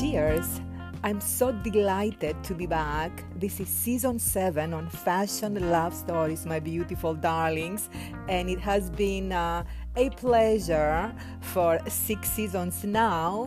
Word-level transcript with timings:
Cheers! 0.00 0.62
I'm 1.04 1.20
so 1.20 1.52
delighted 1.52 2.42
to 2.44 2.54
be 2.54 2.64
back. 2.64 3.22
This 3.38 3.60
is 3.60 3.68
season 3.68 4.18
7 4.18 4.72
on 4.72 4.88
Fashion 4.88 5.70
Love 5.70 5.92
Stories, 5.92 6.46
my 6.46 6.58
beautiful 6.58 7.12
darlings, 7.12 7.90
and 8.26 8.48
it 8.48 8.60
has 8.60 8.88
been 8.88 9.30
uh, 9.30 9.62
a 9.96 10.08
pleasure 10.08 11.14
for 11.42 11.78
six 11.86 12.30
seasons 12.30 12.82
now 12.82 13.46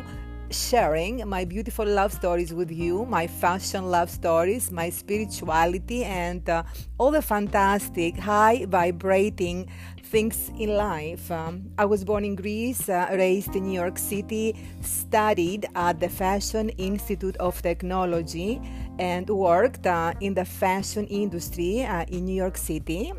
sharing 0.54 1.28
my 1.28 1.44
beautiful 1.44 1.86
love 1.86 2.14
stories 2.14 2.54
with 2.54 2.72
you, 2.72 3.06
my 3.06 3.26
fashion 3.26 3.90
love 3.90 4.10
stories, 4.10 4.72
my 4.72 4.90
spirituality, 4.90 6.04
and 6.04 6.48
uh, 6.50 6.64
all 7.00 7.12
the 7.12 7.22
fantastic, 7.22 8.16
high 8.18 8.66
vibrating 8.68 9.68
things 10.14 10.52
in 10.60 10.70
life. 10.78 11.32
Um, 11.32 11.72
I 11.80 11.86
was 11.86 12.06
born 12.06 12.24
in 12.24 12.36
Greece, 12.36 12.88
uh, 12.88 13.08
raised 13.14 13.56
in 13.56 13.64
New 13.64 13.74
York 13.74 13.98
City, 13.98 14.56
studied 14.82 15.66
at 15.74 16.00
the 16.00 16.08
Fashion 16.08 16.70
Institute 16.78 17.36
of 17.38 17.60
Technology, 17.64 18.62
and 19.00 19.28
worked 19.28 19.88
uh, 19.88 20.14
in 20.22 20.36
the 20.36 20.46
fashion 20.46 21.08
industry 21.08 21.82
uh, 21.82 22.06
in 22.10 22.26
New 22.26 22.36
York 22.36 22.58
City. 22.58 23.12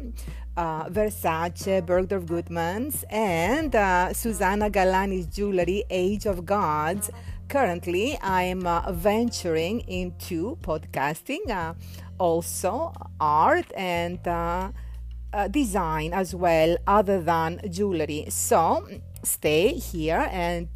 Uh, 0.56 0.84
Versace, 0.88 1.82
Bergdorf 1.84 2.26
Goodman's, 2.26 3.04
and 3.10 3.74
uh, 3.74 4.12
Susanna 4.12 4.70
Galanis 4.70 5.26
Jewelry, 5.28 5.82
Age 5.90 6.26
of 6.26 6.46
Gods. 6.46 7.10
Currently, 7.48 8.16
I'm 8.22 8.64
uh, 8.68 8.92
venturing 8.92 9.80
into 9.88 10.56
podcasting, 10.62 11.74
also 12.20 12.92
art 13.18 13.66
and 13.76 14.20
uh, 15.34 15.44
uh, 15.44 15.48
design 15.48 16.12
as 16.12 16.34
well, 16.34 16.76
other 16.86 17.20
than 17.20 17.60
jewelry. 17.70 18.26
So, 18.28 18.86
stay 19.22 19.74
here 19.74 20.28
and 20.30 20.68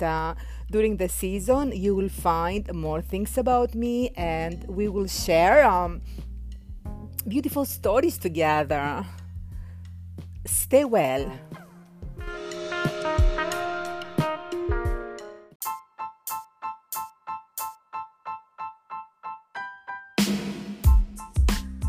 during 0.70 0.96
the 0.96 1.08
season 1.08 1.72
you 1.72 1.94
will 1.94 2.08
find 2.08 2.72
more 2.74 3.00
things 3.00 3.38
about 3.38 3.74
me 3.74 4.10
and 4.16 4.64
we 4.68 4.88
will 4.88 5.06
share 5.06 5.64
um, 5.64 6.00
beautiful 7.26 7.64
stories 7.64 8.18
together. 8.18 9.06
Stay 10.44 10.84
well. 10.84 11.30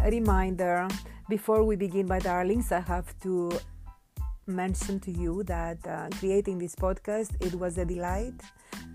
Reminder 0.05 0.87
before 1.29 1.63
we 1.63 1.75
begin, 1.75 2.07
my 2.07 2.19
darlings, 2.19 2.71
I 2.71 2.79
have 2.81 3.17
to 3.21 3.51
mention 4.47 4.99
to 4.99 5.11
you 5.11 5.43
that 5.43 5.77
uh, 5.87 6.09
creating 6.19 6.57
this 6.57 6.75
podcast 6.75 7.29
it 7.39 7.53
was 7.53 7.77
a 7.77 7.85
delight 7.85 8.33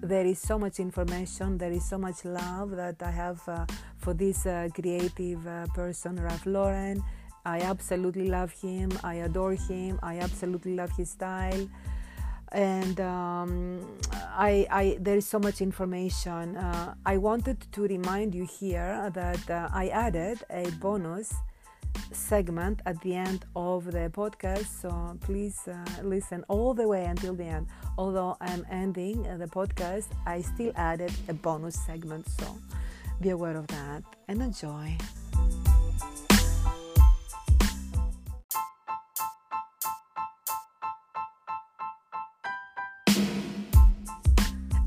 there 0.03 0.27
is 0.27 0.37
so 0.37 0.59
much 0.59 0.81
information 0.81 1.57
there 1.57 1.71
is 1.71 1.89
so 1.89 1.97
much 1.97 2.25
love 2.25 2.73
that 2.73 3.01
i 3.05 3.09
have 3.09 3.41
uh, 3.49 3.65
for 3.99 4.15
this 4.15 4.47
uh, 4.47 4.67
creative 4.75 5.47
uh, 5.47 5.65
person 5.67 6.17
ralph 6.17 6.45
lauren 6.45 7.01
I 7.47 7.61
absolutely 7.61 8.29
love 8.29 8.53
him. 8.53 8.91
I 9.03 9.17
adore 9.17 9.53
him. 9.53 9.99
I 10.03 10.19
absolutely 10.19 10.75
love 10.75 10.91
his 10.93 11.11
style. 11.11 11.69
And 12.53 13.01
um, 13.01 13.81
I, 14.13 14.67
I, 14.71 14.97
there 15.01 15.17
is 15.17 15.27
so 15.27 15.39
much 15.39 15.61
information. 15.61 16.57
Uh, 16.57 16.95
I 17.05 17.19
wanted 17.19 17.61
to 17.73 17.83
remind 17.83 18.35
you 18.35 18.47
here 18.47 19.11
that 19.13 19.51
uh, 19.51 19.69
I 19.73 19.89
added 19.89 20.43
a 20.49 20.71
bonus 20.81 21.35
segment 22.13 22.81
at 22.87 23.01
the 23.03 23.15
end 23.15 23.45
of 23.55 23.85
the 23.93 24.11
podcast. 24.11 24.67
So 24.81 25.17
please 25.21 25.69
uh, 25.69 25.85
listen 26.03 26.45
all 26.49 26.75
the 26.75 26.89
way 26.89 27.05
until 27.05 27.35
the 27.35 27.45
end. 27.45 27.67
Although 27.99 28.37
I'm 28.41 28.67
ending 28.71 29.23
the 29.23 29.47
podcast, 29.47 30.09
I 30.27 30.41
still 30.41 30.73
added 30.77 31.13
a 31.29 31.35
bonus 31.35 31.77
segment. 31.87 32.29
So 32.39 32.47
be 33.21 33.31
aware 33.31 33.57
of 33.57 33.67
that 33.69 34.03
and 34.29 34.43
enjoy. 34.43 34.97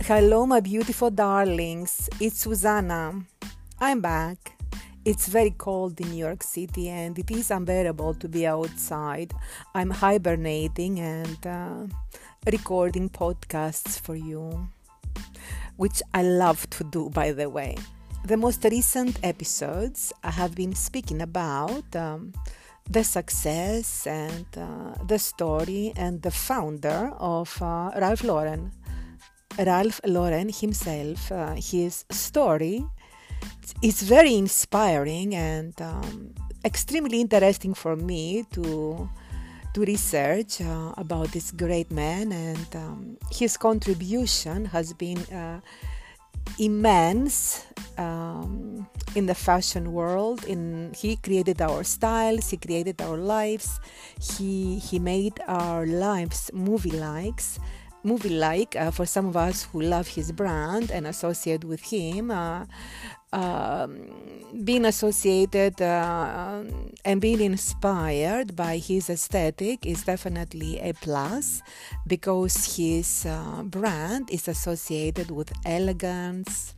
Hello, 0.08 0.46
my 0.46 0.62
beautiful 0.62 1.10
darlings. 1.10 2.10
It's 2.22 2.40
Susanna. 2.40 3.26
I'm 3.78 4.00
back. 4.00 4.57
It's 5.08 5.30
very 5.30 5.52
cold 5.52 6.02
in 6.02 6.10
New 6.10 6.18
York 6.18 6.44
City 6.44 6.90
and 6.90 7.18
it 7.18 7.32
is 7.32 7.50
unbearable 7.50 8.16
to 8.16 8.28
be 8.28 8.46
outside. 8.46 9.32
I'm 9.74 9.90
hibernating 9.90 11.00
and 11.00 11.48
uh, 11.48 11.88
recording 12.52 13.10
podcasts 13.10 13.98
for 14.02 14.18
you, 14.18 14.68
which 15.78 16.04
I 16.14 16.24
love 16.24 16.70
to 16.72 16.84
do, 16.84 17.10
by 17.10 17.32
the 17.32 17.50
way. 17.50 17.78
The 18.26 18.36
most 18.36 18.66
recent 18.66 19.18
episodes 19.24 20.12
I 20.26 20.32
have 20.32 20.56
been 20.56 20.76
speaking 20.76 21.22
about 21.22 21.96
um, 21.96 22.34
the 22.90 23.06
success 23.06 24.06
and 24.08 24.46
uh, 24.58 25.02
the 25.06 25.20
story 25.20 25.94
and 25.96 26.22
the 26.22 26.32
founder 26.32 27.14
of 27.18 27.62
uh, 27.62 27.92
Ralph 27.96 28.26
Lauren 28.26 28.74
Ralph 29.58 30.02
Lauren 30.06 30.50
himself, 30.50 31.32
uh, 31.32 31.54
his 31.56 32.06
story 32.12 32.86
is 33.82 34.02
very 34.02 34.36
inspiring 34.36 35.36
and 35.36 35.80
um, 35.82 36.34
extremely 36.66 37.22
interesting 37.22 37.74
for 37.74 37.96
me 37.96 38.46
to 38.52 39.10
to 39.74 39.82
research 39.82 40.62
uh, 40.62 40.92
about 40.98 41.28
this 41.32 41.52
great 41.52 41.92
man 41.92 42.32
and 42.32 42.76
um, 42.76 43.18
his 43.32 43.58
contribution 43.58 44.66
has 44.66 44.92
been 44.94 45.20
uh, 45.32 45.60
immense 46.58 47.66
um, 47.98 48.88
in 49.16 49.28
the 49.28 49.36
fashion 49.36 49.94
world 49.94 50.44
in 50.46 50.92
he 50.96 51.16
created 51.18 51.62
our 51.62 51.84
styles 51.84 52.50
he 52.50 52.58
created 52.58 53.00
our 53.02 53.18
lives 53.18 53.80
he 54.20 54.80
he 54.80 54.98
made 54.98 55.40
our 55.48 55.86
lives 55.86 56.50
movie 56.54 56.98
likes 56.98 57.60
movie 58.08 58.30
like 58.30 58.76
uh, 58.76 58.90
for 58.90 59.06
some 59.06 59.28
of 59.28 59.36
us 59.36 59.68
who 59.72 59.82
love 59.82 60.08
his 60.08 60.32
brand 60.32 60.92
and 60.92 61.06
associate 61.06 61.64
with 61.64 61.82
him. 61.82 62.32
Uh, 62.32 62.66
um, 63.34 64.10
being 64.64 64.86
associated 64.86 65.82
uh, 65.82 66.64
and 67.04 67.22
being 67.22 67.42
inspired 67.42 68.56
by 68.56 68.78
his 68.78 69.10
aesthetic 69.10 69.86
is 69.86 70.04
definitely 70.04 70.80
a 70.80 70.94
plus 70.94 71.62
because 72.06 72.78
his 72.78 73.26
uh, 73.26 73.64
brand 73.64 74.30
is 74.32 74.48
associated 74.48 75.32
with 75.32 75.52
elegance, 75.66 76.76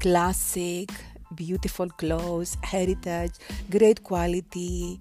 classic, 0.00 0.90
beautiful 1.34 1.88
clothes, 1.88 2.56
heritage, 2.62 3.32
great 3.70 4.02
quality. 4.02 5.00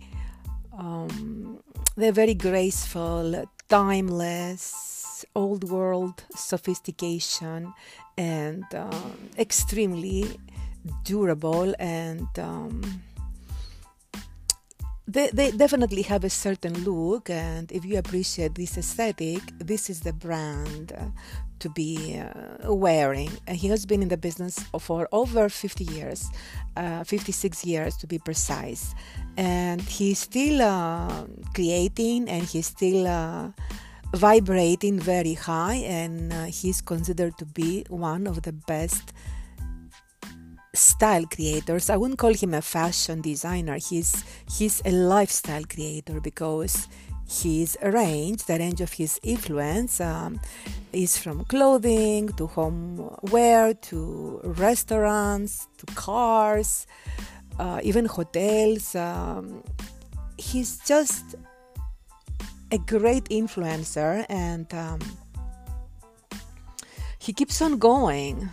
Um, 0.78 1.60
they're 1.96 2.12
very 2.12 2.36
graceful, 2.36 3.46
timeless, 3.68 4.97
old 5.36 5.70
world 5.70 6.24
sophistication, 6.36 7.74
and 8.18 8.64
um, 8.74 9.30
extremely 9.38 10.40
durable 11.04 11.74
and 11.80 12.28
um, 12.40 13.02
they, 15.06 15.30
they 15.32 15.52
definitely 15.52 16.02
have 16.02 16.24
a 16.24 16.30
certain 16.30 16.74
look 16.84 17.30
and 17.30 17.72
if 17.74 17.84
you 17.84 17.98
appreciate 17.98 18.56
this 18.56 18.78
aesthetic 18.78 19.42
this 19.60 19.90
is 19.90 20.00
the 20.02 20.14
brand 20.14 20.94
uh, 20.98 21.06
to 21.60 21.70
be 21.70 22.20
uh, 22.20 22.72
wearing. 22.72 23.32
He 23.50 23.68
has 23.70 23.86
been 23.86 24.04
in 24.04 24.10
the 24.10 24.18
business 24.18 24.60
for 24.80 25.10
over 25.12 25.50
50 25.50 25.86
years 25.86 26.30
uh, 26.76 27.04
56 27.04 27.66
years 27.66 27.98
to 27.98 28.08
be 28.08 28.20
precise. 28.20 28.94
And 29.36 29.82
he's 29.82 30.20
still 30.20 30.62
uh, 30.62 31.26
creating 31.54 32.30
and 32.30 32.44
he's 32.44 32.68
still 32.68 33.08
uh, 33.08 33.50
vibrating 34.16 35.00
very 35.00 35.34
high 35.34 35.76
and 35.76 36.34
uh, 36.34 36.46
he's 36.46 36.82
considered 36.82 37.38
to 37.38 37.46
be 37.46 37.86
one 37.90 38.26
of 38.28 38.42
the 38.44 38.54
best 38.54 39.14
style 40.74 41.26
creators 41.26 41.90
i 41.90 41.98
wouldn't 41.98 42.20
call 42.20 42.34
him 42.34 42.54
a 42.54 42.62
fashion 42.62 43.20
designer 43.22 43.78
he's 43.90 44.24
he's 44.58 44.82
a 44.86 44.92
lifestyle 44.92 45.64
creator 45.64 46.22
because 46.22 46.88
his 47.28 47.78
range 47.82 48.46
the 48.46 48.58
range 48.58 48.80
of 48.80 48.94
his 48.94 49.20
influence 49.24 50.00
um, 50.00 50.40
is 50.94 51.18
from 51.18 51.44
clothing 51.46 52.30
to 52.30 52.48
homeware 52.48 53.74
to 53.74 54.40
restaurants 54.44 55.68
to 55.78 55.86
cars 55.94 56.88
uh, 57.60 57.80
even 57.84 58.06
hotels. 58.06 58.96
Um, 58.96 59.64
he's 60.38 60.80
just 60.86 61.36
a 62.72 62.78
great 62.78 63.26
influencer 63.26 64.26
and 64.30 64.72
um, 64.74 65.00
he 67.20 67.34
keeps 67.34 67.62
on 67.62 67.78
going. 67.78 68.50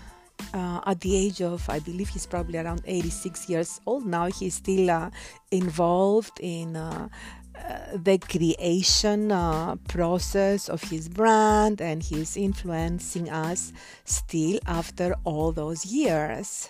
Uh, 0.52 0.80
at 0.86 1.00
the 1.00 1.16
age 1.16 1.42
of, 1.42 1.68
I 1.68 1.80
believe 1.80 2.08
he's 2.08 2.26
probably 2.26 2.58
around 2.58 2.82
86 2.84 3.48
years 3.48 3.80
old 3.86 4.06
now, 4.06 4.26
he's 4.26 4.54
still 4.54 4.88
uh, 4.88 5.10
involved 5.50 6.38
in 6.40 6.76
uh, 6.76 7.08
uh, 7.56 7.78
the 7.94 8.18
creation 8.18 9.32
uh, 9.32 9.74
process 9.88 10.68
of 10.68 10.82
his 10.82 11.08
brand 11.08 11.80
and 11.80 12.02
he's 12.02 12.36
influencing 12.36 13.30
us 13.30 13.72
still 14.04 14.58
after 14.66 15.14
all 15.24 15.50
those 15.50 15.86
years. 15.86 16.68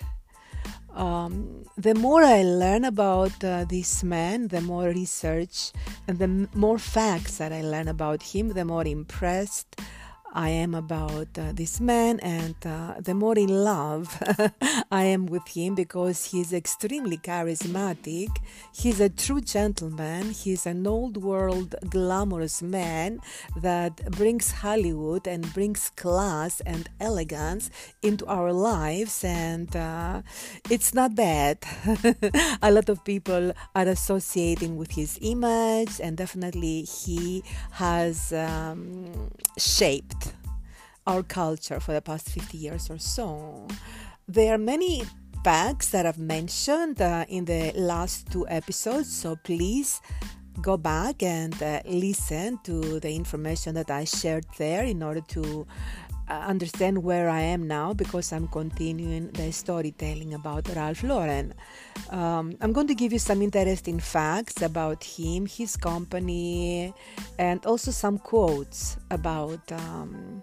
Um, 0.95 1.65
the 1.77 1.95
more 1.95 2.23
I 2.23 2.43
learn 2.43 2.85
about 2.85 3.43
uh, 3.43 3.65
this 3.65 4.05
man, 4.05 4.49
the 4.49 4.61
more 4.61 4.87
research 4.89 5.73
and 6.07 6.19
the 6.19 6.49
more 6.55 6.79
facts 6.79 7.39
that 7.39 7.53
I 7.53 7.63
learn 7.63 7.89
about 7.89 8.23
him, 8.23 8.51
the 8.51 8.65
more 8.65 8.87
impressed 8.87 9.81
I 10.35 10.49
am 10.49 10.75
about 10.75 11.39
uh, 11.39 11.53
this 11.53 11.81
man, 11.81 12.19
and 12.19 12.57
uh, 12.67 12.95
the 12.99 13.15
more 13.15 13.39
in 13.39 13.51
love 13.63 14.21
I 14.91 15.05
am 15.05 15.27
with 15.27 15.47
him 15.47 15.77
because 15.77 16.25
he's 16.25 16.53
extremely 16.53 17.19
charismatic. 17.19 18.31
He's 18.73 18.99
a 18.99 19.09
true 19.09 19.41
gentleman. 19.41 20.33
He's 20.33 20.67
an 20.67 20.89
old 20.89 21.19
world 21.19 21.77
glamorous 21.89 22.63
man 22.63 23.21
that 23.57 24.11
brings 24.11 24.51
Hollywood 24.51 25.29
and 25.29 25.55
brings 25.55 25.91
class 25.91 26.61
and 26.63 26.89
elegance 26.99 27.71
into 28.03 28.27
our 28.27 28.53
lives, 28.53 29.23
and 29.23 29.75
uh, 29.77 30.23
it's 30.69 30.93
not 30.95 31.15
bad. 31.15 31.59
a 32.61 32.73
lot 32.73 32.89
of 32.89 33.05
people 33.05 33.53
are 33.77 33.87
associating 33.87 34.77
with 34.77 34.91
his 34.91 35.17
image, 35.23 36.01
and 36.01 36.17
definitely 36.17 36.83
he 36.83 37.45
has 37.71 38.33
um, 38.33 39.31
shaped 39.57 40.24
our 41.07 41.23
culture 41.23 41.81
for 41.81 41.93
the 41.93 42.03
past 42.03 42.29
50 42.31 42.57
years 42.57 42.91
or 42.91 42.99
so. 42.99 43.67
There 44.27 44.55
are 44.55 44.59
many 44.59 45.05
facts 45.45 45.91
that 45.91 46.07
I've 46.07 46.19
mentioned 46.19 47.01
uh, 47.03 47.27
in 47.29 47.45
the 47.45 47.73
last 47.77 48.31
two 48.33 48.49
episodes, 48.49 49.13
so 49.13 49.37
please 49.37 50.01
go 50.63 50.77
back 50.77 51.23
and 51.23 51.61
uh, 51.63 51.81
listen 51.85 52.59
to 52.65 53.01
the 53.01 53.15
information 53.15 53.75
that 53.75 53.91
I 53.91 54.05
shared 54.05 54.47
there 54.57 54.85
in 54.85 55.03
order 55.03 55.21
to 55.29 55.67
uh, 56.29 56.33
understand 56.33 56.97
where 57.03 57.29
I 57.29 57.41
am 57.41 57.67
now 57.69 57.93
because 57.93 58.33
I'm 58.33 58.49
continuing 58.49 59.31
the 59.33 59.53
storytelling 59.53 60.33
about 60.33 60.69
Ralph 60.75 61.03
Lauren. 61.03 61.53
Um, 62.09 62.57
I'm 62.63 62.73
going 62.73 62.87
to 62.87 62.95
give 62.95 63.13
you 63.13 63.19
some 63.19 63.43
interesting 63.43 64.01
facts 64.01 64.63
about 64.63 65.05
him, 65.05 65.45
his 65.45 65.77
company, 65.77 66.95
and 67.39 67.65
also 67.67 67.91
some 67.91 68.19
quotes 68.19 68.97
about. 69.11 69.71
Um, 69.73 70.43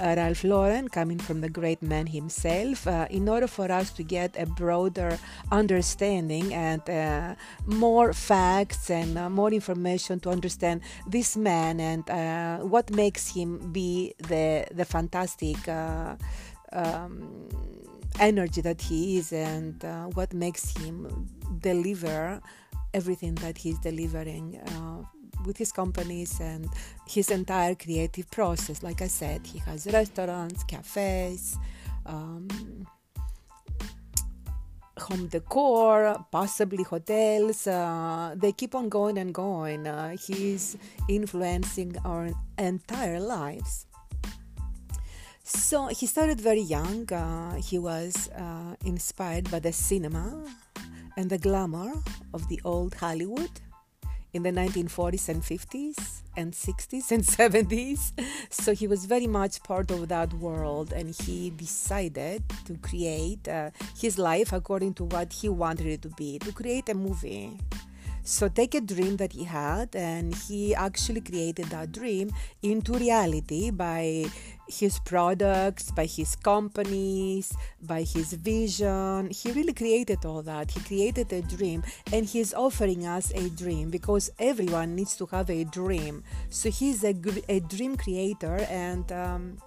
Ralph 0.00 0.44
Lauren, 0.44 0.88
coming 0.88 1.18
from 1.18 1.40
the 1.40 1.48
great 1.48 1.82
man 1.82 2.06
himself, 2.06 2.86
uh, 2.86 3.06
in 3.10 3.28
order 3.28 3.46
for 3.46 3.70
us 3.70 3.90
to 3.92 4.02
get 4.02 4.34
a 4.38 4.46
broader 4.46 5.18
understanding 5.52 6.52
and 6.52 6.88
uh, 6.90 7.34
more 7.66 8.12
facts 8.12 8.90
and 8.90 9.16
uh, 9.16 9.30
more 9.30 9.52
information 9.52 10.20
to 10.20 10.30
understand 10.30 10.80
this 11.06 11.36
man 11.36 11.80
and 11.80 12.08
uh, 12.10 12.58
what 12.58 12.90
makes 12.90 13.28
him 13.34 13.72
be 13.72 14.14
the 14.18 14.66
the 14.72 14.84
fantastic. 14.84 15.68
Uh, 15.68 16.16
um, 16.72 17.48
energy 18.20 18.60
that 18.60 18.80
he 18.80 19.18
is 19.18 19.32
and 19.32 19.82
what 20.14 20.32
makes 20.32 20.76
him 20.76 21.28
deliver 21.58 22.40
everything 22.92 23.34
that 23.36 23.58
he's 23.58 23.78
delivering 23.80 24.60
with 25.46 25.56
his 25.56 25.72
companies 25.72 26.40
and 26.40 26.68
his 27.06 27.30
entire 27.30 27.74
creative 27.74 28.30
process. 28.30 28.82
Like 28.82 29.02
I 29.02 29.08
said, 29.08 29.46
he 29.46 29.58
has 29.60 29.86
restaurants, 29.86 30.64
cafes, 30.64 31.56
um, 32.06 32.48
home 34.98 35.26
decor, 35.28 36.24
possibly 36.30 36.82
hotels. 36.84 37.66
Uh, 37.66 38.34
they 38.36 38.52
keep 38.52 38.74
on 38.74 38.88
going 38.88 39.18
and 39.18 39.34
going. 39.34 39.86
Uh, 39.86 40.16
he's 40.16 40.76
influencing 41.08 41.96
our 42.04 42.30
entire 42.58 43.20
lives. 43.20 43.86
So 45.42 45.88
he 45.88 46.06
started 46.06 46.40
very 46.40 46.62
young. 46.62 47.12
Uh, 47.12 47.56
he 47.56 47.78
was 47.78 48.30
uh, 48.30 48.76
inspired 48.84 49.50
by 49.50 49.58
the 49.58 49.72
cinema 49.72 50.42
and 51.16 51.28
the 51.28 51.38
glamour 51.38 51.92
of 52.32 52.48
the 52.48 52.60
old 52.64 52.94
Hollywood 52.94 53.50
in 54.34 54.42
the 54.42 54.50
1940s 54.50 55.28
and 55.28 55.42
50s 55.42 56.22
and 56.36 56.52
60s 56.52 57.10
and 57.12 57.22
70s. 57.68 58.12
So 58.50 58.74
he 58.74 58.86
was 58.86 59.06
very 59.06 59.26
much 59.26 59.62
part 59.62 59.90
of 59.90 60.08
that 60.08 60.34
world 60.34 60.92
and 60.92 61.14
he 61.14 61.50
decided 61.50 62.42
to 62.66 62.76
create 62.78 63.48
uh, 63.48 63.70
his 63.98 64.18
life 64.18 64.52
according 64.52 64.94
to 64.94 65.04
what 65.04 65.32
he 65.32 65.48
wanted 65.48 65.86
it 65.86 66.02
to 66.02 66.08
be 66.10 66.38
to 66.40 66.52
create 66.52 66.88
a 66.88 66.94
movie. 66.94 67.58
So 68.26 68.48
take 68.48 68.74
a 68.74 68.80
dream 68.80 69.18
that 69.18 69.32
he 69.34 69.44
had, 69.44 69.94
and 69.94 70.34
he 70.34 70.74
actually 70.74 71.20
created 71.20 71.66
that 71.66 71.92
dream 71.92 72.30
into 72.62 72.94
reality 72.94 73.70
by 73.70 74.24
his 74.66 74.98
products, 74.98 75.90
by 75.90 76.06
his 76.06 76.34
companies, 76.34 77.54
by 77.82 78.00
his 78.00 78.32
vision. 78.32 79.28
He 79.28 79.52
really 79.52 79.74
created 79.74 80.24
all 80.24 80.40
that. 80.40 80.70
He 80.70 80.80
created 80.80 81.30
a 81.34 81.42
dream, 81.42 81.84
and 82.14 82.24
he's 82.24 82.54
offering 82.54 83.04
us 83.04 83.30
a 83.34 83.50
dream 83.50 83.90
because 83.90 84.30
everyone 84.38 84.96
needs 84.96 85.16
to 85.16 85.26
have 85.26 85.50
a 85.50 85.64
dream. 85.64 86.24
So 86.48 86.70
he's 86.70 87.04
a, 87.04 87.14
a 87.50 87.60
dream 87.60 87.94
creator, 87.94 88.56
and 88.70 89.04
um, 89.12 89.58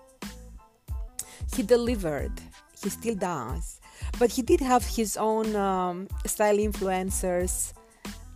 he 1.56 1.62
delivered. 1.62 2.34
He 2.82 2.90
still 2.90 3.16
does. 3.16 3.80
But 4.18 4.32
he 4.32 4.42
did 4.42 4.62
have 4.62 4.84
his 4.84 5.16
own 5.16 5.56
um, 5.56 6.08
style 6.26 6.58
influencers 6.58 7.74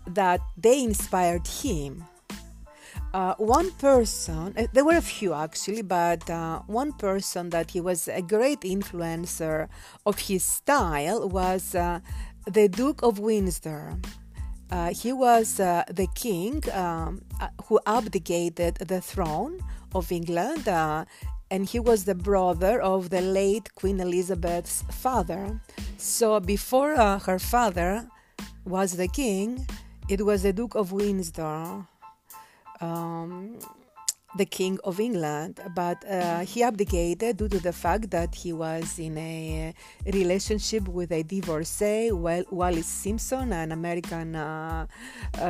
that 0.08 0.42
they 0.58 0.84
inspired 0.84 1.48
him. 1.48 2.06
Uh, 3.14 3.36
one 3.36 3.72
person, 3.72 4.54
uh, 4.58 4.68
there 4.72 4.86
were 4.86 4.96
a 4.96 5.02
few 5.02 5.34
actually, 5.34 5.82
but 5.82 6.30
uh, 6.30 6.60
one 6.68 6.94
person 6.94 7.50
that 7.50 7.72
he 7.72 7.82
was 7.82 8.08
a 8.08 8.22
great 8.22 8.62
influencer 8.62 9.68
of 10.06 10.18
his 10.18 10.44
style 10.44 11.28
was 11.28 11.76
uh, 11.76 12.00
the 12.48 12.70
Duke 12.70 13.02
of 13.04 13.20
Windsor. 13.20 13.98
Uh, 14.72 14.94
he 14.94 15.12
was 15.12 15.60
uh, 15.60 15.84
the 15.90 16.08
king 16.16 16.64
um, 16.72 17.22
who 17.66 17.78
abdicated 17.86 18.76
the 18.76 19.02
throne 19.02 19.60
of 19.94 20.10
England, 20.10 20.66
and 20.66 21.68
he 21.68 21.82
was 21.82 22.06
the 22.06 22.16
brother 22.16 22.80
of 22.82 23.10
the 23.10 23.20
late 23.20 23.76
Queen 23.76 24.00
Elizabeth's 24.00 24.84
father. 24.90 25.60
So 25.98 26.40
before 26.40 26.96
her 26.96 27.40
father 27.40 28.08
was 28.64 28.96
the 28.96 29.10
king, 29.10 29.68
it 30.12 30.26
was 30.26 30.44
the 30.44 30.52
Duke 30.52 30.76
of 30.76 30.92
Windsor, 30.92 31.88
um, 32.82 33.58
the 34.36 34.46
King 34.46 34.80
of 34.84 35.00
England, 35.00 35.60
but 35.76 36.04
uh, 36.10 36.40
he 36.40 36.64
abdicated 36.64 37.38
due 37.38 37.50
to 37.50 37.60
the 37.60 37.74
fact 37.74 38.10
that 38.12 38.34
he 38.34 38.54
was 38.54 38.98
in 38.98 39.18
a 39.18 39.74
relationship 40.06 40.88
with 40.88 41.12
a 41.12 41.24
divorcee, 41.24 42.12
Wallis 42.12 42.86
Simpson, 42.86 43.52
an 43.52 43.72
American 43.72 44.36
uh, 44.36 44.88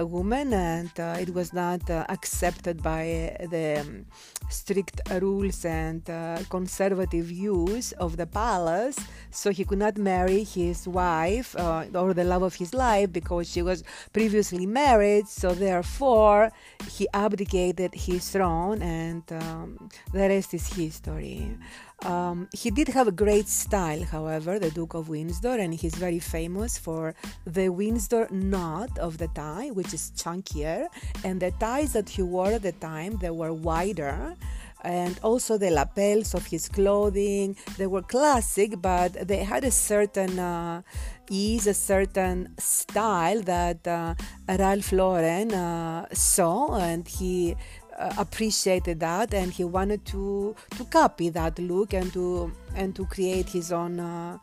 woman, 0.02 0.54
and 0.54 0.92
uh, 1.00 1.18
it 1.20 1.34
was 1.34 1.54
not 1.54 1.88
uh, 1.90 2.06
accepted 2.10 2.82
by 2.82 3.36
the 3.52 3.82
um, 3.82 4.06
strict 4.50 5.02
rules 5.22 5.64
and 5.66 6.10
uh, 6.10 6.40
conservative 6.50 7.26
views 7.26 7.92
of 7.94 8.18
the 8.18 8.26
palace. 8.26 8.98
So 9.30 9.52
he 9.52 9.64
could 9.64 9.80
not 9.80 9.98
marry 9.98 10.44
his 10.44 10.88
wife 10.88 11.56
uh, 11.56 11.86
or 11.94 12.14
the 12.14 12.24
love 12.24 12.44
of 12.44 12.56
his 12.56 12.74
life 12.74 13.12
because 13.12 13.50
she 13.50 13.62
was 13.62 13.84
previously 14.12 14.66
married. 14.66 15.28
So 15.28 15.54
therefore, 15.54 16.52
he 16.90 17.08
abdicated 17.14 17.94
his 17.94 18.30
throne, 18.30 18.71
and 18.80 19.24
um, 19.32 19.90
the 20.14 20.30
rest 20.30 20.54
is 20.54 20.72
history. 20.72 21.58
Um, 22.04 22.48
he 22.54 22.72
did 22.72 22.88
have 22.88 23.08
a 23.08 23.12
great 23.12 23.48
style, 23.48 24.04
however, 24.04 24.58
the 24.58 24.72
Duke 24.72 24.94
of 24.94 25.10
Windsor, 25.10 25.60
and 25.60 25.74
he's 25.74 25.96
very 25.96 26.20
famous 26.20 26.78
for 26.78 27.14
the 27.46 27.70
Windsor 27.70 28.28
knot 28.32 28.98
of 28.98 29.18
the 29.18 29.28
tie, 29.30 29.70
which 29.70 29.94
is 29.94 30.12
chunkier, 30.16 30.88
and 31.24 31.40
the 31.40 31.52
ties 31.60 31.94
that 31.94 32.10
he 32.10 32.22
wore 32.22 32.54
at 32.54 32.64
the 32.64 32.72
time 32.72 33.18
they 33.18 33.30
were 33.30 33.54
wider, 33.54 34.36
and 34.84 35.20
also 35.22 35.60
the 35.60 35.70
lapels 35.70 36.34
of 36.34 36.46
his 36.48 36.68
clothing 36.68 37.56
they 37.78 37.86
were 37.86 38.02
classic, 38.02 38.82
but 38.82 39.14
they 39.28 39.44
had 39.44 39.64
a 39.64 39.70
certain 39.70 40.40
uh, 40.40 40.82
ease, 41.30 41.68
a 41.68 41.74
certain 41.74 42.54
style 42.58 43.42
that 43.44 43.88
uh, 43.88 44.16
Ralph 44.48 44.92
Lauren 44.92 45.54
uh, 45.54 46.08
saw, 46.12 46.78
and 46.80 47.08
he 47.08 47.56
appreciated 48.18 49.00
that 49.00 49.34
and 49.34 49.52
he 49.52 49.64
wanted 49.64 50.06
to 50.06 50.56
to 50.78 50.84
copy 50.86 51.30
that 51.30 51.58
look 51.60 51.94
and 51.94 52.12
to 52.14 52.52
and 52.76 52.96
to 52.96 53.06
create 53.06 53.50
his 53.50 53.72
own 53.72 54.00
uh, 54.00 54.38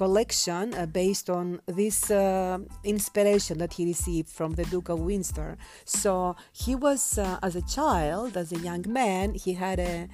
collection 0.00 0.72
uh, 0.74 0.86
based 0.86 1.28
on 1.28 1.60
this 1.66 2.10
uh, 2.10 2.58
inspiration 2.84 3.58
that 3.58 3.74
he 3.74 3.84
received 3.84 4.28
from 4.28 4.54
the 4.54 4.64
Duke 4.64 4.88
of 4.88 4.98
Windsor. 5.00 5.58
So 5.84 6.36
he 6.52 6.74
was, 6.74 7.18
uh, 7.18 7.38
as 7.42 7.54
a 7.54 7.60
child, 7.62 8.36
as 8.36 8.50
a 8.50 8.58
young 8.58 8.84
man, 8.88 9.34
he 9.34 9.52
had 9.52 9.78
a 9.78 10.08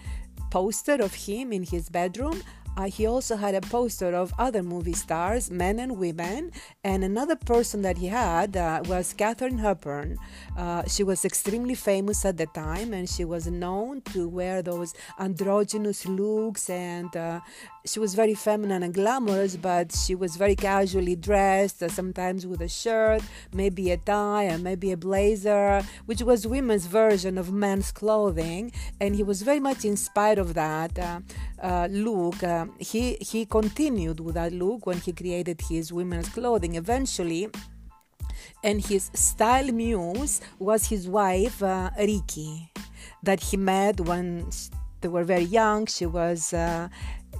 poster 0.50 0.94
of 0.94 1.14
him 1.14 1.52
in 1.52 1.62
his 1.62 1.88
bedroom 1.88 2.42
Uh, 2.76 2.84
he 2.84 3.06
also 3.06 3.36
had 3.36 3.54
a 3.54 3.60
poster 3.60 4.14
of 4.14 4.32
other 4.38 4.62
movie 4.62 4.92
stars, 4.92 5.50
men 5.50 5.78
and 5.78 5.98
women, 5.98 6.52
and 6.84 7.02
another 7.02 7.36
person 7.36 7.82
that 7.82 7.98
he 7.98 8.08
had 8.08 8.56
uh, 8.56 8.82
was 8.86 9.14
Katharine 9.14 9.58
Hepburn. 9.58 10.18
Uh, 10.56 10.82
she 10.86 11.02
was 11.02 11.24
extremely 11.24 11.74
famous 11.74 12.24
at 12.24 12.36
the 12.36 12.46
time, 12.46 12.92
and 12.92 13.08
she 13.08 13.24
was 13.24 13.46
known 13.46 14.02
to 14.12 14.28
wear 14.28 14.62
those 14.62 14.94
androgynous 15.18 16.06
looks, 16.06 16.68
and 16.68 17.16
uh, 17.16 17.40
she 17.86 18.00
was 18.00 18.14
very 18.14 18.34
feminine 18.34 18.82
and 18.82 18.92
glamorous, 18.92 19.56
but 19.56 19.94
she 19.94 20.14
was 20.14 20.36
very 20.36 20.56
casually 20.56 21.16
dressed, 21.16 21.82
uh, 21.82 21.88
sometimes 21.88 22.46
with 22.46 22.60
a 22.60 22.68
shirt, 22.68 23.22
maybe 23.52 23.90
a 23.90 23.96
tie, 23.96 24.44
and 24.44 24.62
maybe 24.62 24.92
a 24.92 24.96
blazer, 24.96 25.82
which 26.06 26.22
was 26.22 26.46
women's 26.46 26.86
version 26.86 27.38
of 27.38 27.52
men's 27.52 27.92
clothing, 27.92 28.72
and 29.00 29.14
he 29.14 29.22
was 29.22 29.42
very 29.42 29.60
much 29.60 29.84
inspired 29.84 30.38
of 30.38 30.54
that 30.54 30.98
uh, 30.98 31.20
uh, 31.62 31.88
look. 31.90 32.42
Uh, 32.42 32.66
he 32.78 33.16
he 33.20 33.46
continued 33.46 34.20
with 34.20 34.34
that 34.34 34.52
look 34.52 34.86
when 34.86 34.98
he 34.98 35.12
created 35.12 35.60
his 35.68 35.92
women's 35.92 36.28
clothing. 36.28 36.74
Eventually, 36.74 37.48
and 38.64 38.84
his 38.84 39.10
style 39.14 39.70
muse 39.72 40.40
was 40.58 40.86
his 40.88 41.08
wife 41.08 41.62
uh, 41.62 41.90
Ricky, 41.98 42.72
that 43.22 43.40
he 43.40 43.56
met 43.56 44.00
when 44.00 44.50
they 45.00 45.08
were 45.08 45.24
very 45.24 45.44
young. 45.44 45.86
She 45.86 46.06
was 46.06 46.52
uh, 46.52 46.88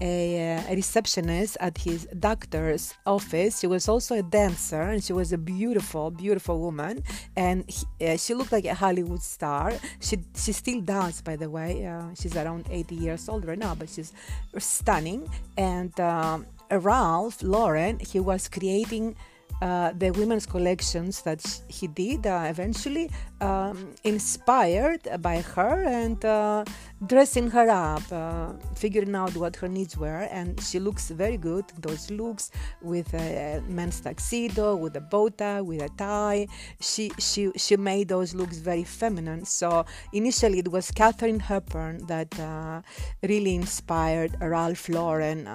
a, 0.01 0.65
a, 0.69 0.75
receptionist 0.75 1.57
at 1.61 1.79
his 1.79 2.07
doctor's 2.19 2.95
office. 3.07 3.61
She 3.61 3.67
was 3.67 3.89
also 3.89 4.17
a 4.17 4.23
dancer, 4.23 4.83
and 4.83 5.03
she 5.03 5.13
was 5.13 5.33
a 5.33 5.39
beautiful, 5.39 6.11
beautiful 6.11 6.61
woman. 6.61 7.03
And 7.37 7.65
he, 7.69 8.07
uh, 8.07 8.17
she 8.17 8.35
looked 8.35 8.53
like 8.53 8.65
a 8.65 8.75
Hollywood 8.75 9.23
star. 9.23 9.73
She 10.01 10.19
she 10.35 10.53
still 10.53 10.81
does, 10.81 11.21
by 11.23 11.37
the 11.37 11.51
way. 11.51 11.87
Uh, 11.87 12.15
she's 12.15 12.37
around 12.37 12.67
80 12.71 12.95
years 12.95 13.29
old 13.29 13.47
right 13.47 13.59
now, 13.59 13.75
but 13.75 13.89
she's 13.89 14.13
stunning. 14.59 15.29
And 15.57 15.99
um, 16.01 16.47
Ralph 16.71 17.43
Lauren, 17.43 17.99
he 17.99 18.21
was 18.21 18.49
creating 18.49 19.17
uh, 19.63 19.93
the 19.97 20.11
women's 20.11 20.47
collections 20.47 21.23
that 21.23 21.43
he 21.69 21.87
did 21.87 22.27
uh, 22.27 22.45
eventually 22.47 23.11
um, 23.41 23.95
inspired 24.05 25.01
by 25.21 25.41
her 25.41 25.83
and 25.85 26.23
uh, 26.25 26.65
dressing 27.07 27.51
her 27.51 27.69
up 27.71 28.03
uh, 28.13 28.53
figuring 28.75 29.15
out 29.15 29.35
what 29.37 29.57
her 29.57 29.69
needs 29.69 29.97
were. 29.97 30.29
And 30.31 30.61
she 30.61 30.79
looks 30.79 31.11
very 31.11 31.37
good 31.37 31.65
those 31.81 32.11
looks 32.11 32.51
with 32.83 33.13
a 33.15 33.63
men's 33.67 34.01
tuxedo 34.01 34.77
with 34.77 34.97
a 34.97 35.01
bow 35.01 35.29
tie 35.31 35.61
with 35.61 35.83
a 35.83 35.89
tie. 35.97 36.47
She 36.81 37.11
she 37.19 37.51
she 37.57 37.77
made 37.77 38.09
those 38.09 38.35
looks 38.35 38.59
very 38.59 38.85
feminine. 38.85 39.45
So 39.45 39.87
initially 40.13 40.59
it 40.59 40.69
was 40.69 40.91
Katharine 40.91 41.41
Hepburn 41.41 42.07
that 42.07 42.39
uh, 42.39 42.83
really 43.23 43.55
inspired 43.55 44.37
Ralph 44.41 44.89
Lauren 44.89 45.49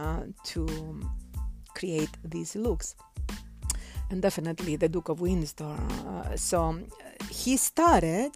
to 0.45 1.01
create 1.75 2.09
these 2.23 2.55
looks 2.55 2.95
and 4.11 4.21
definitely 4.21 4.75
the 4.75 4.89
Duke 4.89 5.09
of 5.09 5.21
Windsor. 5.21 5.63
Uh, 5.65 6.35
so 6.35 6.79
he 7.29 7.57
started 7.57 8.31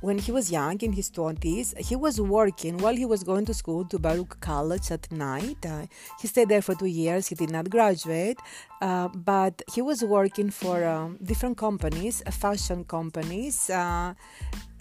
when 0.00 0.18
he 0.18 0.30
was 0.30 0.50
young 0.50 0.78
in 0.80 0.92
his 0.92 1.10
20s 1.10 1.76
he 1.78 1.96
was 1.96 2.20
working 2.20 2.78
while 2.78 2.94
he 2.94 3.04
was 3.04 3.24
going 3.24 3.44
to 3.44 3.52
school 3.52 3.84
to 3.84 3.98
baruch 3.98 4.38
college 4.40 4.92
at 4.92 5.10
night 5.10 5.66
uh, 5.66 5.86
he 6.20 6.28
stayed 6.28 6.48
there 6.48 6.62
for 6.62 6.74
two 6.76 6.86
years 6.86 7.26
he 7.26 7.34
did 7.34 7.50
not 7.50 7.68
graduate 7.68 8.38
uh, 8.80 9.08
but 9.08 9.60
he 9.74 9.82
was 9.82 10.04
working 10.04 10.50
for 10.50 10.84
um, 10.84 11.18
different 11.24 11.56
companies 11.58 12.22
uh, 12.26 12.30
fashion 12.30 12.84
companies 12.84 13.68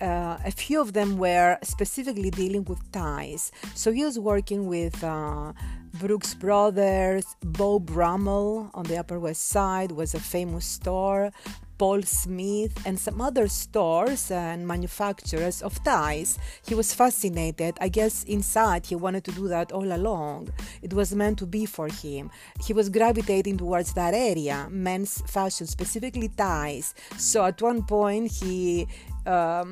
uh, 0.01 0.37
a 0.45 0.51
few 0.51 0.79
of 0.81 0.93
them 0.93 1.17
were 1.17 1.57
specifically 1.63 2.29
dealing 2.29 2.63
with 2.65 2.79
ties 2.91 3.51
so 3.73 3.91
he 3.91 4.03
was 4.03 4.19
working 4.19 4.67
with 4.67 5.03
uh, 5.03 5.53
Brooks 5.93 6.35
Brothers, 6.35 7.25
Beau 7.41 7.79
Brummel 7.79 8.69
on 8.75 8.85
the 8.85 8.97
Upper 8.97 9.19
West 9.19 9.47
Side 9.47 9.91
was 9.91 10.13
a 10.13 10.19
famous 10.19 10.65
store, 10.65 11.31
Paul 11.77 12.03
Smith, 12.03 12.85
and 12.85 12.99
some 12.99 13.19
other 13.19 13.47
stores 13.47 14.29
and 14.29 14.67
manufacturers 14.67 15.61
of 15.61 15.83
ties. 15.83 16.37
He 16.65 16.75
was 16.75 16.93
fascinated. 16.93 17.77
I 17.79 17.89
guess 17.89 18.23
inside 18.23 18.85
he 18.85 18.95
wanted 18.95 19.23
to 19.25 19.31
do 19.31 19.47
that 19.47 19.71
all 19.71 19.91
along. 19.91 20.49
It 20.81 20.93
was 20.93 21.15
meant 21.15 21.39
to 21.39 21.47
be 21.47 21.65
for 21.65 21.87
him. 21.87 22.29
He 22.63 22.73
was 22.73 22.89
gravitating 22.89 23.57
towards 23.57 23.93
that 23.93 24.13
area, 24.13 24.67
men's 24.69 25.21
fashion, 25.25 25.67
specifically 25.67 26.29
ties. 26.29 26.93
So 27.17 27.45
at 27.45 27.61
one 27.61 27.83
point 27.83 28.31
he 28.31 28.87
um, 29.27 29.71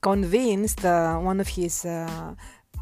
convinced 0.00 0.84
uh, 0.84 1.16
one 1.18 1.40
of 1.40 1.48
his 1.48 1.84
uh, 1.84 2.34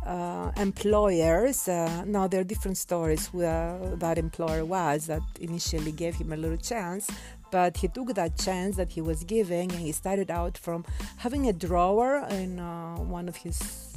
uh, 0.06 0.50
employers. 0.56 1.68
Uh, 1.68 2.04
now 2.06 2.26
there 2.26 2.40
are 2.40 2.44
different 2.44 2.76
stories 2.76 3.28
who 3.28 3.42
uh, 3.42 3.96
that 3.96 4.18
employer 4.18 4.64
was 4.64 5.06
that 5.06 5.22
initially 5.40 5.92
gave 5.92 6.14
him 6.14 6.32
a 6.32 6.36
little 6.36 6.56
chance, 6.56 7.10
but 7.50 7.76
he 7.76 7.88
took 7.88 8.14
that 8.14 8.38
chance 8.38 8.76
that 8.76 8.90
he 8.90 9.00
was 9.00 9.24
giving 9.24 9.70
and 9.72 9.80
he 9.80 9.92
started 9.92 10.30
out 10.30 10.56
from 10.56 10.84
having 11.18 11.48
a 11.48 11.52
drawer 11.52 12.26
in 12.30 12.58
uh, 12.60 12.96
one 12.96 13.28
of 13.28 13.36
his 13.36 13.89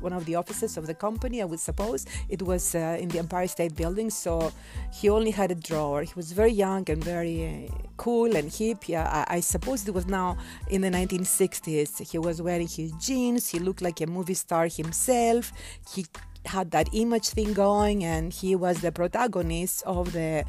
one 0.00 0.12
of 0.12 0.24
the 0.24 0.34
offices 0.34 0.76
of 0.76 0.86
the 0.86 0.94
company, 0.94 1.42
I 1.42 1.44
would 1.44 1.60
suppose. 1.60 2.06
It 2.28 2.42
was 2.42 2.74
uh, 2.74 2.96
in 3.00 3.08
the 3.08 3.18
Empire 3.18 3.46
State 3.46 3.74
Building, 3.74 4.10
so 4.10 4.52
he 4.92 5.08
only 5.08 5.30
had 5.30 5.50
a 5.50 5.54
drawer. 5.54 6.02
He 6.02 6.12
was 6.14 6.32
very 6.32 6.52
young 6.52 6.88
and 6.90 7.02
very 7.02 7.68
uh, 7.70 7.74
cool 7.96 8.36
and 8.36 8.52
hip. 8.52 8.88
Yeah, 8.88 9.24
I, 9.28 9.36
I, 9.36 9.40
suppose 9.40 9.86
it 9.86 9.94
was 9.94 10.06
now 10.06 10.36
in 10.68 10.80
the 10.82 10.90
1960s. 10.90 12.10
He 12.10 12.18
was 12.18 12.40
wearing 12.42 12.68
his 12.68 12.92
jeans. 12.92 13.48
He 13.48 13.58
looked 13.58 13.82
like 13.82 14.00
a 14.00 14.06
movie 14.06 14.34
star 14.34 14.66
himself. 14.66 15.52
He 15.94 16.06
had 16.44 16.70
that 16.70 16.88
image 16.92 17.28
thing 17.30 17.52
going, 17.52 18.04
and 18.04 18.32
he 18.32 18.54
was 18.56 18.80
the 18.80 18.92
protagonist 18.92 19.82
of 19.84 20.12
the. 20.12 20.44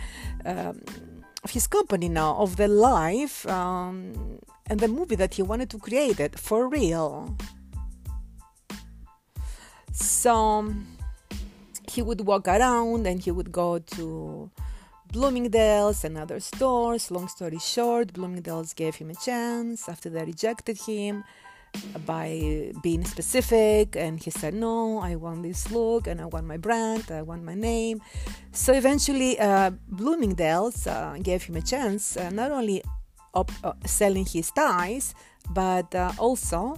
Um, 0.46 0.82
of 1.42 1.52
his 1.52 1.68
company 1.68 2.10
now, 2.10 2.36
of 2.36 2.58
the 2.58 2.68
life 2.68 3.48
um, 3.48 4.40
and 4.68 4.80
the 4.80 4.90
movie 4.90 5.16
that 5.16 5.36
he 5.36 5.42
wanted 5.42 5.70
to 5.70 5.78
create 5.78 6.20
it 6.20 6.38
for 6.38 6.68
real. 6.68 7.38
So 9.92 10.74
he 11.92 12.02
would 12.02 12.22
walk 12.22 12.48
around 12.48 13.08
and 13.08 13.22
he 13.22 13.32
would 13.32 13.52
go 13.52 13.80
to 13.80 14.50
Bloomingdale's 15.12 16.04
and 16.04 16.18
other 16.18 16.40
stores. 16.40 17.10
Long 17.10 17.28
story 17.28 17.60
short, 17.60 18.14
Bloomingdale's 18.14 18.74
gave 18.74 18.96
him 18.96 19.10
a 19.10 19.16
chance 19.16 19.90
after 19.90 20.10
they 20.10 20.24
rejected 20.24 20.80
him 20.82 21.24
by 22.06 22.72
being 22.82 23.06
specific 23.06 23.96
and 23.96 24.20
he 24.20 24.32
said 24.32 24.54
no 24.54 25.00
i 25.00 25.16
want 25.16 25.44
this 25.44 25.72
look 25.72 26.08
and 26.08 26.20
i 26.20 26.26
want 26.26 26.46
my 26.46 26.58
brand 26.58 27.06
i 27.12 27.22
want 27.22 27.44
my 27.44 27.54
name 27.54 28.02
so 28.52 28.74
eventually 28.74 29.40
uh, 29.40 29.70
bloomingdale's 29.88 30.88
uh, 30.88 31.16
gave 31.22 31.44
him 31.44 31.56
a 31.56 31.62
chance 31.62 32.18
uh, 32.18 32.30
not 32.32 32.52
only 32.52 32.82
uh, 33.36 33.44
selling 33.86 34.26
his 34.26 34.52
ties 34.52 35.14
but 35.52 35.94
uh, 35.94 36.12
also 36.18 36.76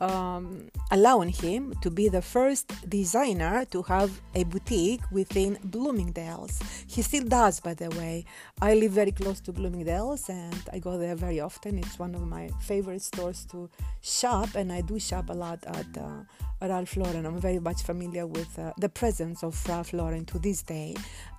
um, 0.00 0.68
allowing 0.90 1.30
him 1.30 1.74
to 1.82 1.90
be 1.90 2.08
the 2.08 2.22
first 2.22 2.72
designer 2.88 3.64
to 3.66 3.82
have 3.82 4.20
a 4.34 4.44
boutique 4.44 5.02
within 5.10 5.58
Bloomingdale's. 5.64 6.60
He 6.86 7.02
still 7.02 7.24
does, 7.24 7.60
by 7.60 7.74
the 7.74 7.90
way. 7.90 8.24
I 8.60 8.74
live 8.74 8.92
very 8.92 9.12
close 9.12 9.40
to 9.40 9.52
Bloomingdale's 9.52 10.28
and 10.28 10.62
I 10.72 10.78
go 10.78 10.98
there 10.98 11.16
very 11.16 11.40
often. 11.40 11.78
It's 11.78 11.98
one 11.98 12.14
of 12.14 12.22
my 12.26 12.48
favorite 12.60 13.02
stores 13.02 13.46
to 13.50 13.68
shop, 14.00 14.54
and 14.54 14.72
I 14.72 14.80
do 14.82 14.98
shop 14.98 15.30
a 15.30 15.34
lot 15.34 15.64
at 15.66 15.86
uh, 15.98 16.22
Ralph 16.60 16.96
Lauren. 16.96 17.26
I'm 17.26 17.40
very 17.40 17.58
much 17.58 17.82
familiar 17.82 18.26
with 18.26 18.58
uh, 18.58 18.72
the 18.78 18.88
presence 18.88 19.42
of 19.42 19.68
Ralph 19.68 19.92
Lauren 19.92 20.24
to 20.26 20.38
this 20.38 20.62
day. 20.62 20.94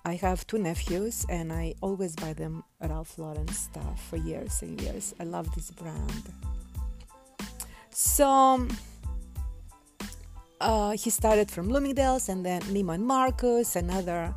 I 0.06 0.16
have 0.16 0.48
two 0.48 0.58
nephews 0.58 1.26
and 1.30 1.52
I 1.52 1.76
always 1.82 2.16
buy 2.16 2.34
them 2.34 2.64
Ralph 2.82 3.18
Lauren 3.18 3.48
stuff 3.50 4.10
for 4.10 4.18
years 4.18 4.62
and 4.62 4.80
years. 4.82 5.14
I 5.20 5.24
love 5.26 5.54
this 5.56 5.72
brand. 5.72 6.34
So 8.02 8.66
uh, 10.62 10.92
he 10.92 11.10
started 11.10 11.52
from 11.52 11.68
Bloomingdale's 11.68 12.30
and 12.30 12.46
then 12.46 12.62
Neiman 12.62 13.02
Marcus 13.02 13.76
and 13.76 13.92
other 13.92 14.34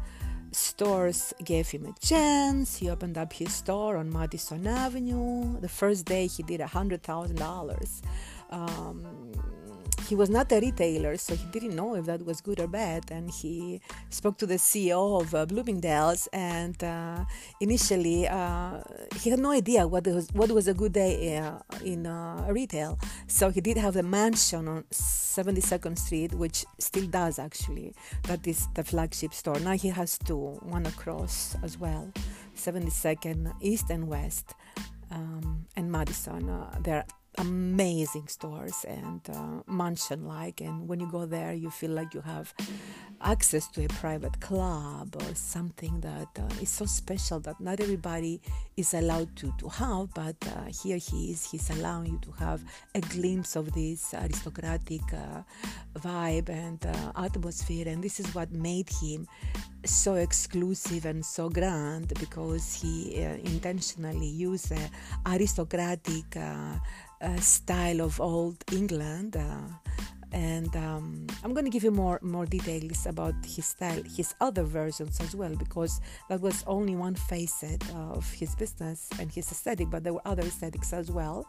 stores 0.50 1.32
gave 1.44 1.68
him 1.68 1.86
a 1.86 1.94
chance. 2.04 2.76
He 2.76 2.90
opened 2.90 3.16
up 3.16 3.32
his 3.32 3.54
store 3.54 3.98
on 3.98 4.12
Madison 4.12 4.66
Avenue. 4.66 5.60
The 5.60 5.68
first 5.68 6.06
day 6.06 6.26
he 6.26 6.42
did 6.42 6.60
a 6.60 6.66
hundred 6.66 7.04
thousand 7.04 7.40
um, 7.40 7.46
dollars 7.46 8.02
he 10.12 10.16
was 10.16 10.28
not 10.28 10.52
a 10.52 10.60
retailer, 10.60 11.16
so 11.16 11.34
he 11.34 11.46
didn't 11.46 11.74
know 11.74 11.94
if 11.94 12.04
that 12.04 12.22
was 12.22 12.42
good 12.42 12.60
or 12.60 12.66
bad. 12.66 13.10
And 13.10 13.30
he 13.30 13.80
spoke 14.10 14.36
to 14.42 14.46
the 14.46 14.56
CEO 14.56 15.22
of 15.22 15.34
uh, 15.34 15.46
Bloomingdale's, 15.46 16.28
and 16.34 16.76
uh, 16.84 17.24
initially 17.60 18.28
uh, 18.28 18.82
he 19.22 19.30
had 19.30 19.38
no 19.38 19.52
idea 19.52 19.88
what 19.88 20.06
was 20.06 20.28
what 20.34 20.50
was 20.52 20.68
a 20.68 20.74
good 20.74 20.92
day 20.92 21.38
uh, 21.38 21.60
in 21.82 22.06
uh, 22.06 22.44
retail. 22.50 22.98
So 23.26 23.48
he 23.48 23.62
did 23.62 23.78
have 23.78 23.96
a 23.96 24.02
mansion 24.02 24.68
on 24.68 24.84
72nd 24.92 25.96
Street, 25.98 26.34
which 26.34 26.66
still 26.78 27.06
does 27.06 27.38
actually. 27.38 27.94
That 28.24 28.46
is 28.46 28.68
the 28.74 28.84
flagship 28.84 29.32
store. 29.32 29.58
Now 29.60 29.76
he 29.84 29.88
has 29.88 30.18
two, 30.18 30.60
one 30.60 30.84
across 30.84 31.56
as 31.62 31.78
well, 31.78 32.12
72nd 32.54 33.54
East 33.62 33.88
and 33.88 34.08
West, 34.08 34.52
um, 35.10 35.64
and 35.74 35.90
Madison. 35.90 36.50
Uh, 36.50 36.78
there 36.82 37.06
amazing 37.38 38.28
stores 38.28 38.84
and 38.86 39.20
uh, 39.30 39.62
mansion 39.66 40.26
like 40.26 40.60
and 40.60 40.86
when 40.86 41.00
you 41.00 41.10
go 41.10 41.24
there 41.24 41.52
you 41.52 41.70
feel 41.70 41.90
like 41.90 42.12
you 42.12 42.20
have 42.20 42.52
access 43.22 43.68
to 43.68 43.84
a 43.84 43.88
private 43.88 44.40
club 44.40 45.14
or 45.16 45.34
something 45.34 46.00
that 46.00 46.28
uh, 46.38 46.60
is 46.60 46.68
so 46.68 46.84
special 46.84 47.38
that 47.40 47.58
not 47.60 47.80
everybody 47.80 48.40
is 48.76 48.94
allowed 48.94 49.34
to, 49.36 49.52
to 49.58 49.68
have, 49.68 50.12
but 50.14 50.36
uh, 50.46 50.64
here 50.82 50.96
he 50.96 51.30
is, 51.30 51.50
he's 51.50 51.70
allowing 51.70 52.12
you 52.12 52.18
to 52.22 52.32
have 52.32 52.62
a 52.94 53.00
glimpse 53.00 53.56
of 53.56 53.72
this 53.72 54.14
aristocratic 54.14 55.02
uh, 55.12 55.42
vibe 55.98 56.48
and 56.48 56.84
uh, 56.86 57.12
atmosphere, 57.16 57.88
and 57.88 58.02
this 58.02 58.18
is 58.18 58.34
what 58.34 58.50
made 58.52 58.88
him 59.00 59.26
so 59.84 60.14
exclusive 60.14 61.06
and 61.06 61.24
so 61.24 61.48
grand 61.48 62.08
because 62.20 62.74
he 62.74 63.24
uh, 63.24 63.34
intentionally 63.44 64.28
used 64.28 64.72
aristocratic 65.26 66.36
style 67.40 68.00
of 68.00 68.20
old 68.20 68.56
England 68.72 69.36
and 70.32 70.74
um, 70.76 71.26
I'm 71.44 71.52
going 71.52 71.64
to 71.64 71.70
give 71.70 71.84
you 71.84 71.90
more 71.90 72.18
more 72.22 72.46
details 72.46 73.06
about 73.06 73.34
his 73.44 73.66
style, 73.66 74.02
his 74.16 74.34
other 74.40 74.62
versions 74.62 75.20
as 75.20 75.34
well, 75.36 75.54
because 75.54 76.00
that 76.28 76.40
was 76.40 76.64
only 76.66 76.96
one 76.96 77.14
facet 77.14 77.82
of 77.94 78.30
his 78.32 78.54
business 78.54 79.10
and 79.18 79.30
his 79.30 79.50
aesthetic, 79.52 79.90
but 79.90 80.04
there 80.04 80.14
were 80.14 80.26
other 80.26 80.42
aesthetics 80.42 80.92
as 80.92 81.10
well. 81.10 81.46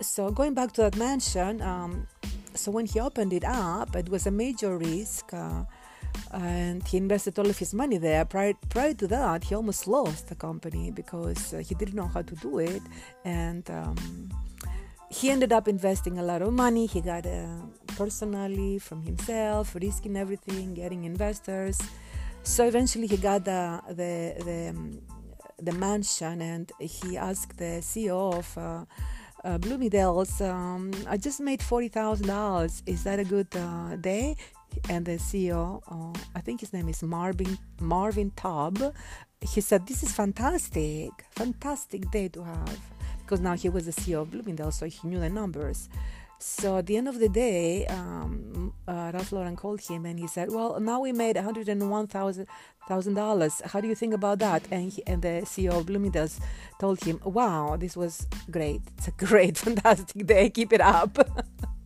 So 0.00 0.30
going 0.30 0.54
back 0.54 0.72
to 0.72 0.82
that 0.82 0.96
mansion, 0.96 1.60
um, 1.62 2.06
so 2.54 2.70
when 2.70 2.86
he 2.86 3.00
opened 3.00 3.32
it 3.32 3.44
up, 3.44 3.96
it 3.96 4.08
was 4.08 4.26
a 4.26 4.30
major 4.30 4.78
risk. 4.78 5.32
Uh, 5.32 5.64
and 6.32 6.86
he 6.86 6.98
invested 6.98 7.38
all 7.38 7.48
of 7.48 7.56
his 7.56 7.72
money 7.72 7.96
there. 7.96 8.26
Prior, 8.26 8.52
prior 8.68 8.92
to 8.92 9.06
that, 9.06 9.44
he 9.44 9.54
almost 9.54 9.86
lost 9.86 10.28
the 10.28 10.34
company 10.34 10.90
because 10.90 11.54
uh, 11.54 11.58
he 11.58 11.74
didn't 11.74 11.94
know 11.94 12.06
how 12.06 12.20
to 12.20 12.34
do 12.36 12.58
it, 12.58 12.82
and 13.24 13.70
um, 13.70 13.96
he 15.12 15.30
ended 15.30 15.52
up 15.52 15.68
investing 15.68 16.18
a 16.18 16.22
lot 16.22 16.40
of 16.40 16.52
money. 16.52 16.86
He 16.86 17.00
got 17.02 17.26
uh, 17.26 17.46
personally 17.98 18.78
from 18.78 19.02
himself, 19.02 19.74
risking 19.74 20.16
everything, 20.16 20.72
getting 20.72 21.04
investors. 21.04 21.78
So 22.42 22.66
eventually, 22.66 23.06
he 23.06 23.18
got 23.18 23.44
the 23.44 23.80
the 23.88 24.42
the, 24.42 24.68
um, 24.70 25.02
the 25.60 25.72
mansion, 25.72 26.40
and 26.40 26.72
he 26.80 27.16
asked 27.16 27.58
the 27.58 27.80
CEO 27.82 28.34
of. 28.38 28.58
Uh, 28.58 28.84
uh, 29.44 29.58
Bloomingdale's, 29.58 30.40
um, 30.40 30.92
I 31.08 31.16
just 31.16 31.40
made 31.40 31.60
forty 31.60 31.88
thousand 31.88 32.28
dollars. 32.28 32.80
Is 32.86 33.02
that 33.02 33.18
a 33.18 33.24
good 33.24 33.48
uh, 33.56 33.96
day? 33.96 34.36
And 34.88 35.04
the 35.04 35.18
CEO, 35.18 35.82
uh, 35.90 36.16
I 36.36 36.40
think 36.40 36.60
his 36.60 36.72
name 36.72 36.88
is 36.88 37.02
Marvin 37.02 37.58
Marvin 37.80 38.30
Traub. 38.36 38.94
He 39.40 39.60
said, 39.60 39.88
"This 39.88 40.04
is 40.04 40.12
fantastic, 40.12 41.10
fantastic 41.32 42.08
day 42.12 42.28
to 42.28 42.44
have." 42.44 42.91
Because 43.32 43.40
now 43.40 43.54
he 43.54 43.70
was 43.70 43.86
the 43.86 43.92
CEO 43.92 44.20
of 44.20 44.30
Bloomingdale, 44.30 44.70
so 44.70 44.84
he 44.84 45.08
knew 45.08 45.18
the 45.18 45.30
numbers. 45.30 45.88
So 46.38 46.76
at 46.76 46.84
the 46.84 46.98
end 46.98 47.08
of 47.08 47.18
the 47.18 47.30
day, 47.30 47.86
um, 47.86 48.74
uh, 48.86 49.10
Ralph 49.14 49.32
Lauren 49.32 49.56
called 49.56 49.80
him 49.80 50.04
and 50.04 50.18
he 50.18 50.26
said, 50.26 50.50
"Well, 50.50 50.78
now 50.80 51.00
we 51.00 51.12
made 51.12 51.36
one 51.36 51.44
hundred 51.46 51.66
and 51.70 51.88
one 51.88 52.06
thousand 52.08 52.46
thousand 52.86 53.14
dollars. 53.14 53.62
How 53.64 53.80
do 53.80 53.88
you 53.88 53.94
think 53.94 54.12
about 54.12 54.38
that?" 54.40 54.62
And 54.70 54.92
he, 54.92 55.02
and 55.06 55.22
the 55.22 55.44
CEO 55.46 55.78
of 55.78 55.86
Bloomingdale's 55.86 56.40
told 56.78 57.02
him, 57.02 57.20
"Wow, 57.24 57.76
this 57.80 57.96
was 57.96 58.26
great. 58.50 58.82
It's 58.98 59.08
a 59.08 59.12
great, 59.26 59.56
fantastic 59.56 60.26
day. 60.26 60.50
Keep 60.50 60.74
it 60.74 60.82
up." 60.82 61.16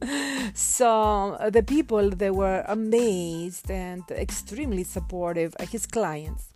so 0.54 1.36
uh, 1.38 1.48
the 1.48 1.62
people 1.62 2.10
they 2.10 2.32
were 2.32 2.64
amazed 2.66 3.70
and 3.70 4.02
extremely 4.10 4.82
supportive. 4.82 5.54
Uh, 5.60 5.66
his 5.66 5.86
clients 5.86 6.55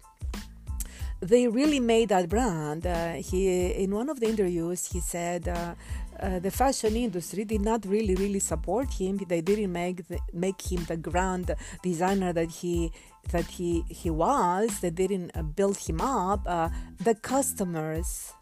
they 1.20 1.46
really 1.48 1.80
made 1.80 2.08
that 2.08 2.28
brand. 2.28 2.86
Uh, 2.86 3.14
he 3.14 3.72
in 3.72 3.94
one 3.94 4.08
of 4.08 4.20
the 4.20 4.26
interviews 4.26 4.86
he 4.86 5.00
said 5.00 5.48
uh, 5.48 5.74
uh, 6.18 6.38
the 6.38 6.50
fashion 6.50 6.96
industry 6.96 7.44
did 7.44 7.60
not 7.60 7.84
really 7.86 8.14
really 8.14 8.38
support 8.38 8.92
him. 8.94 9.18
They 9.28 9.40
didn't 9.40 9.72
make 9.72 10.08
the, 10.08 10.18
make 10.32 10.60
him 10.70 10.84
the 10.84 10.96
grand 10.96 11.54
designer 11.82 12.32
that 12.32 12.50
he 12.50 12.92
that 13.30 13.46
he 13.46 13.84
he 13.88 14.10
was. 14.10 14.80
They 14.80 14.90
didn't 14.90 15.30
uh, 15.34 15.42
build 15.42 15.76
him 15.76 16.00
up. 16.00 16.40
Uh, 16.46 16.70
the 16.98 17.14
customers 17.14 18.32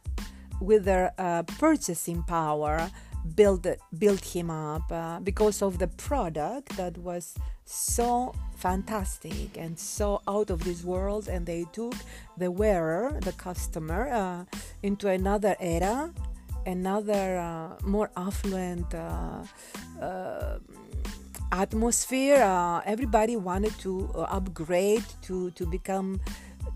with 0.60 0.84
their 0.84 1.12
uh, 1.18 1.42
purchasing 1.58 2.22
power 2.22 2.90
built 3.34 3.66
built 3.98 4.24
him 4.24 4.50
up 4.50 5.24
because 5.24 5.62
of 5.62 5.78
the 5.78 5.88
product 5.88 6.76
that 6.76 6.96
was 6.96 7.34
so 7.64 8.32
fantastic 8.58 9.56
and 9.56 9.78
so 9.78 10.20
out 10.26 10.50
of 10.50 10.64
this 10.64 10.82
world 10.82 11.28
and 11.28 11.46
they 11.46 11.64
took 11.72 11.94
the 12.36 12.50
wearer 12.50 13.16
the 13.22 13.32
customer 13.32 14.08
uh, 14.08 14.44
into 14.82 15.08
another 15.08 15.54
era 15.60 16.12
another 16.68 17.38
uh, 17.38 17.76
more 17.84 18.10
affluent 18.16 18.94
uh, 18.94 19.42
uh, 20.00 20.58
atmosphere. 21.50 22.42
Uh, 22.42 22.80
everybody 22.84 23.36
wanted 23.36 23.72
to 23.80 24.10
upgrade 24.28 25.04
to 25.22 25.50
to 25.52 25.66
become 25.66 26.20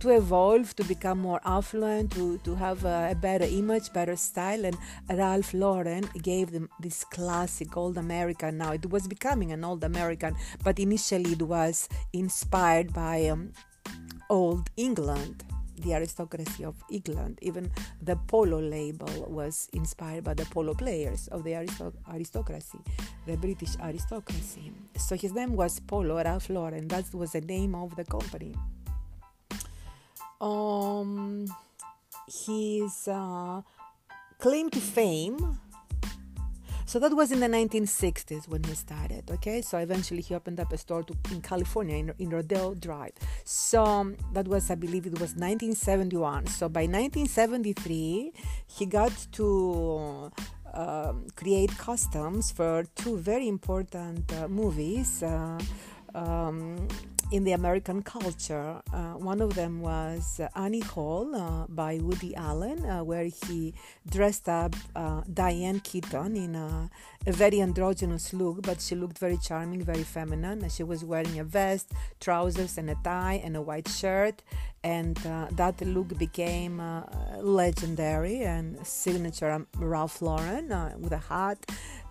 to 0.00 0.10
evolve, 0.10 0.74
to 0.76 0.84
become 0.84 1.18
more 1.18 1.40
affluent, 1.44 2.12
to, 2.12 2.38
to 2.38 2.54
have 2.54 2.84
a, 2.84 3.10
a, 3.12 3.14
better 3.14 3.44
image, 3.44 3.92
better 3.92 4.16
style. 4.16 4.64
And 4.64 4.76
Ralph 5.08 5.54
Lauren 5.54 6.08
gave 6.22 6.52
them 6.52 6.68
this 6.80 7.04
classic 7.04 7.76
old 7.76 7.98
American. 7.98 8.58
Now 8.58 8.72
it 8.72 8.88
was 8.90 9.08
becoming 9.08 9.52
an 9.52 9.64
old 9.64 9.84
American, 9.84 10.36
but 10.62 10.78
initially 10.78 11.32
it 11.32 11.42
was 11.42 11.88
inspired 12.12 12.92
by 12.92 13.28
um, 13.28 13.52
old 14.30 14.70
England. 14.76 15.44
The 15.78 15.94
aristocracy 15.94 16.64
of 16.64 16.76
England, 16.90 17.38
even 17.42 17.68
the 18.00 18.14
polo 18.14 18.60
label 18.60 19.26
was 19.26 19.68
inspired 19.72 20.22
by 20.22 20.34
the 20.34 20.44
polo 20.44 20.74
players 20.74 21.26
of 21.28 21.42
the 21.42 21.54
aristocracy, 21.54 22.78
the 23.26 23.36
British 23.36 23.76
aristocracy. 23.82 24.70
So 24.96 25.16
his 25.16 25.32
name 25.32 25.56
was 25.56 25.80
Polo 25.80 26.22
Ralph 26.22 26.50
Lauren. 26.50 26.86
That 26.86 27.12
was 27.12 27.32
the 27.32 27.40
name 27.40 27.74
of 27.74 27.96
the 27.96 28.04
company 28.04 28.54
um, 30.42 31.46
his 32.26 33.08
uh, 33.08 33.62
claim 34.38 34.68
to 34.70 34.80
fame. 34.80 35.58
So 36.84 36.98
that 36.98 37.14
was 37.14 37.32
in 37.32 37.40
the 37.40 37.46
1960s 37.46 38.48
when 38.48 38.64
he 38.64 38.74
started. 38.74 39.30
Okay, 39.30 39.62
so 39.62 39.78
eventually 39.78 40.20
he 40.20 40.34
opened 40.34 40.60
up 40.60 40.72
a 40.74 40.76
store 40.76 41.02
to, 41.04 41.14
in 41.30 41.40
California 41.40 41.96
in, 41.96 42.12
in 42.18 42.28
Rodeo 42.28 42.74
Drive. 42.74 43.12
So 43.44 43.82
um, 43.82 44.16
that 44.34 44.46
was, 44.46 44.70
I 44.70 44.74
believe, 44.74 45.06
it 45.06 45.12
was 45.12 45.34
1971. 45.34 46.48
So 46.48 46.68
by 46.68 46.82
1973, 46.82 48.32
he 48.66 48.84
got 48.84 49.12
to 49.32 50.30
uh, 50.74 51.12
create 51.34 51.76
costumes 51.78 52.50
for 52.50 52.84
two 52.94 53.16
very 53.16 53.48
important 53.48 54.30
uh, 54.32 54.48
movies. 54.48 55.22
Uh, 55.22 55.58
um, 56.14 56.88
in 57.32 57.44
the 57.44 57.52
American 57.52 58.02
culture. 58.02 58.82
Uh, 58.92 59.14
one 59.14 59.40
of 59.40 59.54
them 59.54 59.80
was 59.80 60.38
uh, 60.38 60.48
Annie 60.54 60.80
Hall 60.80 61.34
uh, 61.34 61.66
by 61.66 61.96
Woody 61.96 62.36
Allen, 62.36 62.84
uh, 62.84 63.02
where 63.02 63.24
he 63.24 63.72
dressed 64.08 64.50
up 64.50 64.76
uh, 64.94 65.22
Diane 65.32 65.80
Keaton 65.80 66.36
in 66.36 66.54
a, 66.54 66.90
a, 67.26 67.32
very 67.32 67.62
androgynous 67.62 68.34
look, 68.34 68.60
but 68.60 68.82
she 68.82 68.94
looked 68.94 69.18
very 69.18 69.38
charming, 69.38 69.82
very 69.82 70.02
feminine. 70.02 70.68
She 70.68 70.82
was 70.82 71.04
wearing 71.04 71.38
a 71.38 71.44
vest, 71.44 71.92
trousers, 72.20 72.76
and 72.76 72.90
a 72.90 72.96
tie, 73.02 73.40
and 73.42 73.56
a 73.56 73.62
white 73.62 73.88
shirt. 73.88 74.42
And 74.84 75.16
uh, 75.26 75.46
that 75.52 75.80
look 75.80 76.18
became 76.18 76.82
legendary 77.40 78.42
and 78.42 78.84
signature 78.86 79.50
um, 79.52 79.68
Ralph 79.78 80.20
Lauren 80.20 80.68
with 81.00 81.12
a 81.12 81.18
hat. 81.18 81.64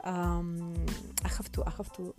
Um, 0.03 0.85
I 1.23 1.27
have 1.27 1.51
to, 1.51 1.63
I 1.65 1.69
have 1.71 1.91
to 1.93 2.15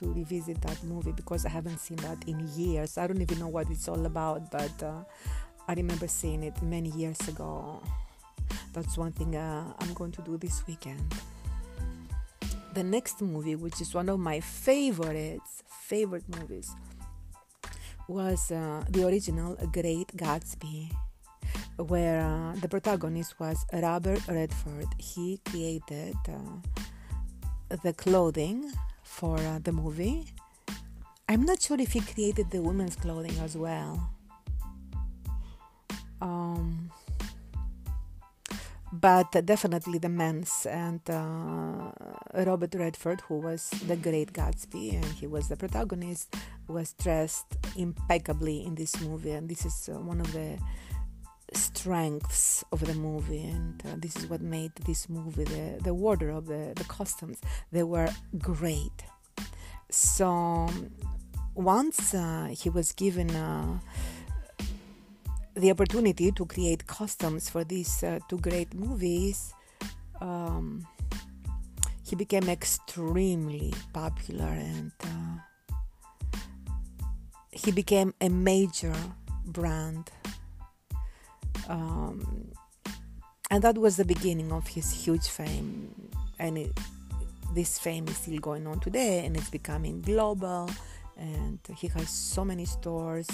to 0.00 0.12
revisit 0.12 0.60
that 0.62 0.82
movie 0.84 1.12
because 1.12 1.44
I 1.46 1.50
haven't 1.50 1.78
seen 1.78 1.98
that 1.98 2.18
in 2.26 2.48
years. 2.56 2.98
I 2.98 3.06
don't 3.06 3.20
even 3.20 3.38
know 3.38 3.48
what 3.48 3.70
it's 3.70 3.88
all 3.88 4.04
about, 4.06 4.50
but 4.50 4.82
uh, 4.82 5.04
I 5.68 5.74
remember 5.74 6.08
seeing 6.08 6.42
it 6.42 6.60
many 6.62 6.88
years 6.90 7.20
ago. 7.28 7.82
That's 8.72 8.96
one 8.96 9.12
thing 9.12 9.36
uh, 9.36 9.72
I'm 9.78 9.94
going 9.94 10.12
to 10.12 10.22
do 10.22 10.36
this 10.36 10.66
weekend. 10.66 11.14
The 12.74 12.82
next 12.82 13.20
movie, 13.20 13.56
which 13.56 13.80
is 13.80 13.94
one 13.94 14.08
of 14.08 14.18
my 14.18 14.40
favorites, 14.40 15.62
favorite 15.68 16.24
movies, 16.38 16.70
was 18.08 18.50
uh, 18.50 18.84
the 18.88 19.06
original 19.06 19.56
Great 19.72 20.08
Gatsby, 20.16 20.90
where 21.76 22.20
uh, 22.20 22.54
the 22.60 22.68
protagonist 22.68 23.38
was 23.38 23.66
Robert 23.72 24.26
Redford. 24.28 24.86
He 24.98 25.40
created 25.44 26.14
uh, 26.28 27.76
the 27.82 27.92
clothing 27.92 28.72
for 29.10 29.38
uh, 29.38 29.58
the 29.58 29.72
movie. 29.72 30.24
I'm 31.28 31.42
not 31.42 31.60
sure 31.60 31.80
if 31.80 31.92
he 31.92 32.00
created 32.00 32.50
the 32.50 32.62
women's 32.62 32.96
clothing 32.96 33.36
as 33.42 33.56
well. 33.56 34.10
Um, 36.22 36.90
but 38.92 39.30
definitely 39.44 39.98
the 39.98 40.08
men's 40.08 40.66
and 40.66 41.00
uh, 41.10 41.90
Robert 42.34 42.74
Redford, 42.74 43.20
who 43.22 43.38
was 43.38 43.70
the 43.86 43.96
great 43.96 44.32
Gatsby 44.32 44.94
and 44.94 45.04
he 45.04 45.26
was 45.26 45.48
the 45.48 45.56
protagonist, 45.56 46.34
was 46.68 46.92
dressed 46.94 47.46
impeccably 47.76 48.64
in 48.64 48.74
this 48.74 49.00
movie, 49.00 49.32
and 49.32 49.48
this 49.48 49.66
is 49.66 49.90
uh, 49.92 49.98
one 49.98 50.20
of 50.20 50.32
the 50.32 50.58
strengths 51.52 52.64
of 52.72 52.84
the 52.86 52.94
movie 52.94 53.44
and 53.44 53.82
uh, 53.86 53.96
this 53.98 54.16
is 54.16 54.26
what 54.28 54.40
made 54.40 54.72
this 54.86 55.08
movie 55.08 55.44
the, 55.44 55.78
the 55.82 55.92
wardrobe 55.92 56.46
the, 56.46 56.72
the 56.76 56.84
costumes 56.84 57.38
they 57.72 57.82
were 57.82 58.08
great 58.38 59.04
so 59.90 60.68
once 61.54 62.14
uh, 62.14 62.48
he 62.52 62.70
was 62.70 62.92
given 62.92 63.30
uh, 63.34 63.78
the 65.54 65.70
opportunity 65.70 66.32
to 66.32 66.46
create 66.46 66.86
costumes 66.86 67.50
for 67.50 67.64
these 67.64 68.02
uh, 68.02 68.18
two 68.28 68.38
great 68.38 68.72
movies, 68.74 69.52
um, 70.20 70.86
he 72.02 72.16
became 72.16 72.48
extremely 72.48 73.74
popular 73.92 74.46
and 74.46 74.92
uh, 75.02 76.38
he 77.50 77.70
became 77.70 78.14
a 78.20 78.28
major 78.28 78.94
brand. 79.44 80.10
Um, 81.70 82.52
and 83.50 83.62
that 83.64 83.78
was 83.78 83.96
the 83.96 84.04
beginning 84.04 84.52
of 84.52 84.66
his 84.66 84.90
huge 84.90 85.26
fame. 85.28 85.94
And 86.38 86.58
it, 86.58 86.78
this 87.54 87.78
fame 87.78 88.06
is 88.08 88.16
still 88.16 88.38
going 88.38 88.66
on 88.66 88.80
today 88.80 89.24
and 89.24 89.36
it's 89.36 89.50
becoming 89.50 90.02
global. 90.02 90.70
And 91.16 91.58
he 91.76 91.88
has 91.88 92.08
so 92.08 92.44
many 92.44 92.64
stores 92.64 93.28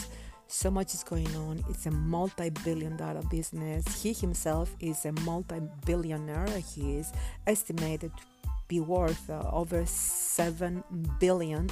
so 0.49 0.70
much 0.70 0.94
is 0.94 1.03
going 1.03 1.35
on. 1.37 1.64
It's 1.68 1.87
a 1.87 1.90
multi 1.90 2.51
billion 2.51 2.96
dollar 2.96 3.22
business. 3.22 4.03
He 4.03 4.12
himself 4.12 4.75
is 4.81 5.05
a 5.05 5.12
multi 5.22 5.61
billionaire. 5.85 6.62
He 6.75 6.99
is 6.99 7.12
estimated 7.46 8.12
to 8.16 8.22
be 8.68 8.81
worth 8.81 9.31
uh, 9.31 9.42
over 9.53 9.83
$7 9.83 10.83
billion, 11.20 11.68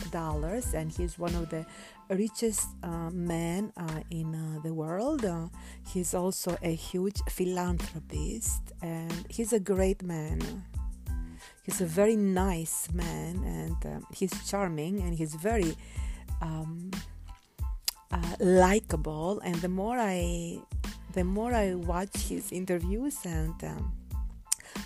and 0.74 0.92
he's 0.92 1.18
one 1.18 1.35
of 1.35 1.50
the 1.50 1.66
richest 2.11 2.69
uh, 2.83 3.11
men 3.11 3.73
uh, 3.77 4.01
in 4.11 4.35
uh, 4.35 4.61
the 4.62 4.73
world. 4.73 5.25
Uh, 5.25 5.49
he's 5.93 6.14
also 6.14 6.57
a 6.62 6.75
huge 6.75 7.21
philanthropist, 7.29 8.62
and 8.83 9.27
he's 9.29 9.53
a 9.53 9.61
great 9.61 10.03
man. 10.03 10.40
He's 11.62 11.81
a 11.81 11.87
very 11.87 12.17
nice 12.17 12.88
man, 12.93 13.43
and 13.45 13.87
uh, 13.87 14.07
he's 14.12 14.33
charming, 14.49 15.01
and 15.01 15.14
he's 15.14 15.35
very. 15.35 15.77
Um, 16.40 16.90
uh, 18.12 18.37
likable 18.38 19.40
and 19.40 19.57
the 19.57 19.69
more 19.69 19.99
i 19.99 20.57
the 21.14 21.25
more 21.25 21.53
i 21.53 21.75
watch 21.75 22.14
his 22.29 22.53
interviews 22.53 23.19
and 23.25 23.55
um, 23.64 23.93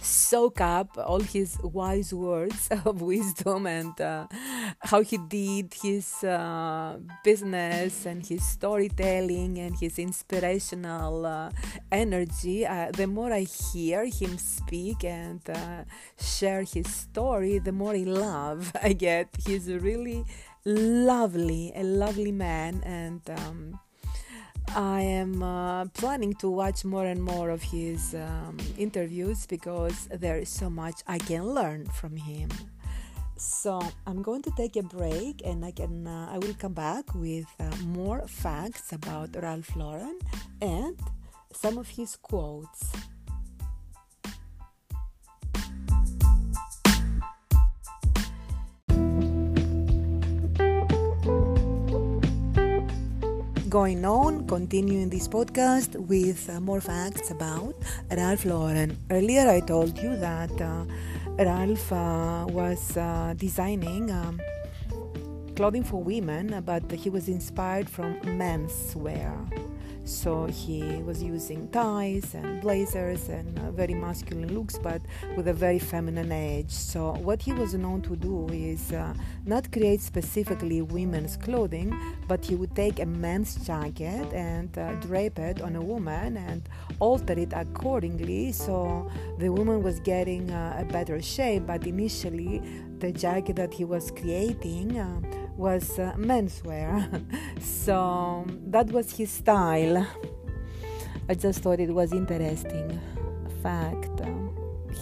soak 0.02 0.60
up 0.60 0.96
all 0.98 1.20
his 1.20 1.58
wise 1.62 2.12
words 2.12 2.68
of 2.84 3.02
wisdom 3.02 3.66
and 3.66 4.00
uh, 4.00 4.26
how 4.80 5.02
he 5.02 5.18
did 5.18 5.74
his 5.82 6.22
uh, 6.24 6.98
business 7.24 8.06
and 8.06 8.26
his 8.26 8.44
storytelling 8.44 9.58
and 9.58 9.78
his 9.78 9.98
inspirational 9.98 11.26
uh, 11.26 11.50
energy. 11.90 12.66
Uh, 12.66 12.90
the 12.92 13.06
more 13.06 13.32
I 13.32 13.40
hear 13.40 14.06
him 14.06 14.38
speak 14.38 15.04
and 15.04 15.40
uh, 15.48 15.84
share 16.20 16.62
his 16.62 16.86
story, 16.86 17.58
the 17.58 17.72
more 17.72 17.94
I 17.94 18.04
love 18.04 18.72
I 18.82 18.92
get. 18.92 19.28
He's 19.46 19.68
really 19.68 20.24
lovely, 20.64 21.72
a 21.74 21.82
lovely 21.82 22.32
man, 22.32 22.82
and 22.84 23.22
um, 23.30 23.80
I 24.76 25.00
am 25.00 25.42
uh, 25.42 25.86
planning 25.86 26.34
to 26.34 26.50
watch 26.50 26.84
more 26.84 27.06
and 27.06 27.22
more 27.22 27.50
of 27.50 27.62
his 27.62 28.14
um, 28.14 28.56
interviews 28.76 29.46
because 29.46 30.08
there 30.12 30.38
is 30.38 30.48
so 30.48 30.68
much 30.68 31.02
I 31.06 31.18
can 31.18 31.44
learn 31.54 31.86
from 31.86 32.16
him. 32.16 32.50
So 33.36 33.80
I'm 34.06 34.22
going 34.22 34.42
to 34.42 34.50
take 34.56 34.76
a 34.76 34.82
break, 34.82 35.42
and 35.44 35.64
I 35.64 35.70
can 35.70 36.06
uh, 36.06 36.28
I 36.30 36.38
will 36.38 36.54
come 36.54 36.74
back 36.74 37.14
with 37.14 37.46
uh, 37.60 37.70
more 37.86 38.26
facts 38.26 38.92
about 38.92 39.30
Ralph 39.40 39.74
Lauren 39.76 40.18
and 40.60 40.98
some 41.52 41.78
of 41.78 41.88
his 41.88 42.16
quotes. 42.16 42.92
Going 53.68 54.04
on, 54.04 54.46
continuing 54.46 55.10
this 55.10 55.28
podcast 55.28 55.94
with 55.96 56.48
uh, 56.48 56.58
more 56.60 56.80
facts 56.80 57.30
about 57.30 57.74
Ralph 58.10 58.46
Lauren. 58.46 58.96
Earlier, 59.10 59.48
I 59.48 59.60
told 59.60 59.98
you 59.98 60.16
that 60.16 60.50
uh, 60.60 60.84
Ralph 61.38 61.92
uh, 61.92 62.46
was 62.48 62.96
uh, 62.96 63.34
designing 63.36 64.10
um, 64.10 64.40
clothing 65.54 65.84
for 65.84 66.02
women, 66.02 66.62
but 66.64 66.90
he 66.90 67.10
was 67.10 67.28
inspired 67.28 67.90
from 67.90 68.18
menswear. 68.20 69.36
So 70.08 70.46
he 70.46 71.02
was 71.02 71.22
using 71.22 71.68
ties 71.68 72.34
and 72.34 72.62
blazers 72.62 73.28
and 73.28 73.58
uh, 73.58 73.70
very 73.72 73.92
masculine 73.92 74.54
looks, 74.54 74.78
but 74.78 75.02
with 75.36 75.48
a 75.48 75.52
very 75.52 75.78
feminine 75.78 76.32
edge. 76.32 76.70
So 76.70 77.12
what 77.12 77.42
he 77.42 77.52
was 77.52 77.74
known 77.74 78.00
to 78.02 78.16
do 78.16 78.48
is 78.48 78.90
uh, 78.90 79.12
not 79.44 79.70
create 79.70 80.00
specifically 80.00 80.80
women's 80.80 81.36
clothing, 81.36 81.94
but 82.26 82.42
he 82.42 82.54
would 82.54 82.74
take 82.74 83.00
a 83.00 83.06
men's 83.06 83.56
jacket 83.66 84.32
and 84.32 84.76
uh, 84.78 84.94
drape 84.94 85.38
it 85.38 85.60
on 85.60 85.76
a 85.76 85.82
woman 85.82 86.38
and 86.38 86.62
alter 87.00 87.34
it 87.34 87.52
accordingly. 87.52 88.52
So 88.52 89.10
the 89.38 89.50
woman 89.50 89.82
was 89.82 90.00
getting 90.00 90.50
uh, 90.50 90.78
a 90.80 90.90
better 90.90 91.20
shape, 91.20 91.66
but 91.66 91.86
initially 91.86 92.62
the 92.98 93.12
jacket 93.12 93.56
that 93.56 93.74
he 93.74 93.84
was 93.84 94.10
creating 94.10 94.98
uh, 94.98 95.20
was 95.58 95.98
uh, 95.98 96.14
menswear. 96.16 97.22
so 97.60 98.46
that 98.68 98.90
was 98.90 99.16
his 99.16 99.30
style. 99.30 100.06
I 101.28 101.34
just 101.34 101.60
thought 101.60 101.80
it 101.80 101.92
was 101.92 102.12
interesting 102.12 102.98
fact. 103.62 104.22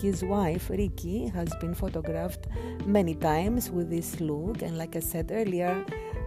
His 0.01 0.25
wife 0.25 0.69
Ricky 0.71 1.29
has 1.29 1.55
been 1.61 1.75
photographed 1.75 2.49
many 2.85 3.15
times 3.15 3.71
with 3.71 3.91
this 3.91 4.21
look, 4.21 4.63
and 4.63 4.77
like 4.77 4.97
I 4.97 5.01
said 5.01 5.31
earlier, 5.33 5.85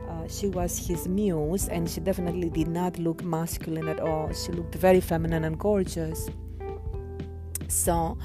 uh, 0.09 0.27
she 0.27 0.47
was 0.47 0.77
his 0.87 1.07
muse, 1.07 1.67
and 1.67 1.89
she 1.89 1.99
definitely 1.99 2.49
did 2.49 2.67
not 2.67 2.97
look 2.97 3.23
masculine 3.23 3.87
at 3.87 3.99
all. 3.99 4.31
She 4.33 4.51
looked 4.51 4.75
very 4.75 5.01
feminine 5.01 5.43
and 5.43 5.59
gorgeous. 5.59 6.29
So, 7.67 8.17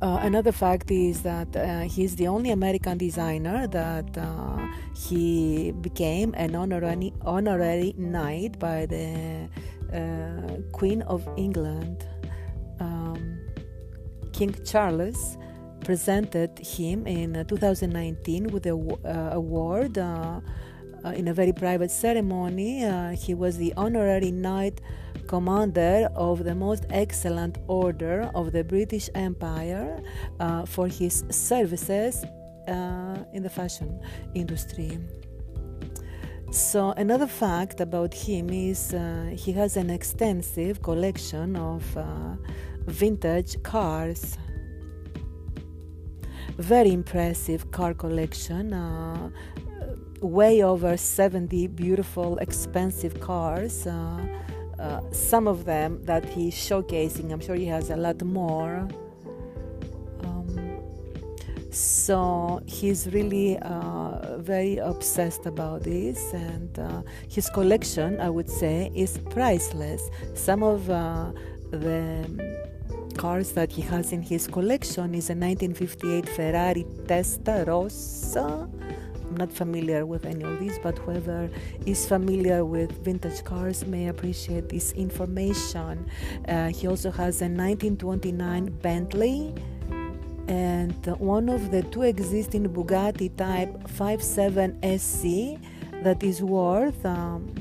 uh, 0.00 0.20
another 0.22 0.52
fact 0.52 0.90
is 0.92 1.22
that 1.22 1.56
uh, 1.56 1.80
he's 1.80 2.14
the 2.14 2.28
only 2.28 2.50
American 2.50 2.96
designer 2.96 3.66
that 3.66 4.16
uh, 4.16 4.68
he 4.94 5.72
became 5.80 6.32
an 6.36 6.54
honorary, 6.54 7.12
honorary 7.22 7.94
knight 7.96 8.58
by 8.60 8.86
the 8.86 9.48
uh, 9.92 10.56
Queen 10.70 11.02
of 11.02 11.28
England. 11.36 12.06
Um, 12.78 13.40
King 14.32 14.54
Charles 14.64 15.36
presented 15.80 16.56
him 16.60 17.06
in 17.06 17.36
uh, 17.36 17.42
2019 17.44 18.48
with 18.48 18.66
an 18.66 18.90
uh, 19.04 19.30
award 19.32 19.96
in 19.96 21.26
a 21.26 21.34
very 21.34 21.52
private 21.52 21.90
ceremony. 21.90 22.84
he 23.16 23.34
was 23.34 23.56
the 23.56 23.72
honorary 23.76 24.30
knight 24.30 24.80
commander 25.28 26.08
of 26.16 26.42
the 26.44 26.54
most 26.54 26.86
excellent 26.90 27.58
order 27.68 28.30
of 28.34 28.50
the 28.52 28.64
British 28.64 29.08
Empire 29.14 30.02
uh, 30.40 30.64
for 30.66 30.88
his 30.88 31.24
services 31.30 32.24
uh, 32.66 33.16
in 33.32 33.42
the 33.42 33.50
fashion 33.50 34.00
industry. 34.34 34.98
So, 36.50 36.92
another 36.96 37.26
fact 37.26 37.80
about 37.80 38.14
him 38.14 38.48
is 38.48 38.94
uh, 38.94 39.34
he 39.36 39.52
has 39.52 39.76
an 39.76 39.90
extensive 39.90 40.80
collection 40.82 41.56
of 41.56 41.84
uh, 41.96 42.36
vintage 42.86 43.62
cars. 43.62 44.38
Very 46.56 46.92
impressive 46.92 47.70
car 47.70 47.92
collection, 47.92 48.72
uh, 48.72 49.30
way 50.22 50.62
over 50.62 50.96
70 50.96 51.66
beautiful, 51.68 52.38
expensive 52.38 53.20
cars. 53.20 53.86
Uh, 53.86 54.26
uh, 54.78 55.00
some 55.10 55.48
of 55.48 55.64
them 55.64 56.02
that 56.04 56.24
he's 56.24 56.54
showcasing. 56.54 57.32
I'm 57.32 57.40
sure 57.40 57.56
he 57.56 57.66
has 57.66 57.90
a 57.90 57.96
lot 57.96 58.22
more. 58.22 58.88
Um, 60.20 60.80
so 61.70 62.62
he's 62.66 63.08
really 63.12 63.58
uh, 63.58 64.38
very 64.38 64.78
obsessed 64.78 65.46
about 65.46 65.82
this, 65.82 66.32
and 66.32 66.78
uh, 66.78 67.02
his 67.28 67.50
collection, 67.50 68.20
I 68.20 68.30
would 68.30 68.48
say, 68.48 68.90
is 68.94 69.18
priceless. 69.30 70.08
Some 70.34 70.62
of 70.62 70.88
uh, 70.88 71.32
the 71.70 72.28
cars 73.16 73.52
that 73.52 73.72
he 73.72 73.82
has 73.82 74.12
in 74.12 74.22
his 74.22 74.46
collection 74.46 75.14
is 75.14 75.28
a 75.28 75.34
1958 75.34 76.28
Ferrari 76.28 76.84
Testarossa 77.06 78.68
not 79.30 79.52
familiar 79.52 80.06
with 80.06 80.24
any 80.24 80.44
of 80.44 80.58
these, 80.58 80.78
but 80.82 80.98
whoever 80.98 81.50
is 81.86 82.06
familiar 82.06 82.64
with 82.64 82.92
vintage 83.04 83.44
cars 83.44 83.86
may 83.86 84.08
appreciate 84.08 84.68
this 84.68 84.92
information. 84.92 86.08
Uh, 86.46 86.68
he 86.68 86.86
also 86.86 87.10
has 87.10 87.40
a 87.40 87.48
1929 87.48 88.66
Bentley 88.82 89.54
and 90.48 90.94
one 91.18 91.48
of 91.48 91.70
the 91.70 91.82
two 91.82 92.02
existing 92.02 92.66
Bugatti 92.68 93.36
Type 93.36 93.88
57 93.88 94.98
SC 94.98 95.60
that 96.02 96.22
is 96.22 96.42
worth 96.42 97.04
um, 97.04 97.54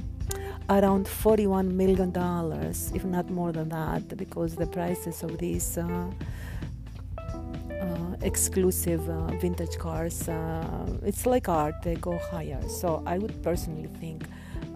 around 0.70 1.08
41 1.08 1.76
million 1.76 2.12
dollars, 2.12 2.92
if 2.96 3.04
not 3.04 3.30
more 3.30 3.52
than 3.52 3.70
that, 3.70 4.16
because 4.18 4.56
the 4.56 4.68
prices 4.68 5.24
of 5.24 5.38
these 5.38 5.78
uh, 5.78 6.08
exclusive 8.22 9.08
uh, 9.10 9.28
vintage 9.38 9.78
cars. 9.78 10.28
Uh, 10.28 10.86
it's 11.04 11.26
like 11.26 11.50
art, 11.50 11.76
they 11.84 11.96
go 11.96 12.18
higher. 12.32 12.62
So 12.68 13.04
I 13.06 13.18
would 13.18 13.42
personally 13.44 13.88
think 14.00 14.24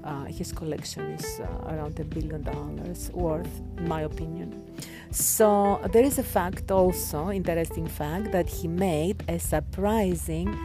uh, 0.03 0.25
his 0.25 0.51
collection 0.51 1.11
is 1.11 1.39
uh, 1.39 1.73
around 1.73 1.99
a 1.99 2.03
billion 2.03 2.43
dollars 2.43 3.11
worth, 3.13 3.61
in 3.77 3.87
my 3.87 4.01
opinion. 4.01 4.63
So 5.11 5.79
there 5.91 6.03
is 6.03 6.17
a 6.17 6.23
fact 6.23 6.71
also, 6.71 7.31
interesting 7.31 7.87
fact, 7.87 8.31
that 8.31 8.47
he 8.47 8.67
made 8.67 9.23
a 9.27 9.39
surprising 9.39 10.55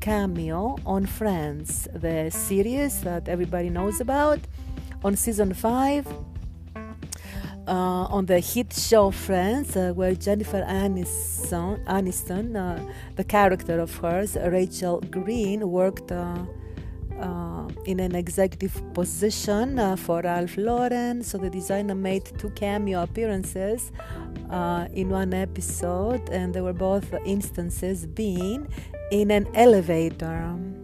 cameo 0.00 0.76
on 0.84 1.06
Friends, 1.06 1.86
the 1.94 2.28
series 2.30 3.02
that 3.02 3.28
everybody 3.28 3.70
knows 3.70 4.00
about. 4.00 4.40
On 5.04 5.16
season 5.16 5.54
5, 5.54 6.06
on 7.68 8.26
the 8.26 8.40
hit 8.40 8.72
show 8.72 9.10
Friends, 9.10 9.76
uh, 9.76 9.92
where 9.94 10.14
Jennifer 10.14 10.62
Aniston, 10.62 11.84
Aniston 11.86 12.56
uh, 12.56 12.82
the 13.16 13.24
character 13.24 13.80
of 13.80 13.94
hers, 13.96 14.36
Rachel 14.36 15.00
Green, 15.10 15.70
worked 15.70 16.10
uh, 16.12 16.38
uh, 17.20 17.68
in 17.84 18.00
an 18.00 18.14
executive 18.14 18.82
position 18.94 19.78
uh, 19.78 19.96
for 19.96 20.22
Ralph 20.22 20.56
Lauren. 20.56 21.22
So 21.22 21.38
the 21.38 21.50
designer 21.50 21.94
made 21.94 22.24
two 22.38 22.50
cameo 22.50 23.02
appearances 23.02 23.92
uh, 24.50 24.88
in 24.92 25.10
one 25.10 25.32
episode, 25.32 26.28
and 26.30 26.52
they 26.52 26.60
were 26.60 26.72
both 26.72 27.14
instances 27.24 28.06
being 28.06 28.66
in 29.10 29.30
an 29.30 29.46
elevator. 29.54 30.81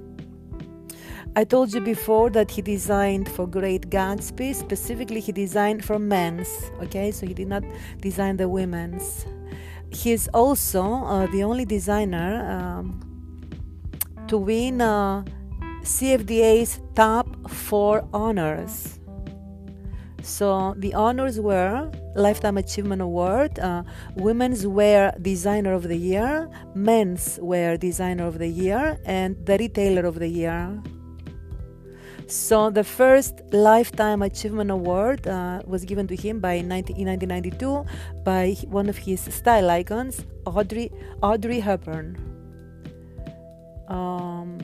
I 1.38 1.44
told 1.44 1.72
you 1.72 1.80
before 1.80 2.30
that 2.30 2.50
he 2.50 2.62
designed 2.62 3.28
for 3.28 3.46
Great 3.46 3.90
Gatsby. 3.90 4.56
Specifically, 4.56 5.20
he 5.20 5.30
designed 5.30 5.84
for 5.84 5.96
men's. 5.96 6.48
Okay, 6.82 7.12
so 7.12 7.28
he 7.28 7.32
did 7.32 7.46
not 7.46 7.62
design 8.00 8.38
the 8.38 8.48
women's. 8.48 9.24
He's 9.92 10.26
also 10.34 10.82
uh, 10.82 11.26
the 11.28 11.44
only 11.44 11.64
designer 11.64 12.42
um, 12.50 12.98
to 14.26 14.36
win 14.36 14.80
uh, 14.80 15.22
CFDA's 15.82 16.80
top 16.96 17.28
four 17.48 18.04
honors. 18.12 18.98
So 20.22 20.74
the 20.76 20.92
honors 20.94 21.38
were 21.38 21.88
Lifetime 22.16 22.58
Achievement 22.58 23.00
Award, 23.00 23.60
uh, 23.60 23.84
Women's 24.16 24.66
Wear 24.66 25.14
Designer 25.22 25.72
of 25.72 25.84
the 25.84 25.96
Year, 25.96 26.50
Men's 26.74 27.38
Wear 27.40 27.76
Designer 27.76 28.26
of 28.26 28.40
the 28.40 28.48
Year, 28.48 28.98
and 29.04 29.36
the 29.46 29.56
Retailer 29.56 30.04
of 30.04 30.18
the 30.18 30.26
Year. 30.26 30.82
So 32.28 32.68
the 32.68 32.84
first 32.84 33.40
Lifetime 33.54 34.20
Achievement 34.20 34.70
Award 34.70 35.26
uh, 35.26 35.62
was 35.66 35.86
given 35.86 36.06
to 36.08 36.14
him 36.14 36.40
by 36.40 36.60
19, 36.60 36.94
in 36.94 37.08
1992 37.08 37.86
by 38.22 38.54
one 38.68 38.90
of 38.90 38.98
his 38.98 39.22
style 39.22 39.70
icons, 39.70 40.26
Audrey 40.44 40.92
Audrey 41.22 41.58
Hepburn. 41.58 42.20
Um, 43.88 44.58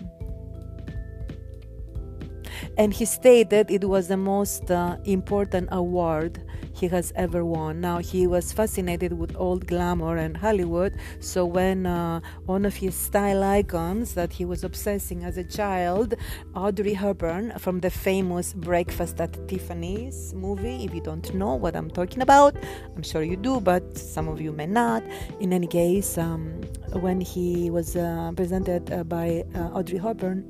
and 2.76 2.92
he 2.92 3.06
stated 3.06 3.70
it 3.70 3.88
was 3.88 4.08
the 4.08 4.18
most 4.18 4.70
uh, 4.70 4.98
important 5.06 5.70
award 5.72 6.44
he 6.74 6.88
has 6.88 7.12
ever 7.16 7.44
won. 7.44 7.80
Now, 7.80 7.98
he 7.98 8.26
was 8.26 8.52
fascinated 8.52 9.12
with 9.12 9.36
old 9.36 9.66
glamour 9.66 10.16
and 10.16 10.36
Hollywood, 10.36 10.94
so 11.20 11.44
when 11.44 11.86
uh, 11.86 12.20
one 12.46 12.64
of 12.64 12.74
his 12.74 12.94
style 12.94 13.42
icons 13.42 14.14
that 14.14 14.32
he 14.32 14.44
was 14.44 14.64
obsessing 14.64 15.24
as 15.24 15.36
a 15.38 15.44
child, 15.44 16.14
Audrey 16.54 16.94
Hepburn 16.94 17.52
from 17.58 17.80
the 17.80 17.90
famous 17.90 18.52
Breakfast 18.52 19.20
at 19.20 19.32
Tiffany's 19.48 20.34
movie, 20.34 20.84
if 20.84 20.94
you 20.94 21.00
don't 21.00 21.32
know 21.34 21.54
what 21.54 21.76
I'm 21.76 21.90
talking 21.90 22.22
about, 22.22 22.56
I'm 22.96 23.02
sure 23.02 23.22
you 23.22 23.36
do, 23.36 23.60
but 23.60 23.96
some 23.96 24.28
of 24.28 24.40
you 24.40 24.52
may 24.52 24.66
not. 24.66 25.02
In 25.40 25.52
any 25.52 25.66
case, 25.66 26.18
um, 26.18 26.60
when 26.92 27.20
he 27.20 27.70
was 27.70 27.96
uh, 27.96 28.32
presented 28.36 28.92
uh, 28.92 29.04
by 29.04 29.44
uh, 29.54 29.78
Audrey 29.78 29.98
Hepburn, 29.98 30.44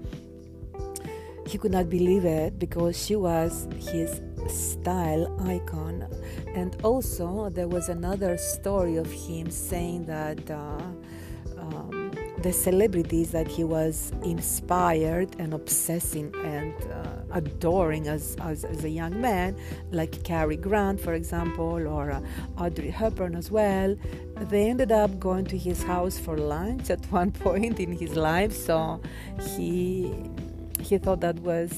he 1.47 1.59
could 1.59 1.73
not 1.73 1.89
believe 1.91 2.25
it 2.25 2.59
because 2.59 3.03
she 3.03 3.17
was 3.17 3.69
his 3.79 4.21
style 4.49 5.25
icon. 5.49 6.07
And 6.55 6.77
also, 6.83 7.49
there 7.51 7.69
was 7.69 7.89
another 7.89 8.37
story 8.37 8.97
of 8.97 9.11
him 9.11 9.51
saying 9.51 10.07
that 10.07 10.51
uh, 10.51 10.81
um, 11.59 12.13
the 12.39 12.53
celebrities 12.53 13.31
that 13.31 13.49
he 13.49 13.65
was 13.65 14.13
inspired 14.23 15.35
and 15.39 15.55
obsessing 15.55 16.35
and 16.45 16.75
uh, 16.93 17.23
adoring 17.33 18.07
as, 18.07 18.37
as, 18.43 18.65
as, 18.65 18.85
a 18.85 18.89
young 18.89 19.19
man, 19.21 19.57
like 19.91 20.23
Cary 20.25 20.57
Grant, 20.57 21.01
for 21.01 21.15
example, 21.15 21.87
or 21.89 22.11
uh, 22.11 22.21
Audrey 22.59 22.91
Hepburn 22.91 23.35
as 23.35 23.51
well, 23.51 23.97
they 24.43 24.69
ended 24.69 24.93
up 24.93 25.19
going 25.19 25.47
to 25.47 25.57
his 25.57 25.83
house 25.83 26.19
for 26.19 26.37
lunch 26.37 26.91
at 26.91 27.05
one 27.11 27.33
point 27.33 27.81
in 27.81 27.93
his 27.93 28.15
life. 28.15 28.53
So 28.53 29.01
he 29.57 30.13
he 30.85 30.99
thought 30.99 31.21
that 31.21 31.39
was 31.41 31.71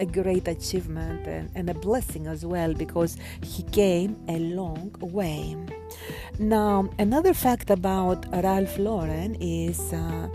a 0.00 0.06
great 0.06 0.48
achievement 0.48 1.26
and, 1.26 1.50
and, 1.54 1.70
a 1.70 1.74
blessing 1.74 2.26
as 2.26 2.44
well 2.44 2.74
because 2.74 3.16
he 3.42 3.62
came 3.64 4.16
a 4.28 4.38
long 4.38 4.94
way. 5.00 5.56
Now, 6.38 6.90
another 6.98 7.32
fact 7.32 7.70
about 7.70 8.26
Ralph 8.32 8.76
Lauren 8.78 9.36
is 9.36 9.92
uh, 9.92 10.28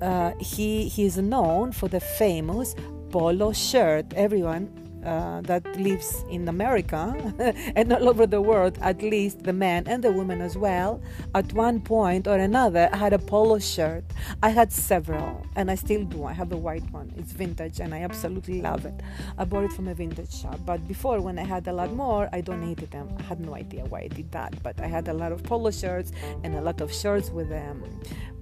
uh, 0.00 0.32
he, 0.40 0.88
he 0.88 1.04
is 1.04 1.18
known 1.18 1.72
for 1.72 1.88
the 1.88 2.00
famous 2.00 2.74
polo 3.10 3.52
shirt. 3.52 4.06
Everyone 4.14 4.83
uh, 5.04 5.40
that 5.42 5.64
lives 5.76 6.24
in 6.28 6.48
America 6.48 7.14
and 7.76 7.92
all 7.92 8.08
over 8.08 8.26
the 8.26 8.40
world, 8.40 8.78
at 8.80 9.02
least 9.02 9.42
the 9.44 9.52
men 9.52 9.84
and 9.86 10.02
the 10.02 10.12
women 10.12 10.40
as 10.40 10.56
well, 10.56 11.00
at 11.34 11.52
one 11.52 11.80
point 11.80 12.26
or 12.26 12.36
another 12.36 12.88
had 12.92 13.12
a 13.12 13.18
polo 13.18 13.58
shirt. 13.58 14.04
I 14.42 14.50
had 14.50 14.72
several, 14.72 15.46
and 15.56 15.70
I 15.70 15.74
still 15.74 16.04
do. 16.04 16.24
I 16.24 16.32
have 16.32 16.52
a 16.52 16.56
white 16.56 16.88
one. 16.92 17.12
It's 17.16 17.32
vintage, 17.32 17.80
and 17.80 17.94
I 17.94 18.02
absolutely 18.02 18.60
love 18.60 18.84
it. 18.84 19.00
I 19.38 19.44
bought 19.44 19.64
it 19.64 19.72
from 19.72 19.88
a 19.88 19.94
vintage 19.94 20.34
shop. 20.34 20.58
But 20.64 20.86
before, 20.88 21.20
when 21.20 21.38
I 21.38 21.44
had 21.44 21.66
a 21.68 21.72
lot 21.72 21.92
more, 21.92 22.28
I 22.32 22.40
donated 22.40 22.90
them. 22.90 23.08
I 23.18 23.22
had 23.22 23.40
no 23.40 23.54
idea 23.54 23.84
why 23.84 24.00
I 24.00 24.08
did 24.08 24.30
that, 24.32 24.62
but 24.62 24.80
I 24.80 24.86
had 24.86 25.08
a 25.08 25.14
lot 25.14 25.32
of 25.32 25.42
polo 25.42 25.70
shirts 25.70 26.12
and 26.42 26.54
a 26.54 26.60
lot 26.60 26.80
of 26.80 26.92
shirts 26.92 27.30
with 27.30 27.50
um, 27.52 27.84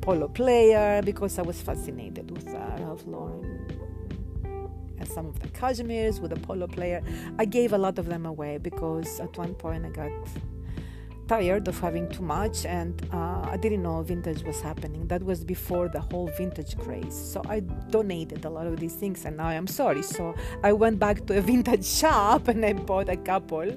polo 0.01 0.29
player 0.29 1.01
because 1.03 1.39
I 1.39 1.43
was 1.43 1.61
fascinated 1.63 2.31
with 2.31 2.49
uh, 2.49 2.59
Ralph 2.81 3.07
Lauren 3.07 3.62
some 5.09 5.27
of 5.27 5.41
the 5.41 5.49
cashmeres 5.49 6.21
with 6.21 6.33
a 6.33 6.37
polo 6.37 6.67
player. 6.67 7.03
I 7.39 7.45
gave 7.45 7.73
a 7.73 7.79
lot 7.79 7.99
of 7.99 8.07
them 8.07 8.27
away 8.27 8.59
because 8.59 9.21
at 9.21 9.37
one 9.37 9.55
point 9.55 9.85
I 9.87 9.91
got 9.91 10.13
tired 11.29 11.67
of 11.69 11.79
having 11.79 12.09
too 12.11 12.23
much 12.23 12.67
and 12.67 13.09
uh, 13.13 13.41
I 13.55 13.57
didn't 13.57 13.83
know 13.83 14.03
vintage 14.03 14.43
was 14.43 14.61
happening. 14.61 15.07
That 15.07 15.23
was 15.23 15.45
before 15.45 15.89
the 15.89 16.01
whole 16.01 16.29
vintage 16.37 16.77
craze. 16.77 17.15
So 17.15 17.43
I 17.49 17.61
donated 17.61 18.45
a 18.45 18.51
lot 18.51 18.67
of 18.67 18.79
these 18.79 18.95
things 18.95 19.25
and 19.25 19.37
now 19.37 19.47
I'm 19.47 19.67
sorry. 19.67 20.03
So 20.03 20.35
I 20.63 20.73
went 20.73 20.99
back 20.99 21.27
to 21.27 21.39
a 21.39 21.41
vintage 21.53 21.87
shop 21.87 22.49
and 22.49 22.65
I 22.65 22.73
bought 22.75 23.09
a 23.09 23.17
couple 23.17 23.71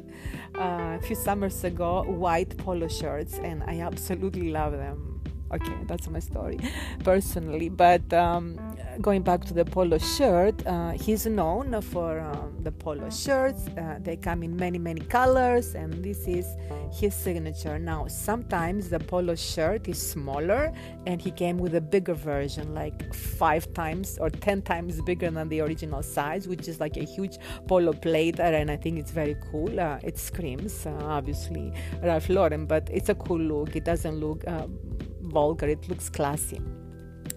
uh, 0.58 0.98
a 0.98 1.02
few 1.04 1.16
summers 1.16 1.64
ago 1.64 2.04
white 2.04 2.58
polo 2.58 2.88
shirts 2.88 3.36
and 3.40 3.64
I 3.64 3.80
absolutely 3.82 4.52
love 4.52 4.74
them 4.74 5.16
okay 5.54 5.78
that's 5.86 6.08
my 6.10 6.20
story 6.20 6.60
personally 7.04 7.70
but 7.70 8.12
um, 8.14 8.60
going 9.02 9.22
back 9.22 9.44
to 9.46 9.54
the 9.54 9.66
polo 9.66 9.98
shirt 9.98 10.66
uh, 10.66 10.92
he's 10.92 11.26
known 11.26 11.82
for 11.82 12.20
um, 12.20 12.58
the 12.64 12.72
polo 12.72 13.10
shirts. 13.10 13.68
Uh, 13.78 14.00
they 14.02 14.16
come 14.16 14.44
in 14.44 14.56
many 14.56 14.78
many 14.78 15.02
colors 15.02 15.76
and 15.76 15.94
this 16.04 16.28
is 16.28 16.48
his 16.92 17.14
signature. 17.14 17.78
Now 17.80 18.08
sometimes 18.08 18.90
the 18.90 19.00
polo 19.00 19.36
shirt 19.36 19.88
is 19.88 20.02
smaller 20.02 20.74
and 21.06 21.22
he 21.22 21.32
came 21.32 21.58
with 21.58 21.76
a 21.76 21.82
bigger 21.82 22.14
version 22.14 22.74
like 22.74 23.14
five 23.14 23.72
times 23.74 24.18
or 24.20 24.30
ten 24.30 24.62
times 24.62 25.02
bigger 25.02 25.30
than 25.30 25.50
the 25.50 25.62
original 25.62 26.02
size 26.02 26.48
which 26.48 26.68
is 26.68 26.80
like 26.80 26.98
a 26.98 27.04
huge 27.04 27.38
polo 27.68 27.94
plate 27.94 28.40
and 28.40 28.72
i 28.72 28.76
think 28.76 28.98
it's 28.98 29.12
very 29.12 29.36
cool. 29.52 29.80
Uh, 29.80 30.00
it 30.04 30.18
screams 30.18 30.86
uh, 30.86 30.92
obviously 31.04 31.74
ralph 32.02 32.30
lauren 32.30 32.66
but 32.66 32.90
it's 32.92 33.10
a 33.10 33.16
cool 33.16 33.40
look. 33.40 33.76
It 33.76 33.86
doesn't 33.86 34.20
look 34.20 34.48
um, 34.48 34.78
vulgar, 35.22 35.68
it 35.68 35.88
looks 35.90 36.10
classy. 36.10 36.62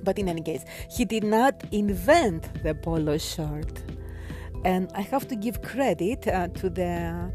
But 0.02 0.18
in 0.18 0.28
any 0.28 0.42
case, 0.42 0.64
he 0.90 1.04
did 1.04 1.24
not 1.24 1.62
invent 1.72 2.62
the 2.62 2.74
polo 2.74 3.18
shirt. 3.18 3.82
And 4.64 4.90
I 4.94 5.02
have 5.02 5.28
to 5.28 5.36
give 5.36 5.62
credit 5.62 6.26
uh, 6.26 6.48
to 6.48 6.70
the 6.70 7.30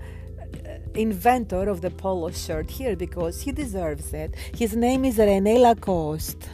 uh, 0.66 0.78
inventor 0.96 1.70
of 1.70 1.82
the 1.82 1.90
polo 1.90 2.32
shirt 2.32 2.70
here 2.70 2.96
because 2.96 3.42
he 3.42 3.52
deserves 3.52 4.14
it. 4.14 4.36
His 4.56 4.76
name 4.76 5.06
is 5.06 5.18
Rene 5.18 5.58
Lacoste. 5.58 6.50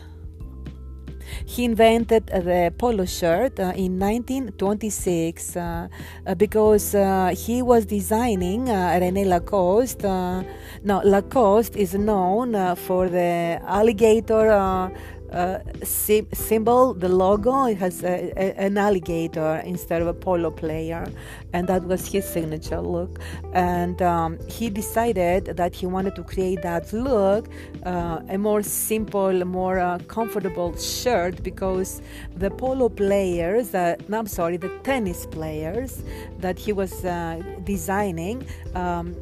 He 1.45 1.65
invented 1.65 2.27
the 2.27 2.73
polo 2.77 3.05
shirt 3.05 3.59
uh, 3.59 3.73
in 3.75 3.99
1926 3.99 5.55
uh, 5.55 5.87
uh, 6.25 6.35
because 6.35 6.95
uh, 6.95 7.33
he 7.35 7.61
was 7.61 7.85
designing 7.85 8.69
uh, 8.69 8.97
Rene 8.99 9.25
Lacoste. 9.25 10.05
Uh, 10.05 10.43
now, 10.83 11.01
Lacoste 11.03 11.75
is 11.75 11.93
known 11.93 12.75
for 12.75 13.09
the 13.09 13.59
alligator 13.63 14.91
uh, 15.31 15.59
symbol, 15.83 16.93
the 16.93 17.09
logo, 17.09 17.65
it 17.65 17.77
has 17.77 18.03
a, 18.03 18.31
a, 18.35 18.53
an 18.57 18.77
alligator 18.77 19.61
instead 19.65 20.01
of 20.01 20.07
a 20.07 20.13
polo 20.13 20.51
player, 20.51 21.07
and 21.53 21.67
that 21.67 21.83
was 21.83 22.07
his 22.07 22.25
signature 22.25 22.81
look. 22.81 23.19
And 23.53 24.01
um, 24.01 24.39
he 24.47 24.69
decided 24.69 25.45
that 25.45 25.75
he 25.75 25.85
wanted 25.85 26.15
to 26.15 26.23
create 26.23 26.61
that 26.63 26.91
look, 26.93 27.47
uh, 27.85 28.21
a 28.29 28.37
more 28.37 28.63
simple, 28.63 29.45
more 29.45 29.79
uh, 29.79 29.99
comfortable 30.07 30.75
shirt, 30.77 31.43
because 31.43 32.01
the 32.35 32.51
polo 32.51 32.89
players, 32.89 33.73
uh, 33.75 33.95
no, 34.07 34.19
I'm 34.19 34.27
sorry, 34.27 34.57
the 34.57 34.69
tennis 34.83 35.25
players 35.25 36.03
that 36.39 36.57
he 36.57 36.73
was 36.73 37.05
uh, 37.05 37.41
designing, 37.63 38.45
um, 38.75 39.15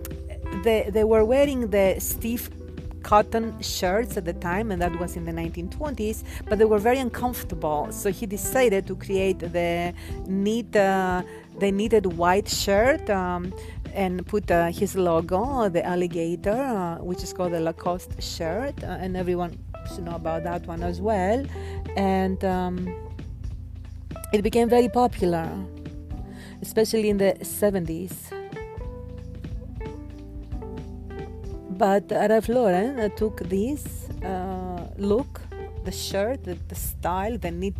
they, 0.63 0.89
they 0.91 1.04
were 1.04 1.26
wearing 1.26 1.70
the 1.70 1.96
stiff 2.00 2.50
cotton 3.08 3.56
shirts 3.62 4.17
at 4.17 4.26
the 4.26 4.34
time, 4.34 4.70
and 4.72 4.82
that 4.82 4.93
was 5.00 5.15
in 5.15 5.24
the 5.24 5.32
1920s, 5.32 6.24
but 6.48 6.60
they 6.60 6.65
were 6.65 6.84
very 6.89 7.00
uncomfortable. 7.00 7.88
So 7.89 8.12
he 8.12 8.26
decided 8.26 8.86
to 8.88 8.96
create 8.98 9.39
the 9.39 9.93
neat, 10.26 10.76
uh, 10.76 11.22
the 11.58 11.72
knitted 11.72 12.06
white 12.22 12.50
shirt. 12.50 13.10
Um, 13.10 13.54
and 13.93 14.28
put 14.28 14.52
uh, 14.52 14.67
his 14.67 14.96
logo, 14.96 15.70
the 15.70 15.84
alligator, 15.84 16.52
uh, 16.52 16.98
which 17.02 17.24
is 17.24 17.34
called 17.34 17.52
the 17.54 17.60
Lacoste 17.60 18.22
shirt, 18.22 18.76
uh, 18.84 19.04
and 19.04 19.17
everyone 19.17 19.58
should 19.89 20.06
know 20.06 20.13
about 20.13 20.43
that 20.43 20.67
one 20.67 20.84
as 20.84 21.02
well. 21.02 21.43
And 21.96 22.43
um, 22.46 22.76
it 24.34 24.43
became 24.43 24.70
very 24.70 24.89
popular, 24.89 25.50
especially 26.62 27.10
in 27.10 27.17
the 27.17 27.34
70s. 27.41 28.37
But 31.78 32.10
Ralph 32.10 32.50
Lauren 32.50 33.00
uh, 33.00 33.10
took 33.10 33.42
this 33.50 34.10
uh, 34.24 34.88
look, 34.98 35.42
the 35.84 35.92
shirt, 35.92 36.44
the, 36.44 36.58
the, 36.68 36.76
style, 36.76 37.38
the 37.38 37.52
knit 37.52 37.76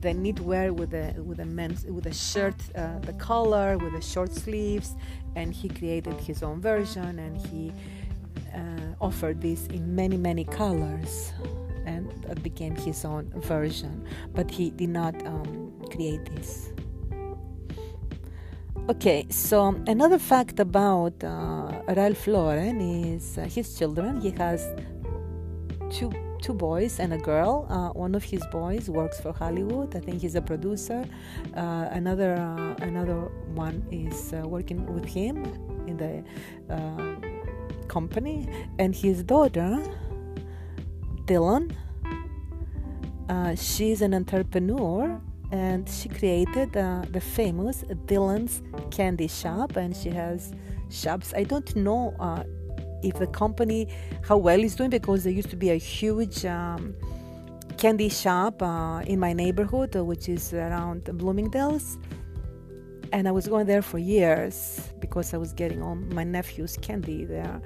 the 0.00 0.14
neat 0.14 0.40
wear 0.40 0.72
with 0.72 0.90
the 0.90 1.14
with 1.22 1.38
the 1.38 1.44
men's 1.44 1.84
with 1.84 2.04
the 2.04 2.14
shirt, 2.14 2.54
uh, 2.74 2.98
the 3.00 3.12
collar, 3.14 3.76
with 3.78 3.92
the 3.92 4.00
short 4.00 4.32
sleeves, 4.32 4.94
and 5.34 5.52
he 5.52 5.68
created 5.68 6.14
his 6.20 6.42
own 6.42 6.60
version, 6.60 7.18
and 7.18 7.36
he 7.36 7.72
uh, 8.54 8.60
offered 9.00 9.40
this 9.40 9.66
in 9.68 9.94
many 9.94 10.16
many 10.16 10.44
colors, 10.44 11.32
and 11.86 12.06
became 12.42 12.74
his 12.76 13.04
own 13.04 13.30
version. 13.36 14.06
But 14.34 14.50
he 14.50 14.70
did 14.70 14.90
not 14.90 15.14
um, 15.26 15.72
create 15.90 16.24
this. 16.34 16.70
Okay, 18.88 19.26
so 19.30 19.74
another 19.88 20.16
fact 20.16 20.60
about 20.60 21.12
uh, 21.24 21.82
Ralph 21.96 22.28
Lauren 22.28 22.80
is 22.80 23.36
uh, 23.36 23.42
his 23.42 23.76
children. 23.76 24.20
He 24.20 24.30
has 24.30 24.64
two 25.90 26.12
two 26.40 26.54
boys 26.54 27.00
and 27.00 27.12
a 27.12 27.18
girl. 27.18 27.66
Uh, 27.68 27.88
one 27.98 28.14
of 28.14 28.22
his 28.22 28.46
boys 28.52 28.88
works 28.88 29.18
for 29.18 29.32
Hollywood. 29.32 29.96
I 29.96 29.98
think 29.98 30.22
he's 30.22 30.36
a 30.36 30.40
producer. 30.40 31.04
Uh, 31.56 31.88
another 31.90 32.34
uh, 32.34 32.84
another 32.84 33.22
one 33.56 33.84
is 33.90 34.32
uh, 34.32 34.46
working 34.46 34.86
with 34.86 35.04
him 35.04 35.42
in 35.88 35.96
the 35.96 36.22
company, 37.88 38.46
and 38.78 38.94
his 38.94 39.24
daughter, 39.24 39.82
Dylan. 41.24 41.74
she's 43.58 44.00
an 44.00 44.14
entrepreneur 44.14 45.20
and 45.52 45.88
she 45.88 46.08
created 46.08 46.76
uh, 46.76 47.02
the 47.10 47.20
famous 47.20 47.82
Dylan's 48.06 48.62
Candy 48.90 49.28
Shop, 49.28 49.76
and 49.76 49.96
she 49.96 50.10
has 50.10 50.52
shops. 50.90 51.32
I 51.36 51.44
don't 51.44 51.74
know 51.76 52.14
uh, 52.18 52.42
if 53.02 53.14
the 53.18 53.26
company 53.28 53.88
how 54.22 54.36
well 54.36 54.62
it's 54.62 54.74
doing 54.74 54.90
because 54.90 55.24
there 55.24 55.32
used 55.32 55.50
to 55.50 55.56
be 55.56 55.70
a 55.70 55.76
huge 55.76 56.44
um, 56.44 56.94
candy 57.76 58.08
shop 58.08 58.62
uh, 58.62 59.02
in 59.06 59.20
my 59.20 59.32
neighborhood, 59.32 59.96
uh, 59.96 60.04
which 60.04 60.28
is 60.28 60.52
around 60.52 61.04
Bloomingdale's. 61.04 61.98
And 63.12 63.28
I 63.28 63.30
was 63.30 63.46
going 63.46 63.66
there 63.66 63.82
for 63.82 63.98
years 63.98 64.80
because 64.98 65.32
I 65.32 65.36
was 65.36 65.52
getting 65.52 65.80
all 65.80 65.94
my 65.94 66.24
nephew's 66.24 66.76
candy 66.76 67.24
there 67.24 67.62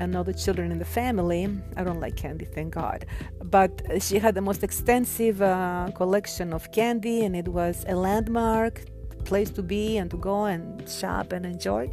and 0.00 0.16
all 0.16 0.24
the 0.24 0.34
children 0.34 0.72
in 0.72 0.78
the 0.78 0.84
family. 0.84 1.48
I 1.76 1.84
don't 1.84 2.00
like 2.00 2.16
candy, 2.16 2.44
thank 2.44 2.74
God. 2.74 3.06
But 3.42 3.82
she 4.00 4.18
had 4.18 4.34
the 4.34 4.40
most 4.40 4.62
extensive 4.62 5.40
uh, 5.42 5.90
collection 5.94 6.52
of 6.52 6.70
candy, 6.72 7.24
and 7.24 7.36
it 7.36 7.48
was 7.48 7.84
a 7.88 7.94
landmark 7.94 8.84
place 9.24 9.50
to 9.50 9.62
be 9.62 9.96
and 9.98 10.10
to 10.10 10.16
go 10.16 10.44
and 10.44 10.88
shop 10.88 11.32
and 11.32 11.46
enjoy. 11.46 11.90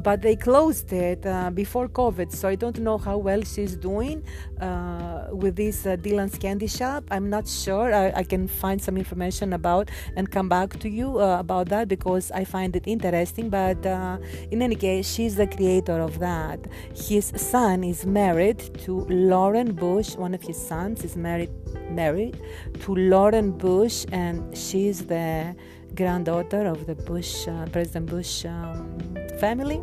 But 0.00 0.20
they 0.20 0.36
closed 0.36 0.92
it 0.92 1.24
uh, 1.24 1.50
before 1.50 1.88
COVID, 1.88 2.32
so 2.32 2.48
I 2.48 2.54
don't 2.54 2.78
know 2.80 2.98
how 2.98 3.16
well 3.16 3.42
she's 3.42 3.76
doing 3.76 4.22
uh, 4.60 5.28
with 5.30 5.56
this 5.56 5.86
uh, 5.86 5.96
Dylan's 5.96 6.36
Candy 6.36 6.66
Shop. 6.66 7.04
I'm 7.10 7.30
not 7.30 7.48
sure. 7.48 7.94
I, 7.94 8.12
I, 8.16 8.22
can 8.24 8.46
find 8.46 8.82
some 8.82 8.96
information 8.98 9.52
about 9.54 9.90
and 10.16 10.30
come 10.30 10.48
back 10.48 10.78
to 10.80 10.88
you 10.88 11.18
uh, 11.20 11.38
about 11.38 11.68
that 11.70 11.88
because 11.88 12.30
I 12.32 12.44
find 12.44 12.76
it 12.76 12.82
interesting. 12.86 13.48
But 13.48 13.86
uh, 13.86 14.18
in 14.50 14.60
any 14.60 14.74
case, 14.74 15.10
she's 15.10 15.36
the 15.36 15.46
creator 15.46 15.98
of 16.00 16.18
that. 16.18 16.66
His 16.94 17.32
son 17.36 17.82
is 17.84 18.04
married 18.04 18.58
to 18.84 19.06
Lauren 19.08 19.72
Bush. 19.72 20.16
One 20.16 20.34
of 20.34 20.42
his 20.42 20.58
sons 20.60 21.04
is 21.04 21.16
married 21.16 21.50
married 21.90 22.40
to 22.80 22.94
Lauren 22.94 23.52
Bush, 23.52 24.04
and 24.12 24.56
she's 24.56 25.06
the 25.06 25.54
granddaughter 25.96 26.66
of 26.66 26.86
the 26.86 26.94
Bush, 26.94 27.48
uh, 27.48 27.66
President 27.72 28.06
Bush 28.06 28.44
um, 28.44 28.98
family. 29.40 29.80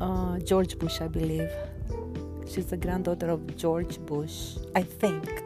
Uh, 0.00 0.38
George 0.40 0.78
Bush, 0.78 1.00
I 1.00 1.08
believe. 1.08 1.50
She's 2.50 2.66
the 2.66 2.76
granddaughter 2.76 3.30
of 3.30 3.56
George 3.56 3.98
Bush, 4.00 4.56
I 4.74 4.82
think. 4.82 5.44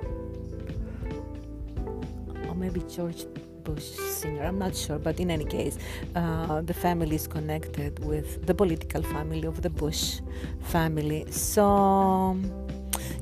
Or 2.49 2.55
maybe 2.55 2.83
George 2.89 3.27
Bush 3.65 3.85
Sr., 3.85 4.45
I'm 4.45 4.59
not 4.59 4.75
sure, 4.75 4.99
but 4.99 5.21
in 5.21 5.31
any 5.31 5.45
case, 5.45 5.79
uh, 6.15 6.63
the 6.63 6.75
family 6.75 7.17
is 7.17 7.27
connected 7.27 8.05
with 8.05 8.47
the 8.47 8.55
political 8.55 9.03
family 9.03 9.47
of 9.47 9.61
the 9.63 9.71
Bush 9.71 10.21
family. 10.61 11.31
So 11.31 12.37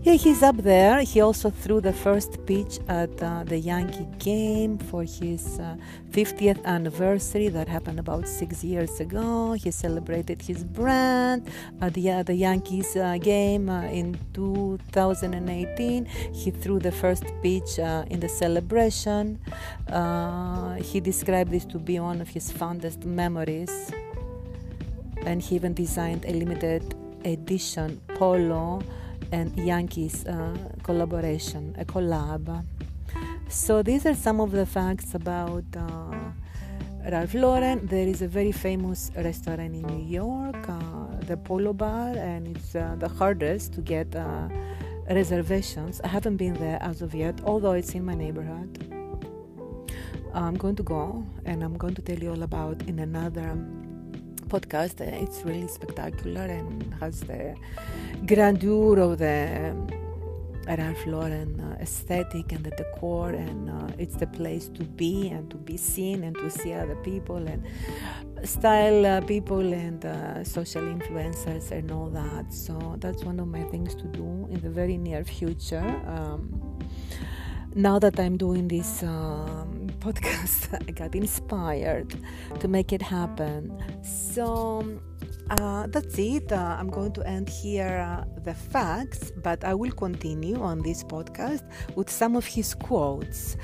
yeah, 0.02 0.14
he's 0.14 0.42
up 0.42 0.56
there. 0.56 1.02
He 1.02 1.20
also 1.20 1.50
threw 1.50 1.82
the 1.82 1.92
first 1.92 2.46
pitch 2.46 2.78
at 2.88 3.22
uh, 3.22 3.44
the 3.44 3.58
Yankee 3.58 4.08
game 4.18 4.78
for 4.78 5.02
his 5.02 5.60
uh, 5.60 5.76
50th 6.10 6.64
anniversary 6.64 7.48
that 7.48 7.68
happened 7.68 7.98
about 7.98 8.26
six 8.26 8.64
years 8.64 8.98
ago. 8.98 9.52
He 9.52 9.70
celebrated 9.70 10.40
his 10.40 10.64
brand 10.64 11.50
at 11.82 11.92
the, 11.92 12.10
uh, 12.10 12.22
the 12.22 12.34
Yankees 12.34 12.96
uh, 12.96 13.18
game 13.20 13.68
uh, 13.68 13.82
in 13.82 14.18
2018. 14.32 16.06
He 16.32 16.50
threw 16.50 16.78
the 16.78 16.92
first 16.92 17.24
pitch 17.42 17.78
uh, 17.78 18.04
in 18.08 18.20
the 18.20 18.28
celebration. 18.28 19.38
he 20.82 21.00
described 21.00 21.50
this 21.50 21.66
to 21.66 21.78
be 21.78 22.00
one 22.00 22.22
of 22.22 22.28
his 22.28 22.50
fondest 22.50 23.04
memories. 23.04 23.90
And 25.26 25.42
he 25.42 25.56
even 25.56 25.74
designed 25.74 26.24
a 26.24 26.32
limited 26.32 26.94
edition 27.26 28.00
polo 28.14 28.82
and 29.32 29.56
Yankees 29.56 30.26
uh, 30.26 30.56
collaboration, 30.82 31.74
a 31.78 31.84
collab. 31.84 32.64
So 33.48 33.82
these 33.82 34.06
are 34.06 34.14
some 34.14 34.40
of 34.40 34.52
the 34.52 34.66
facts 34.66 35.14
about 35.14 35.64
uh, 35.76 36.14
Ralph 37.10 37.34
Lauren. 37.34 37.86
There 37.86 38.06
is 38.06 38.22
a 38.22 38.28
very 38.28 38.52
famous 38.52 39.10
restaurant 39.16 39.60
in 39.60 39.82
New 39.82 40.04
York, 40.04 40.68
uh, 40.68 40.80
the 41.26 41.36
Polo 41.36 41.72
Bar, 41.72 42.10
and 42.16 42.56
it's 42.56 42.74
uh, 42.74 42.96
the 42.98 43.08
hardest 43.08 43.72
to 43.74 43.80
get 43.80 44.14
uh, 44.14 44.48
reservations. 45.10 46.00
I 46.04 46.08
haven't 46.08 46.36
been 46.36 46.54
there 46.54 46.78
as 46.80 47.02
of 47.02 47.14
yet, 47.14 47.40
although 47.44 47.72
it's 47.72 47.94
in 47.94 48.04
my 48.04 48.14
neighborhood. 48.14 48.86
I'm 50.32 50.54
going 50.54 50.76
to 50.76 50.84
go 50.84 51.26
and 51.44 51.64
I'm 51.64 51.76
going 51.76 51.94
to 51.94 52.02
tell 52.02 52.18
you 52.18 52.30
all 52.30 52.42
about 52.44 52.80
in 52.82 53.00
another 53.00 53.58
podcast. 54.50 55.00
It's 55.00 55.42
really 55.44 55.68
spectacular 55.68 56.42
and 56.42 56.92
has 57.00 57.20
the 57.20 57.54
grandeur 58.26 58.98
of 58.98 59.18
the 59.18 59.70
um, 59.70 59.86
Ralph 60.66 61.06
Lauren 61.06 61.60
uh, 61.60 61.78
aesthetic 61.80 62.52
and 62.52 62.64
the 62.64 62.70
decor, 62.70 63.30
and 63.30 63.70
uh, 63.70 63.94
it's 63.98 64.16
the 64.16 64.26
place 64.26 64.68
to 64.68 64.84
be 64.84 65.28
and 65.28 65.50
to 65.50 65.56
be 65.56 65.76
seen 65.76 66.24
and 66.24 66.36
to 66.36 66.50
see 66.50 66.72
other 66.72 66.96
people 66.96 67.36
and 67.36 67.64
style 68.44 69.06
uh, 69.06 69.20
people 69.20 69.72
and 69.72 70.04
uh, 70.04 70.44
social 70.44 70.82
influencers 70.82 71.70
and 71.70 71.90
all 71.90 72.10
that. 72.10 72.52
So 72.52 72.96
that's 72.98 73.24
one 73.24 73.40
of 73.40 73.48
my 73.48 73.62
things 73.64 73.94
to 73.96 74.04
do 74.04 74.48
in 74.50 74.60
the 74.60 74.70
very 74.70 74.96
near 74.96 75.24
future. 75.24 75.88
Um, 76.06 76.78
now 77.74 77.98
that 78.00 78.18
I'm 78.18 78.36
doing 78.36 78.66
this 78.68 79.02
um, 79.02 79.79
podcast, 80.00 80.74
I 80.88 80.90
got 80.92 81.14
inspired 81.14 82.14
to 82.58 82.68
make 82.68 82.92
it 82.92 83.02
happen. 83.02 83.82
So 84.02 85.00
uh, 85.50 85.86
that's 85.88 86.18
it. 86.18 86.52
Uh, 86.52 86.76
I'm 86.78 86.88
going 86.88 87.12
to 87.12 87.26
end 87.26 87.48
here 87.48 87.98
uh, 87.98 88.24
the 88.42 88.54
facts, 88.54 89.32
but 89.42 89.64
I 89.64 89.74
will 89.74 89.92
continue 89.92 90.60
on 90.60 90.80
this 90.80 91.04
podcast 91.04 91.62
with 91.96 92.10
some 92.10 92.36
of 92.36 92.46
his 92.46 92.74
quotes. 92.74 93.56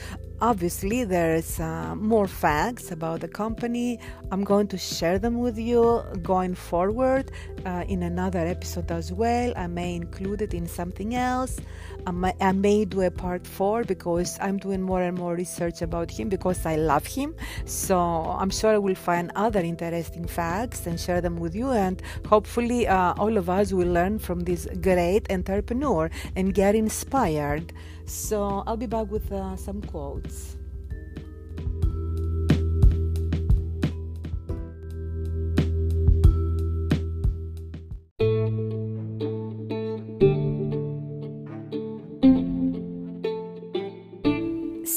Obviously, 0.43 1.03
there's 1.05 1.59
uh, 1.61 1.95
more 1.97 2.26
facts 2.26 2.93
about 2.93 3.20
the 3.20 3.28
company. 3.28 3.99
I'm 4.30 4.45
going 4.45 4.68
to 4.68 4.76
share 4.76 5.18
them 5.18 5.39
with 5.39 5.57
you 5.57 6.03
going 6.22 6.55
forward 6.55 7.30
uh, 7.64 7.84
in 7.89 8.03
another 8.03 8.41
episode 8.41 8.91
as 8.93 9.11
well. 9.11 9.55
I 9.57 9.66
may 9.66 9.95
include 9.95 10.43
it 10.43 10.53
in 10.53 10.66
something 10.66 11.14
else. 11.14 11.59
I 12.07 12.53
may 12.53 12.84
do 12.84 13.01
a 13.01 13.11
part 13.11 13.47
four 13.47 13.82
because 13.82 14.39
I'm 14.41 14.59
doing 14.59 14.82
more 14.82 15.03
and 15.03 15.16
more 15.16 15.34
research 15.34 15.80
about 15.80 16.11
him 16.11 16.28
because 16.28 16.66
I 16.66 16.76
love 16.76 17.07
him. 17.07 17.34
So 17.64 17.99
I'm 17.99 18.51
sure 18.51 18.74
I 18.74 18.78
will 18.78 18.95
find 18.95 19.32
other 19.34 19.61
interesting 19.61 20.26
facts 20.26 20.87
and 20.87 21.01
share 21.01 21.22
them 21.22 21.37
with 21.39 21.55
you. 21.55 21.70
And 21.70 22.01
hopefully, 22.28 22.87
uh, 22.87 23.14
all 23.14 23.39
of 23.39 23.49
us 23.49 23.72
will 23.72 23.89
learn 23.89 24.18
from 24.18 24.41
this 24.41 24.68
great 24.82 25.32
entrepreneur 25.32 26.11
and 26.37 26.53
get 26.53 26.74
inspired. 26.74 27.72
So 28.07 28.62
I'll 28.66 28.76
be 28.76 28.86
back 28.86 29.11
with 29.11 29.30
uh, 29.32 29.57
some 29.57 29.82
quotes. 29.82 30.57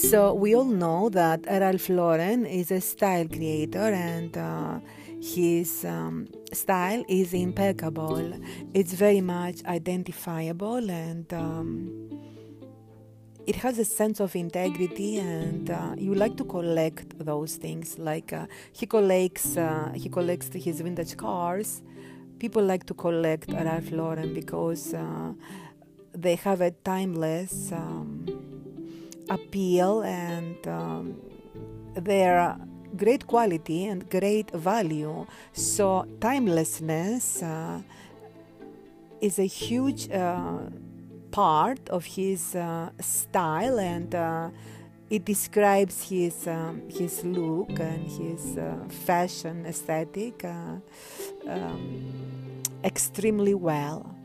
So 0.09 0.33
we 0.33 0.55
all 0.55 0.65
know 0.65 1.09
that 1.09 1.45
Ralph 1.45 1.87
Lauren 1.89 2.45
is 2.45 2.71
a 2.71 2.81
style 2.81 3.27
creator 3.27 3.93
and 3.93 4.35
uh, 4.35 4.79
his 5.21 5.85
um, 5.85 6.27
style 6.51 7.03
is 7.07 7.33
impeccable. 7.33 8.33
It's 8.73 8.93
very 8.93 9.21
much 9.21 9.63
identifiable 9.65 10.89
and 10.89 11.31
um, 11.31 12.09
it 13.49 13.55
has 13.55 13.79
a 13.79 13.85
sense 13.85 14.19
of 14.19 14.35
integrity 14.35 15.17
and 15.17 15.71
uh, 15.71 15.95
you 15.97 16.13
like 16.13 16.35
to 16.37 16.43
collect 16.43 17.17
those 17.17 17.55
things 17.55 17.97
like 17.97 18.31
uh, 18.31 18.45
he 18.71 18.85
collects 18.85 19.57
uh, 19.57 19.91
he 19.95 20.07
collects 20.07 20.49
his 20.53 20.81
vintage 20.81 21.17
cars 21.17 21.81
people 22.37 22.63
like 22.63 22.85
to 22.85 22.93
collect 22.93 23.51
Ralph 23.51 23.91
Lauren 23.91 24.35
because 24.35 24.93
uh, 24.93 25.33
they 26.13 26.35
have 26.35 26.61
a 26.61 26.71
timeless 26.91 27.71
um, 27.71 28.25
appeal 29.29 30.03
and 30.03 30.67
um, 30.67 31.19
their 31.95 32.55
great 32.95 33.27
quality 33.27 33.85
and 33.85 34.09
great 34.09 34.49
value. 34.51 35.25
So, 35.53 36.05
timelessness 36.19 37.43
uh, 37.43 37.81
is 39.21 39.37
a 39.39 39.45
huge 39.45 40.09
uh, 40.09 40.59
part 41.31 41.89
of 41.89 42.05
his 42.05 42.55
uh, 42.55 42.89
style 42.99 43.79
and 43.79 44.13
uh, 44.15 44.49
it 45.09 45.25
describes 45.25 46.09
his 46.09 46.47
um, 46.47 46.81
his 46.89 47.23
look 47.23 47.79
and 47.79 48.07
his 48.07 48.57
uh, 48.57 48.77
fashion 49.05 49.65
aesthetic 49.65 50.45
uh, 50.45 50.75
um, 51.47 52.61
extremely 52.83 53.53
well. 53.53 54.15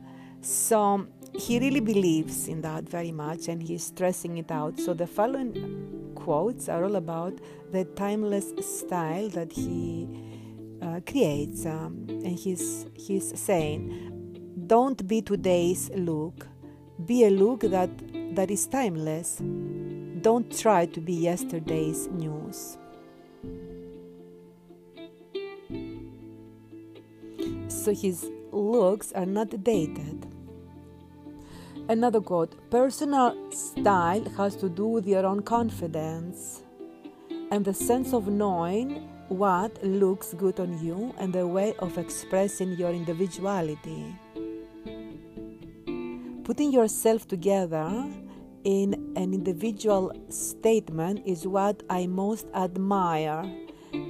So 0.40 1.06
he 1.34 1.58
really 1.58 1.80
believes 1.80 2.48
in 2.48 2.60
that 2.62 2.88
very 2.88 3.12
much 3.12 3.48
and 3.48 3.62
he's 3.62 3.84
stressing 3.84 4.38
it 4.38 4.50
out. 4.50 4.78
So 4.78 4.94
the 4.94 5.06
following 5.06 6.12
quotes 6.14 6.68
are 6.68 6.84
all 6.84 6.96
about 6.96 7.34
the 7.72 7.84
timeless 7.96 8.52
style 8.60 9.28
that 9.30 9.52
he 9.52 10.08
uh, 10.80 11.00
creates. 11.06 11.66
Um, 11.66 12.06
and 12.08 12.38
he's, 12.38 12.86
he's 12.94 13.38
saying, 13.38 14.62
Don't 14.66 15.06
be 15.06 15.22
today's 15.22 15.90
look, 15.94 16.46
be 17.04 17.24
a 17.24 17.30
look 17.30 17.60
that, 17.60 17.90
that 18.34 18.50
is 18.50 18.66
timeless. 18.66 19.40
Don't 20.20 20.56
try 20.58 20.86
to 20.86 21.00
be 21.00 21.12
yesterday's 21.12 22.08
news. 22.08 22.78
So 27.68 27.94
his 27.94 28.30
looks 28.52 29.12
are 29.12 29.26
not 29.26 29.62
dated 29.62 30.26
Another 31.86 32.22
quote 32.22 32.70
Personal 32.70 33.36
style 33.50 34.24
has 34.38 34.56
to 34.56 34.70
do 34.70 34.86
with 34.86 35.06
your 35.06 35.26
own 35.26 35.42
confidence 35.42 36.62
and 37.50 37.62
the 37.62 37.74
sense 37.74 38.14
of 38.14 38.26
knowing 38.26 39.06
what 39.28 39.84
looks 39.84 40.32
good 40.32 40.58
on 40.60 40.82
you 40.82 41.14
and 41.18 41.34
the 41.34 41.46
way 41.46 41.74
of 41.80 41.98
expressing 41.98 42.72
your 42.72 42.90
individuality. 42.90 44.16
Putting 46.44 46.72
yourself 46.72 47.26
together 47.26 48.04
in 48.64 48.92
an 49.16 49.32
individual 49.32 50.12
statement 50.28 51.22
is 51.24 51.46
what 51.46 51.82
I 51.88 52.06
most 52.06 52.46
admire. 52.54 53.50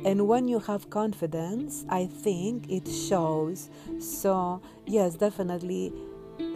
And 0.04 0.26
when 0.26 0.48
you 0.48 0.58
have 0.58 0.90
confidence, 0.90 1.84
I 1.88 2.06
think 2.06 2.68
it 2.68 2.88
shows. 2.88 3.70
So, 4.00 4.60
yes, 4.84 5.14
definitely 5.14 5.92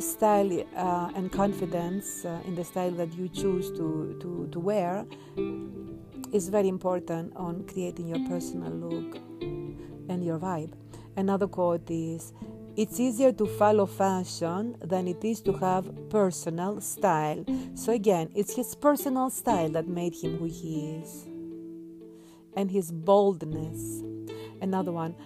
style 0.00 0.66
uh, 0.76 1.12
and 1.14 1.30
confidence 1.30 2.24
uh, 2.24 2.40
in 2.44 2.56
the 2.56 2.64
style 2.64 2.90
that 2.92 3.12
you 3.14 3.28
choose 3.28 3.70
to, 3.70 4.18
to, 4.20 4.48
to 4.50 4.58
wear 4.58 5.06
is 6.32 6.48
very 6.48 6.68
important 6.68 7.36
on 7.36 7.64
creating 7.68 8.08
your 8.08 8.18
personal 8.28 8.72
look 8.72 9.16
and 10.08 10.24
your 10.24 10.38
vibe. 10.38 10.72
Another 11.16 11.46
quote 11.46 11.88
is 11.88 12.32
It's 12.78 13.00
easier 13.00 13.32
to 13.32 13.44
follow 13.44 13.86
fashion 13.86 14.76
than 14.80 15.08
it 15.08 15.24
is 15.24 15.40
to 15.40 15.52
have 15.54 15.90
personal 16.10 16.80
style. 16.80 17.44
So, 17.74 17.92
again, 17.92 18.30
it's 18.36 18.54
his 18.54 18.76
personal 18.76 19.30
style 19.30 19.68
that 19.70 19.88
made 19.88 20.14
him 20.14 20.38
who 20.38 20.44
he 20.44 21.00
is, 21.02 21.26
and 22.54 22.70
his 22.70 22.92
boldness. 22.92 24.04
Another 24.62 24.92
one 24.92 25.16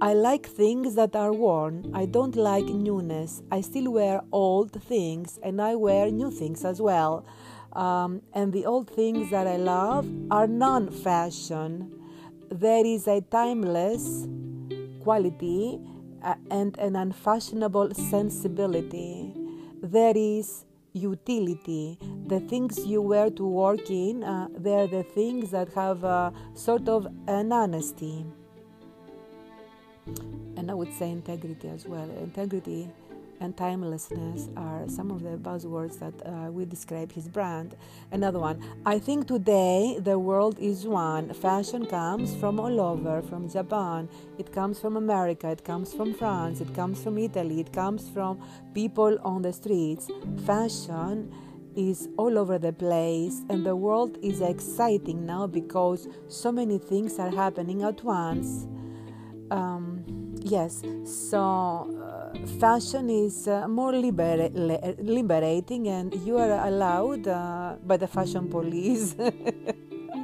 I 0.00 0.14
like 0.14 0.46
things 0.46 0.96
that 0.96 1.14
are 1.14 1.32
worn. 1.32 1.92
I 1.94 2.06
don't 2.06 2.34
like 2.34 2.64
newness. 2.64 3.40
I 3.52 3.60
still 3.60 3.92
wear 3.92 4.22
old 4.32 4.72
things 4.82 5.38
and 5.44 5.62
I 5.62 5.76
wear 5.76 6.10
new 6.10 6.32
things 6.32 6.64
as 6.64 6.82
well. 6.82 7.24
Um, 7.74 8.22
and 8.34 8.52
the 8.52 8.66
old 8.66 8.90
things 8.90 9.30
that 9.30 9.46
I 9.46 9.58
love 9.58 10.08
are 10.32 10.48
non 10.48 10.90
fashion. 10.90 11.88
There 12.50 12.84
is 12.84 13.06
a 13.06 13.20
timeless 13.20 14.26
quality 15.04 15.78
and 16.50 16.78
an 16.78 16.96
unfashionable 16.96 17.94
sensibility. 17.94 19.32
There 19.82 20.16
is 20.16 20.64
utility. 20.92 21.98
The 22.26 22.40
things 22.40 22.78
you 22.86 23.02
wear 23.02 23.30
to 23.30 23.46
work 23.46 23.90
in, 23.90 24.24
uh, 24.24 24.48
they're 24.56 24.86
the 24.86 25.02
things 25.02 25.50
that 25.50 25.72
have 25.74 26.04
a 26.04 26.32
sort 26.54 26.88
of 26.88 27.06
an 27.26 27.52
honesty 27.52 28.24
and 30.56 30.70
I 30.70 30.74
would 30.74 30.92
say 30.94 31.10
integrity 31.10 31.68
as 31.68 31.86
well. 31.86 32.10
Integrity 32.10 32.88
and 33.40 33.56
timelessness 33.56 34.48
are 34.56 34.88
some 34.88 35.10
of 35.10 35.22
the 35.22 35.36
buzzwords 35.36 35.98
that 35.98 36.14
uh, 36.24 36.50
will 36.50 36.66
describe 36.66 37.12
his 37.12 37.28
brand. 37.28 37.76
Another 38.12 38.38
one, 38.38 38.62
I 38.84 38.98
think 38.98 39.26
today 39.26 39.98
the 40.00 40.18
world 40.18 40.58
is 40.58 40.86
one. 40.86 41.32
Fashion 41.34 41.86
comes 41.86 42.34
from 42.36 42.58
all 42.58 42.80
over, 42.80 43.22
from 43.22 43.48
Japan, 43.48 44.08
it 44.38 44.52
comes 44.52 44.78
from 44.78 44.96
America, 44.96 45.48
it 45.48 45.64
comes 45.64 45.92
from 45.92 46.14
France, 46.14 46.60
it 46.60 46.74
comes 46.74 47.02
from 47.02 47.18
Italy, 47.18 47.60
it 47.60 47.72
comes 47.72 48.08
from 48.08 48.40
people 48.74 49.18
on 49.22 49.42
the 49.42 49.52
streets. 49.52 50.10
Fashion 50.44 51.32
is 51.76 52.08
all 52.16 52.38
over 52.38 52.58
the 52.58 52.72
place, 52.72 53.42
and 53.50 53.64
the 53.64 53.76
world 53.76 54.16
is 54.22 54.40
exciting 54.40 55.26
now 55.26 55.46
because 55.46 56.08
so 56.28 56.50
many 56.50 56.78
things 56.78 57.18
are 57.18 57.30
happening 57.30 57.82
at 57.82 58.02
once. 58.02 58.66
Um, 59.50 60.25
yes, 60.50 60.82
so 61.04 61.90
uh, 62.00 62.46
fashion 62.60 63.10
is 63.10 63.48
uh, 63.48 63.66
more 63.68 63.92
libera- 63.92 64.50
liberating, 64.98 65.88
and 65.88 66.14
you 66.26 66.38
are 66.38 66.66
allowed 66.66 67.26
uh, 67.26 67.76
by 67.84 67.96
the 67.96 68.06
fashion 68.06 68.48
police. 68.48 69.14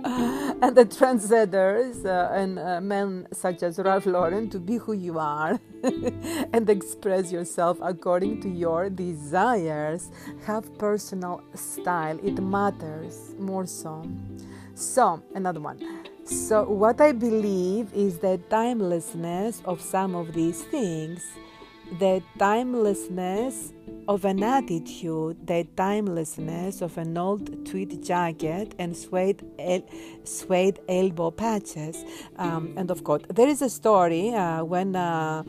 and 0.05 0.77
the 0.77 0.85
trendsetters 0.85 2.05
uh, 2.05 2.33
and 2.33 2.59
uh, 2.59 2.81
men 2.81 3.27
such 3.33 3.63
as 3.63 3.79
Ralph 3.79 4.07
Lauren 4.07 4.49
to 4.51 4.59
be 4.59 4.77
who 4.77 4.93
you 4.93 5.19
are 5.19 5.61
and 6.53 6.69
express 6.69 7.31
yourself 7.31 7.79
according 7.83 8.41
to 8.43 8.49
your 8.49 8.91
desires. 8.91 10.11
Have 10.47 10.77
personal 10.79 11.43
style, 11.55 12.19
it 12.23 12.43
matters 12.43 13.35
more 13.39 13.67
so. 13.67 14.09
So, 14.75 15.23
another 15.35 15.61
one 15.61 16.12
so, 16.25 16.65
what 16.65 17.01
I 17.01 17.13
believe 17.13 17.93
is 17.93 18.19
the 18.19 18.41
timelessness 18.49 19.61
of 19.65 19.81
some 19.81 20.15
of 20.15 20.33
these 20.33 20.63
things, 20.63 21.23
the 21.99 22.23
timelessness 22.39 23.73
of 24.09 24.25
an 24.25 24.43
attitude, 24.43 25.47
the 25.47 25.67
timelessness 25.77 26.81
of 26.81 26.97
an 26.97 27.19
old 27.19 27.67
tweed 27.67 28.03
jacket 28.03 28.75
and 28.79 28.97
suede, 28.97 29.45
el- 29.59 29.89
suede 30.25 30.81
elbow 30.89 31.31
patches. 31.31 32.05
Um, 32.37 32.75
and 32.77 32.91
of 32.91 33.05
course, 33.05 33.23
there 33.29 33.49
is 33.49 33.63
a 33.63 33.71
story 33.71 34.35
uh, 34.35 34.65
when. 34.65 34.97
Uh, 34.97 35.43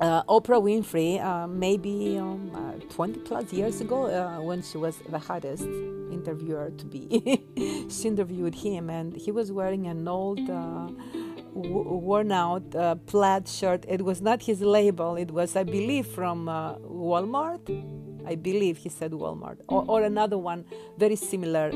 uh, 0.00 0.22
Oprah 0.24 0.62
Winfrey, 0.62 1.22
uh, 1.22 1.46
maybe 1.46 2.18
um, 2.18 2.50
uh, 2.54 2.94
20 2.94 3.20
plus 3.20 3.52
years 3.52 3.80
ago, 3.80 4.06
uh, 4.06 4.40
when 4.40 4.62
she 4.62 4.78
was 4.78 4.96
the 5.08 5.18
hottest 5.18 5.64
interviewer 6.12 6.70
to 6.78 6.84
be, 6.84 7.44
she 7.90 8.08
interviewed 8.08 8.54
him, 8.54 8.90
and 8.90 9.16
he 9.16 9.30
was 9.30 9.50
wearing 9.50 9.86
an 9.86 10.06
old, 10.06 10.48
uh, 10.48 10.88
worn 11.52 12.30
out 12.30 12.74
uh, 12.74 12.94
plaid 12.94 13.48
shirt. 13.48 13.84
It 13.88 14.02
was 14.02 14.20
not 14.20 14.42
his 14.42 14.60
label, 14.60 15.16
it 15.16 15.30
was, 15.30 15.56
I 15.56 15.64
believe, 15.64 16.06
from 16.06 16.46
Walmart. 16.46 17.68
I 18.26 18.34
believe 18.34 18.76
he 18.76 18.90
said 18.90 19.12
Walmart, 19.12 19.58
or, 19.68 19.84
or 19.88 20.02
another 20.02 20.36
one 20.36 20.66
very 20.98 21.16
similar 21.16 21.72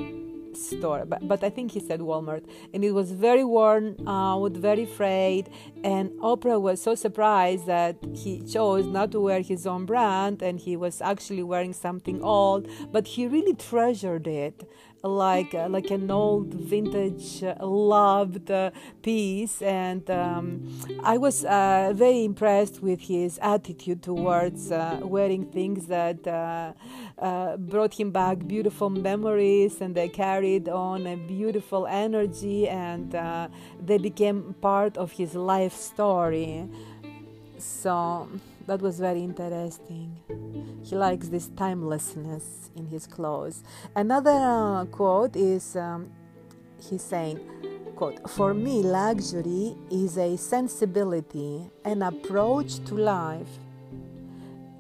store, 0.55 1.05
but, 1.07 1.27
but 1.27 1.43
I 1.43 1.51
think 1.51 1.73
he 1.73 1.81
said 1.81 2.01
Walmart. 2.01 2.45
And 2.73 2.85
it 2.85 2.93
was 2.93 3.13
very 3.13 3.45
worn 3.45 3.97
out, 4.07 4.53
very 4.53 4.87
frayed. 4.87 5.49
And 5.85 6.11
Oprah 6.21 6.61
was 6.61 6.81
so 6.81 6.95
surprised 6.95 7.67
that 7.67 7.97
he 8.15 8.41
chose 8.43 8.87
not 8.87 9.11
to 9.13 9.21
wear 9.21 9.41
his 9.41 9.67
own 9.67 9.85
brand 9.85 10.43
and 10.43 10.61
he 10.61 10.77
was 10.77 11.01
actually 11.01 11.43
wearing 11.43 11.73
something 11.73 12.23
old, 12.23 12.69
but 12.93 13.07
he 13.09 13.27
really 13.27 13.55
treasured 13.55 14.27
it 14.27 14.69
like 15.05 15.55
uh, 15.55 15.69
like 15.69 15.91
an 15.91 16.11
old 16.11 16.55
vintage 16.55 17.43
uh, 17.43 17.55
loved 17.61 18.51
uh, 18.51 18.71
piece. 19.03 19.61
And 19.63 20.09
um, 20.11 21.01
I 21.03 21.19
was 21.19 21.45
uh, 21.45 21.93
very 21.95 22.25
impressed 22.25 22.83
with 22.83 23.01
his 23.01 23.39
attitude 23.43 24.03
towards 24.03 24.71
uh, 24.71 25.01
wearing 25.03 25.47
things 25.47 25.87
that 25.87 26.23
brought 27.59 27.95
him 27.95 28.11
back 28.11 28.47
beautiful 28.47 28.91
memories 28.91 29.81
and 29.81 29.95
they 29.95 30.09
carried 30.09 30.69
on 30.69 31.07
a 31.07 31.17
beautiful 31.17 31.87
energy 31.87 32.69
and 32.69 33.13
they 33.81 33.99
became 33.99 34.55
part 34.61 34.97
of 34.97 35.13
his 35.13 35.35
life 35.35 35.72
story 35.73 36.69
so 37.59 38.29
that 38.67 38.81
was 38.81 38.99
very 38.99 39.23
interesting 39.23 40.17
he 40.85 40.97
likes 40.97 41.29
this 41.29 41.49
timelessness 41.57 42.71
in 42.77 42.87
his 42.87 43.07
clothes. 43.07 43.63
Another 43.95 44.31
uh, 44.31 44.85
quote 44.87 45.37
is 45.37 45.77
um, 45.77 46.11
he's 46.91 47.03
saying, 47.03 47.39
quote, 47.97 48.29
For 48.29 48.53
me, 48.53 48.83
luxury 48.83 49.77
is 49.91 50.19
a 50.19 50.37
sensibility, 50.37 51.71
an 51.85 52.03
approach 52.03 52.85
to 52.85 52.95
life. 52.95 53.49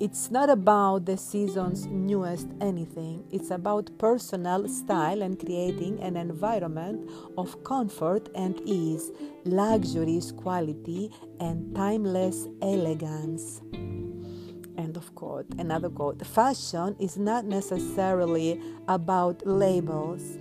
It's 0.03 0.33
not 0.33 0.51
about 0.51 1.07
the 1.07 1.17
season's 1.17 1.87
newest 1.87 2.49
anything. 2.61 3.23
It's 3.31 3.53
about 3.53 3.97
personal 3.99 4.67
style 4.67 5.23
and 5.23 5.39
creating 5.39 6.01
an 6.03 6.17
environment 6.17 7.09
of 7.39 7.63
comfort 7.63 8.29
and 8.35 8.61
ease, 8.65 9.13
luxurious 9.45 10.33
quality, 10.33 11.13
and 11.39 11.73
timeless 11.77 12.49
elegance. 12.61 13.63
End 14.77 14.97
of 14.97 15.15
quote. 15.15 15.47
Another 15.57 15.89
quote 15.89 16.27
Fashion 16.27 16.97
is 16.99 17.17
not 17.17 17.45
necessarily 17.45 18.61
about 18.89 19.47
labels. 19.47 20.37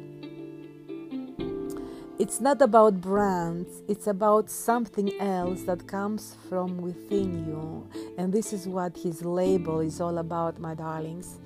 It's 2.22 2.40
not 2.40 2.62
about 2.62 3.02
brands, 3.02 3.82
it's 3.88 4.06
about 4.06 4.48
something 4.52 5.20
else 5.20 5.64
that 5.64 5.88
comes 5.88 6.36
from 6.48 6.78
within 6.78 7.48
you. 7.48 7.90
And 8.16 8.32
this 8.32 8.54
is 8.54 8.68
what 8.68 8.96
his 8.96 9.26
label 9.26 9.80
is 9.80 10.00
all 10.00 10.20
about, 10.20 10.60
my 10.60 10.76
darlings 10.76 11.40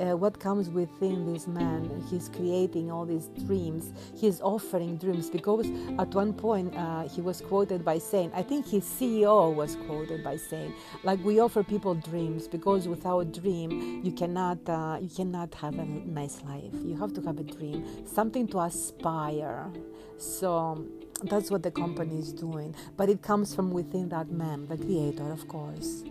uh, 0.00 0.16
what 0.16 0.38
comes 0.40 0.68
within 0.70 1.32
this 1.32 1.46
man. 1.46 2.04
He's 2.10 2.28
creating 2.28 2.90
all 2.90 3.04
these 3.04 3.28
dreams. 3.46 3.92
He's 4.16 4.40
offering 4.40 4.96
dreams 4.96 5.30
because 5.30 5.70
at 5.98 6.14
one 6.14 6.32
point 6.32 6.74
uh, 6.76 7.08
he 7.08 7.20
was 7.20 7.40
quoted 7.40 7.84
by 7.84 7.98
saying, 7.98 8.32
I 8.34 8.42
think 8.42 8.66
his 8.66 8.84
CEO 8.84 9.54
was 9.54 9.76
quoted 9.86 10.24
by 10.24 10.36
saying, 10.36 10.74
like 11.02 11.22
we 11.24 11.40
offer 11.40 11.62
people 11.62 11.94
dreams 11.94 12.48
because 12.48 12.88
without 12.88 13.32
dream 13.32 14.02
you 14.04 14.12
cannot 14.12 14.58
uh, 14.68 14.98
you 15.00 15.08
cannot 15.08 15.54
have 15.54 15.78
a 15.78 15.84
nice 15.84 16.42
life. 16.42 16.74
You 16.84 16.96
have 16.96 17.12
to 17.14 17.22
have 17.22 17.38
a 17.38 17.44
dream, 17.44 18.06
something 18.06 18.46
to 18.48 18.60
aspire. 18.60 19.70
So 20.18 20.86
that's 21.24 21.50
what 21.50 21.62
the 21.62 21.70
company 21.70 22.18
is 22.18 22.32
doing, 22.32 22.74
but 22.96 23.08
it 23.08 23.22
comes 23.22 23.54
from 23.54 23.70
within 23.70 24.08
that 24.10 24.30
man, 24.30 24.66
the 24.66 24.76
creator, 24.76 25.30
of 25.32 25.46
course. 25.48 26.04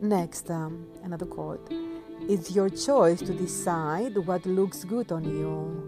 Next, 0.00 0.50
um, 0.50 0.86
another 1.02 1.26
quote. 1.26 1.72
It's 2.30 2.52
your 2.52 2.68
choice 2.68 3.18
to 3.22 3.34
decide 3.34 4.16
what 4.16 4.46
looks 4.46 4.84
good 4.84 5.10
on 5.10 5.24
you 5.24 5.82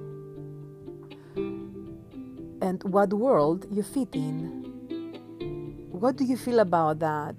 and 2.60 2.82
what 2.82 3.12
world 3.12 3.64
you 3.70 3.84
fit 3.84 4.08
in. 4.16 5.86
What 5.92 6.16
do 6.16 6.24
you 6.24 6.36
feel 6.36 6.58
about 6.58 6.98
that? 6.98 7.36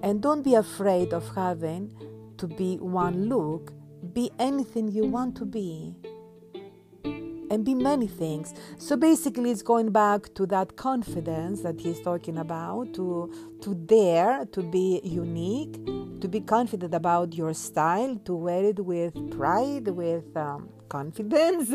And 0.00 0.22
don't 0.22 0.42
be 0.42 0.54
afraid 0.54 1.12
of 1.12 1.28
having 1.34 1.92
to 2.36 2.46
be 2.46 2.76
one 2.76 3.28
look. 3.28 3.72
Be 4.12 4.30
anything 4.38 4.86
you 4.86 5.04
want 5.04 5.36
to 5.38 5.44
be 5.44 5.96
and 7.50 7.64
be 7.64 7.74
many 7.74 8.06
things. 8.06 8.54
So 8.78 8.96
basically, 8.96 9.50
it's 9.50 9.62
going 9.62 9.90
back 9.90 10.34
to 10.34 10.46
that 10.46 10.76
confidence 10.76 11.62
that 11.62 11.80
he's 11.80 12.00
talking 12.00 12.38
about 12.38 12.94
to, 12.94 13.32
to 13.62 13.74
dare 13.74 14.46
to 14.46 14.62
be 14.62 15.00
unique, 15.04 15.74
to 16.20 16.28
be 16.28 16.40
confident 16.40 16.94
about 16.94 17.34
your 17.34 17.54
style, 17.54 18.16
to 18.24 18.34
wear 18.34 18.64
it 18.64 18.84
with 18.84 19.14
pride, 19.36 19.88
with 19.88 20.36
um, 20.36 20.68
confidence, 20.88 21.74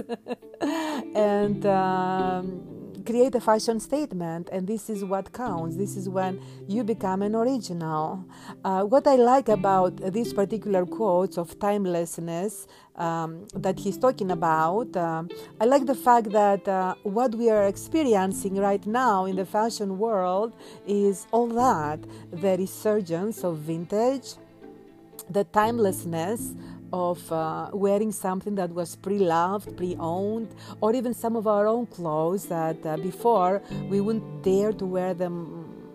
and. 0.61 1.65
Um, 1.65 2.72
create 3.05 3.35
a 3.35 3.41
fashion 3.41 3.79
statement, 3.79 4.49
and 4.51 4.67
this 4.67 4.89
is 4.89 5.03
what 5.03 5.31
counts. 5.33 5.75
This 5.75 5.95
is 5.95 6.09
when 6.09 6.41
you 6.67 6.83
become 6.83 7.21
an 7.21 7.35
original. 7.35 8.25
Uh, 8.63 8.83
what 8.83 9.07
I 9.07 9.15
like 9.15 9.49
about 9.49 9.97
these 10.13 10.33
particular 10.33 10.85
quotes 10.85 11.37
of 11.37 11.57
timelessness 11.59 12.67
um, 12.95 13.47
that 13.53 13.79
he's 13.79 13.97
talking 13.97 14.31
about, 14.31 14.95
uh, 14.95 15.23
I 15.59 15.65
like 15.65 15.85
the 15.85 15.95
fact 15.95 16.31
that 16.31 16.67
uh, 16.67 16.95
what 17.03 17.35
we 17.35 17.49
are 17.49 17.67
experiencing 17.67 18.55
right 18.55 18.85
now 18.85 19.25
in 19.25 19.35
the 19.35 19.45
fashion 19.45 19.97
world 19.97 20.53
is 20.87 21.27
all 21.31 21.47
that 21.47 21.99
the 22.31 22.57
resurgence 22.57 23.43
of 23.43 23.57
vintage, 23.57 24.35
the 25.29 25.43
timelessness 25.45 26.53
of 26.93 27.31
uh, 27.31 27.69
wearing 27.73 28.11
something 28.11 28.53
that 28.55 28.69
was 28.69 28.95
pre-loved, 28.95 29.75
pre-owned, 29.75 30.53
or 30.79 30.93
even 30.93 31.13
some 31.13 31.35
of 31.35 31.47
our 31.47 31.65
own 31.67 31.87
clothes 31.87 32.45
that 32.45 32.85
uh, 32.85 32.95
before 32.97 33.61
we 33.89 33.99
wouldn't 33.99 34.43
dare 34.43 34.71
to 34.71 34.85
wear 34.85 35.15
them 35.15 35.35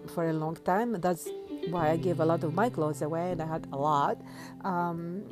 for 0.08 0.28
a 0.28 0.32
long 0.32 0.56
time. 0.56 1.00
That's 1.00 1.28
why 1.70 1.90
I 1.90 1.96
gave 1.96 2.18
a 2.18 2.24
lot 2.24 2.42
of 2.42 2.52
my 2.52 2.68
clothes 2.68 3.00
away, 3.00 3.32
and 3.32 3.40
I 3.40 3.46
had 3.46 3.68
a 3.72 3.76
lot. 3.76 4.20
Um, 4.64 5.22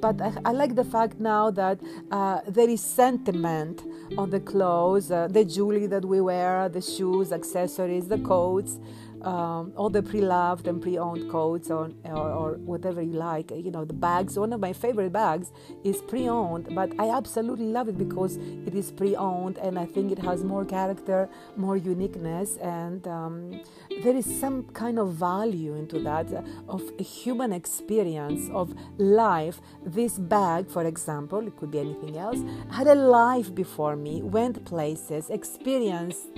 but 0.00 0.20
I, 0.20 0.32
I, 0.44 0.52
like 0.52 0.74
the 0.74 0.84
fact 0.84 1.20
now 1.20 1.50
that 1.50 1.78
uh, 2.10 2.40
there 2.48 2.68
is 2.68 2.80
sentiment 2.82 3.82
on 4.16 4.30
the 4.30 4.40
clothes, 4.40 5.10
uh, 5.10 5.28
the 5.28 5.44
jewelry 5.44 5.86
that 5.86 6.04
we 6.04 6.20
wear, 6.20 6.68
the 6.68 6.80
shoes, 6.80 7.32
accessories, 7.32 8.08
the 8.08 8.18
coats 8.18 8.78
um, 9.24 9.72
all 9.76 9.90
the 9.90 10.02
pre-loved 10.02 10.66
and 10.66 10.80
pre-owned 10.82 11.30
coats 11.30 11.70
or, 11.70 11.90
or, 12.04 12.30
or, 12.30 12.52
whatever 12.62 13.02
you 13.02 13.12
like 13.12 13.50
you 13.50 13.70
know 13.70 13.84
the 13.84 13.92
bags. 13.92 14.38
One 14.38 14.52
of 14.52 14.60
my 14.60 14.72
favorite 14.72 15.12
bags 15.12 15.52
is 15.84 16.00
pre-owned 16.02 16.74
but 16.74 16.90
i 16.98 17.08
absolutely 17.08 17.66
love 17.66 17.88
it 17.88 17.98
because 17.98 18.36
it 18.66 18.74
is 18.74 18.90
pre-owned 18.92 19.58
and 19.58 19.78
i 19.78 19.86
think 19.86 20.12
it 20.12 20.18
has 20.18 20.44
more 20.44 20.64
character 20.64 21.28
more 21.56 21.76
uniqueness 21.76 22.56
and 22.58 23.06
um, 23.06 23.60
there 24.02 24.16
is 24.16 24.26
some 24.40 24.64
kind 24.72 24.98
of 24.98 25.14
value 25.14 25.74
into 25.74 25.98
that 26.00 26.32
uh, 26.32 26.42
of 26.68 26.82
a 26.98 27.02
human 27.02 27.52
experience 27.52 28.48
of 28.52 28.74
life 28.98 29.60
this 29.84 30.18
bag 30.18 30.68
for 30.68 30.84
example 30.84 31.46
it 31.46 31.56
could 31.56 31.70
be 31.70 31.78
anything 31.78 32.16
else 32.16 32.38
had 32.70 32.86
a 32.86 32.94
life 32.94 33.54
before 33.54 33.96
me 33.96 34.22
went 34.22 34.64
places 34.64 35.30
experienced 35.30 36.28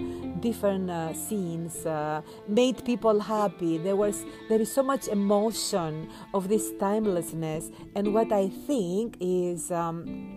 different 0.41 0.91
uh, 0.91 1.13
scenes 1.15 1.87
uh, 1.87 2.21
made 2.49 2.85
people 2.85 3.19
happy. 3.21 3.79
There 3.79 3.97
was 3.97 4.25
there 4.49 4.61
is 4.61 4.71
so 4.71 4.83
much 4.83 5.09
emotion 5.09 6.09
of 6.33 6.49
this 6.49 6.73
timelessness, 6.79 7.71
and 7.95 8.13
what 8.15 8.33
I 8.33 8.49
think 8.67 9.17
is. 9.21 9.71
Um, 9.71 10.34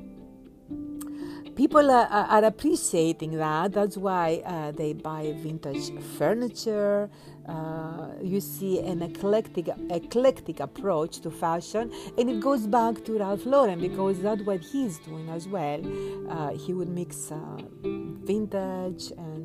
people 1.57 1.89
are, 1.89 2.07
are, 2.07 2.45
appreciating 2.45 3.31
that. 3.37 3.73
That's 3.73 3.97
why 3.97 4.43
uh, 4.45 4.71
they 4.71 4.93
buy 4.93 5.33
vintage 5.37 5.91
furniture. 6.17 7.09
Uh, 7.49 8.09
you 8.21 8.39
see 8.39 8.79
an 8.79 9.01
eclectic, 9.01 9.69
eclectic 9.89 10.59
approach 10.59 11.19
to 11.21 11.31
fashion, 11.31 11.91
and 12.17 12.29
it 12.29 12.39
goes 12.39 12.67
back 12.67 13.03
to 13.05 13.17
Ralph 13.17 13.45
Lauren 13.45 13.79
because 13.79 14.19
that's 14.21 14.43
what 14.43 14.59
he's 14.59 14.99
doing 14.99 15.29
as 15.29 15.47
well. 15.47 15.81
Uh, 16.29 16.51
he 16.53 16.73
would 16.73 16.89
mix 16.89 17.31
uh, 17.31 17.37
vintage 17.81 19.11
and 19.17 19.36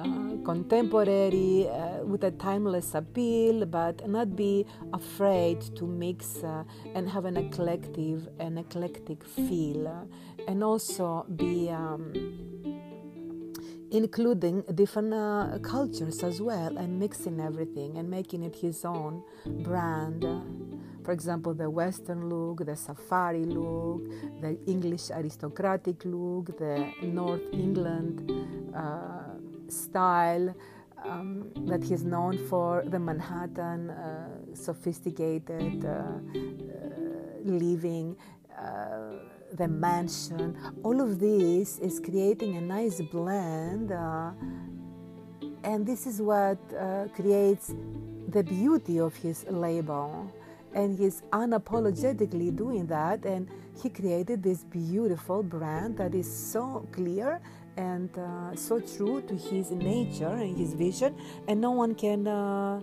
uh, 0.00 0.36
contemporary 0.44 1.68
uh, 1.68 2.04
with 2.04 2.24
a 2.24 2.30
timeless 2.32 2.94
appeal, 2.94 3.66
but 3.66 4.08
not 4.08 4.34
be 4.36 4.66
afraid 4.92 5.60
to 5.76 5.86
mix 5.86 6.42
uh, 6.42 6.64
and 6.94 7.08
have 7.08 7.24
an 7.24 7.36
eclectic, 7.36 8.18
an 8.38 8.58
eclectic 8.58 9.24
feel, 9.24 10.08
and 10.48 10.64
also 10.64 11.24
be. 11.36 11.70
Um, 11.70 12.12
including 13.92 14.62
different 14.76 15.12
uh, 15.12 15.58
cultures 15.62 16.22
as 16.22 16.40
well 16.40 16.78
and 16.78 16.96
mixing 16.96 17.40
everything 17.40 17.98
and 17.98 18.08
making 18.08 18.44
it 18.44 18.54
his 18.54 18.84
own 18.84 19.20
brand 19.64 20.24
for 21.04 21.12
example, 21.12 21.54
the 21.54 21.68
Western 21.68 22.28
look, 22.28 22.64
the 22.64 22.76
safari 22.76 23.44
look, 23.44 24.04
the 24.40 24.58
English 24.66 25.10
aristocratic 25.10 26.04
look, 26.04 26.56
the 26.58 26.92
North 27.02 27.42
England 27.52 28.30
uh, 28.74 29.20
style 29.70 30.54
um, 31.04 31.50
that 31.66 31.82
he's 31.82 32.04
known 32.04 32.38
for, 32.48 32.84
the 32.86 32.98
Manhattan 32.98 33.90
uh, 33.90 34.28
sophisticated 34.54 35.84
uh, 35.84 35.88
uh 35.88 36.20
living, 37.44 38.16
uh, 38.58 39.12
the 39.54 39.66
mansion. 39.66 40.56
All 40.82 41.00
of 41.00 41.18
this 41.18 41.78
is 41.78 42.00
creating 42.00 42.56
a 42.56 42.60
nice 42.60 43.00
blend, 43.00 43.92
uh, 43.92 44.32
and 45.64 45.86
this 45.86 46.06
is 46.06 46.20
what 46.20 46.58
creates 47.14 47.74
the 48.28 48.42
beauty 48.42 49.00
of 49.00 49.16
his 49.16 49.44
label. 49.48 50.30
And 50.72 50.96
he's 50.96 51.22
unapologetically 51.32 52.54
doing 52.54 52.86
that, 52.86 53.24
and 53.24 53.48
he 53.82 53.88
created 53.88 54.42
this 54.42 54.64
beautiful 54.64 55.42
brand 55.42 55.96
that 55.96 56.14
is 56.14 56.30
so 56.30 56.86
clear 56.92 57.40
and 57.76 58.10
uh, 58.18 58.54
so 58.54 58.80
true 58.80 59.22
to 59.22 59.34
his 59.36 59.70
nature 59.70 60.28
and 60.28 60.56
his 60.56 60.74
vision, 60.74 61.14
and 61.48 61.60
no 61.60 61.70
one 61.70 61.94
can 61.94 62.26
uh, 62.26 62.80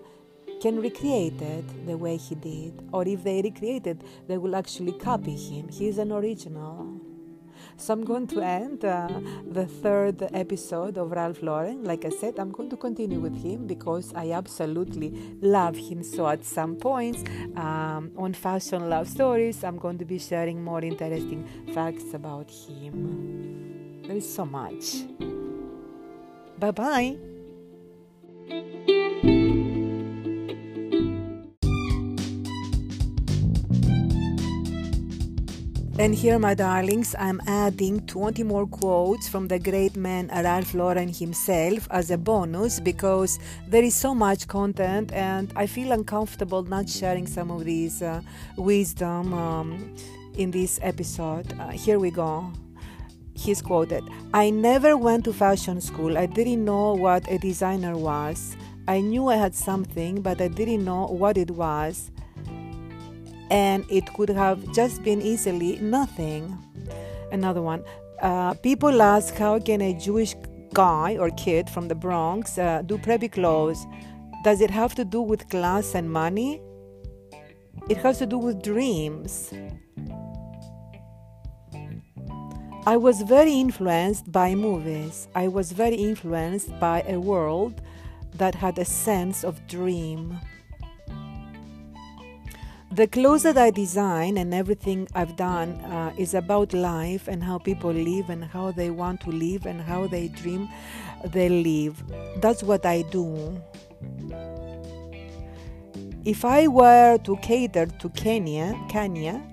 can 0.61 0.79
recreate 0.79 1.41
it 1.41 1.85
the 1.85 1.97
way 1.97 2.17
he 2.17 2.35
did, 2.35 2.73
or 2.91 3.07
if 3.07 3.23
they 3.23 3.41
recreate 3.41 3.87
it, 3.87 4.01
they 4.27 4.37
will 4.37 4.55
actually 4.55 4.93
copy 4.93 5.35
him. 5.35 5.69
He's 5.69 5.97
an 5.97 6.11
original. 6.11 6.99
So 7.79 7.93
I'm 7.93 8.03
going 8.03 8.25
to 8.27 8.41
end 8.41 8.83
uh, 8.85 9.07
the 9.51 9.67
third 9.67 10.23
episode 10.33 10.97
of 10.97 11.11
Ralph 11.11 11.43
Lauren. 11.43 11.83
Like 11.83 12.05
I 12.05 12.09
said, 12.09 12.39
I'm 12.39 12.51
going 12.51 12.71
to 12.71 12.77
continue 12.77 13.19
with 13.19 13.35
him 13.35 13.67
because 13.67 14.13
I 14.15 14.31
absolutely 14.31 15.37
love 15.41 15.75
him. 15.75 16.01
So 16.01 16.27
at 16.27 16.43
some 16.43 16.75
points 16.75 17.23
um, 17.55 18.11
on 18.17 18.33
Fashion 18.33 18.89
Love 18.89 19.07
Stories, 19.07 19.63
I'm 19.63 19.77
going 19.77 19.99
to 19.99 20.05
be 20.05 20.17
sharing 20.17 20.63
more 20.63 20.81
interesting 20.81 21.47
facts 21.73 22.15
about 22.15 22.49
him. 22.49 23.66
There 24.07 24.15
is 24.15 24.33
so 24.33 24.45
much. 24.45 25.03
Bye 26.57 26.71
bye. 26.71 27.17
And 35.99 36.15
here, 36.15 36.39
my 36.39 36.53
darlings, 36.53 37.15
I'm 37.19 37.41
adding 37.47 38.05
20 38.05 38.43
more 38.43 38.65
quotes 38.65 39.27
from 39.27 39.49
the 39.49 39.59
great 39.59 39.97
man 39.97 40.29
Ralph 40.31 40.73
Lauren 40.73 41.09
himself 41.09 41.87
as 41.91 42.09
a 42.09 42.17
bonus 42.17 42.79
because 42.79 43.39
there 43.67 43.83
is 43.83 43.95
so 43.95 44.15
much 44.15 44.47
content 44.47 45.11
and 45.11 45.51
I 45.55 45.65
feel 45.65 45.91
uncomfortable 45.91 46.63
not 46.63 46.87
sharing 46.87 47.27
some 47.27 47.51
of 47.51 47.65
these 47.65 48.01
uh, 48.01 48.21
wisdom 48.55 49.33
um, 49.33 49.95
in 50.37 50.51
this 50.51 50.79
episode. 50.81 51.51
Uh, 51.59 51.71
here 51.71 51.99
we 51.99 52.11
go. 52.11 52.53
He's 53.37 53.61
quoted 53.61 54.03
I 54.33 54.49
never 54.49 54.97
went 54.97 55.25
to 55.25 55.33
fashion 55.33 55.79
school. 55.79 56.17
I 56.17 56.25
didn't 56.25 56.65
know 56.65 56.93
what 56.93 57.29
a 57.31 57.37
designer 57.37 57.95
was. 57.95 58.57
I 58.87 59.01
knew 59.01 59.27
I 59.27 59.35
had 59.35 59.53
something, 59.53 60.21
but 60.21 60.41
I 60.41 60.47
didn't 60.47 60.83
know 60.83 61.05
what 61.05 61.37
it 61.37 61.51
was 61.51 62.11
and 63.49 63.85
it 63.89 64.13
could 64.13 64.29
have 64.29 64.71
just 64.73 65.03
been 65.03 65.21
easily 65.21 65.77
nothing. 65.77 66.57
Another 67.31 67.61
one. 67.61 67.83
Uh, 68.21 68.53
people 68.55 69.01
ask 69.01 69.35
how 69.35 69.59
can 69.59 69.81
a 69.81 69.93
Jewish 69.93 70.35
guy 70.73 71.17
or 71.17 71.29
kid 71.31 71.69
from 71.69 71.87
the 71.87 71.95
Bronx 71.95 72.57
uh, 72.57 72.81
do 72.85 72.97
preppy 72.97 73.31
clothes? 73.31 73.85
Does 74.43 74.61
it 74.61 74.69
have 74.71 74.95
to 74.95 75.05
do 75.05 75.21
with 75.21 75.49
class 75.49 75.95
and 75.95 76.09
money? 76.11 76.61
It 77.89 77.97
has 77.97 78.17
to 78.19 78.25
do 78.25 78.37
with 78.37 78.61
dreams. 78.61 79.53
I 82.87 82.95
was 82.95 83.21
very 83.21 83.51
influenced 83.51 84.31
by 84.31 84.55
movies. 84.55 85.27
I 85.35 85.49
was 85.49 85.73
very 85.73 85.95
influenced 85.95 86.79
by 86.79 87.03
a 87.05 87.19
world 87.19 87.81
that 88.35 88.55
had 88.55 88.79
a 88.79 88.85
sense 88.85 89.43
of 89.43 89.67
dream. 89.67 90.39
The 92.89 93.07
clothes 93.07 93.43
that 93.43 93.57
I 93.57 93.71
design 93.71 94.37
and 94.37 94.53
everything 94.53 95.05
I've 95.13 95.35
done 95.35 95.71
uh, 95.81 96.13
is 96.17 96.33
about 96.33 96.71
life 96.71 97.27
and 97.27 97.43
how 97.43 97.57
people 97.57 97.91
live 97.91 98.29
and 98.29 98.45
how 98.45 98.71
they 98.71 98.89
want 98.89 99.19
to 99.25 99.31
live 99.31 99.65
and 99.65 99.81
how 99.81 100.07
they 100.07 100.29
dream 100.29 100.69
they 101.25 101.49
live. 101.49 102.01
That's 102.37 102.63
what 102.63 102.85
I 102.85 103.01
do. 103.01 103.61
If 106.23 106.45
I 106.45 106.69
were 106.69 107.17
to 107.25 107.35
cater 107.41 107.87
to 107.87 108.09
Kenya, 108.11 108.79
Kenya, 108.87 109.43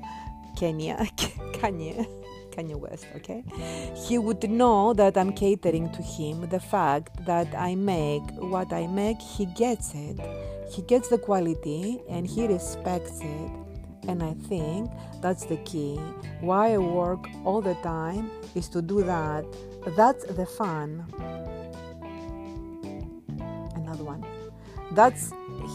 Kenya, 0.56 0.98
Kanye, 1.58 2.06
Kanye 2.54 2.76
West, 2.76 3.06
okay, 3.16 3.44
he 4.06 4.18
would 4.18 4.48
know 4.48 4.94
that 4.94 5.16
I'm 5.16 5.32
catering 5.32 5.90
to 5.92 6.02
him. 6.02 6.48
The 6.48 6.60
fact 6.60 7.24
that 7.26 7.48
I 7.54 7.74
make 7.74 8.22
what 8.38 8.72
I 8.72 8.86
make, 8.86 9.20
he 9.20 9.46
gets 9.46 9.94
it 9.94 10.20
he 10.74 10.82
gets 10.82 11.08
the 11.08 11.18
quality 11.18 12.00
and 12.08 12.26
he 12.26 12.46
respects 12.46 13.20
it. 13.20 13.50
And 14.08 14.22
I 14.22 14.34
think 14.48 14.90
that's 15.22 15.44
the 15.46 15.56
key. 15.58 15.96
Why 16.40 16.74
I 16.74 16.78
work 16.78 17.26
all 17.44 17.62
the 17.62 17.74
time 17.76 18.30
is 18.54 18.68
to 18.70 18.82
do 18.82 19.02
that. 19.02 19.44
That's 19.96 20.24
the 20.24 20.46
fun. 20.46 21.06
Another 23.74 24.04
one. 24.04 24.24
That's 24.92 25.32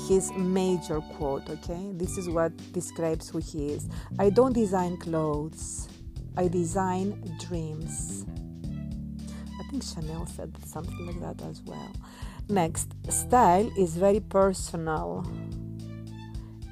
his 0.07 0.31
major 0.33 1.01
quote, 1.17 1.49
okay? 1.49 1.89
This 1.93 2.17
is 2.17 2.29
what 2.29 2.51
describes 2.71 3.29
who 3.29 3.39
he 3.39 3.69
is. 3.69 3.89
I 4.19 4.29
don't 4.29 4.53
design 4.53 4.97
clothes, 4.97 5.88
I 6.39 6.47
design 6.47 7.21
dreams. 7.37 8.25
I 9.59 9.63
think 9.69 9.83
Chanel 9.83 10.25
said 10.25 10.55
something 10.65 11.05
like 11.05 11.19
that 11.19 11.45
as 11.45 11.61
well. 11.63 11.91
Next, 12.47 12.93
style 13.09 13.69
is 13.77 13.97
very 13.97 14.21
personal. 14.21 15.29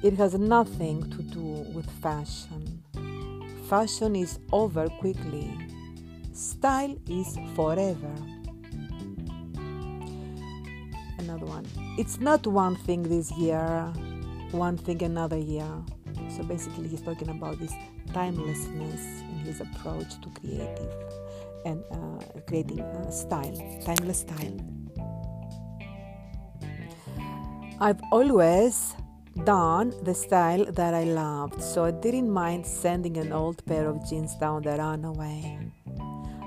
It 0.02 0.14
has 0.14 0.32
nothing 0.38 1.10
to 1.10 1.22
do 1.22 1.42
with 1.74 1.84
fashion. 2.00 2.82
Fashion 3.68 4.16
is 4.16 4.38
over 4.52 4.88
quickly. 4.88 5.52
Style 6.32 6.96
is 7.06 7.36
forever. 7.54 8.14
Another 11.18 11.44
one. 11.44 11.66
It's 11.98 12.20
not 12.20 12.46
one 12.46 12.76
thing 12.76 13.02
this 13.02 13.30
year, 13.32 13.92
one 14.50 14.78
thing 14.78 15.02
another 15.02 15.36
year. 15.36 15.84
So 16.34 16.42
basically, 16.44 16.88
he's 16.88 17.02
talking 17.02 17.28
about 17.28 17.58
this 17.58 17.74
timelessness 18.12 19.22
in 19.30 19.38
his 19.44 19.60
approach 19.60 20.20
to 20.22 20.28
creative 20.40 20.92
and 21.64 21.82
uh, 21.92 22.40
creating 22.46 22.80
uh, 22.80 23.10
style, 23.10 23.80
timeless 23.84 24.20
style. 24.20 24.56
I've 27.80 28.00
always 28.10 28.94
done 29.44 29.94
the 30.02 30.14
style 30.14 30.64
that 30.72 30.94
I 30.94 31.04
loved, 31.04 31.62
so 31.62 31.84
I 31.84 31.92
didn't 31.92 32.30
mind 32.30 32.66
sending 32.66 33.16
an 33.18 33.32
old 33.32 33.64
pair 33.66 33.88
of 33.88 34.08
jeans 34.08 34.34
down 34.36 34.62
the 34.62 34.76
runway. 34.76 35.58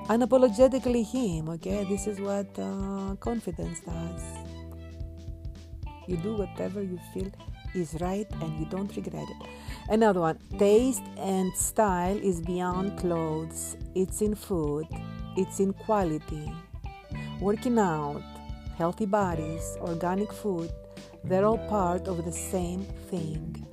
Unapologetically 0.09 1.05
him, 1.05 1.47
okay? 1.49 1.85
This 1.85 2.05
is 2.07 2.19
what 2.19 2.47
uh, 2.59 3.15
confidence 3.21 3.79
does. 3.79 4.23
You 6.07 6.17
do 6.17 6.35
whatever 6.35 6.81
you 6.83 6.99
feel 7.13 7.31
is 7.73 7.95
right 8.01 8.27
and 8.41 8.59
you 8.59 8.65
don't 8.65 8.93
regret 8.95 9.27
it. 9.29 9.47
Another 9.91 10.21
one 10.21 10.39
taste 10.57 11.03
and 11.17 11.53
style 11.53 12.15
is 12.15 12.39
beyond 12.39 12.97
clothes, 12.97 13.75
it's 13.93 14.21
in 14.21 14.35
food, 14.35 14.87
it's 15.35 15.59
in 15.59 15.73
quality. 15.73 16.49
Working 17.41 17.77
out, 17.77 18.23
healthy 18.77 19.05
bodies, 19.05 19.75
organic 19.81 20.31
food, 20.31 20.71
they're 21.25 21.43
all 21.43 21.57
part 21.67 22.07
of 22.07 22.23
the 22.23 22.31
same 22.31 22.85
thing. 23.09 23.67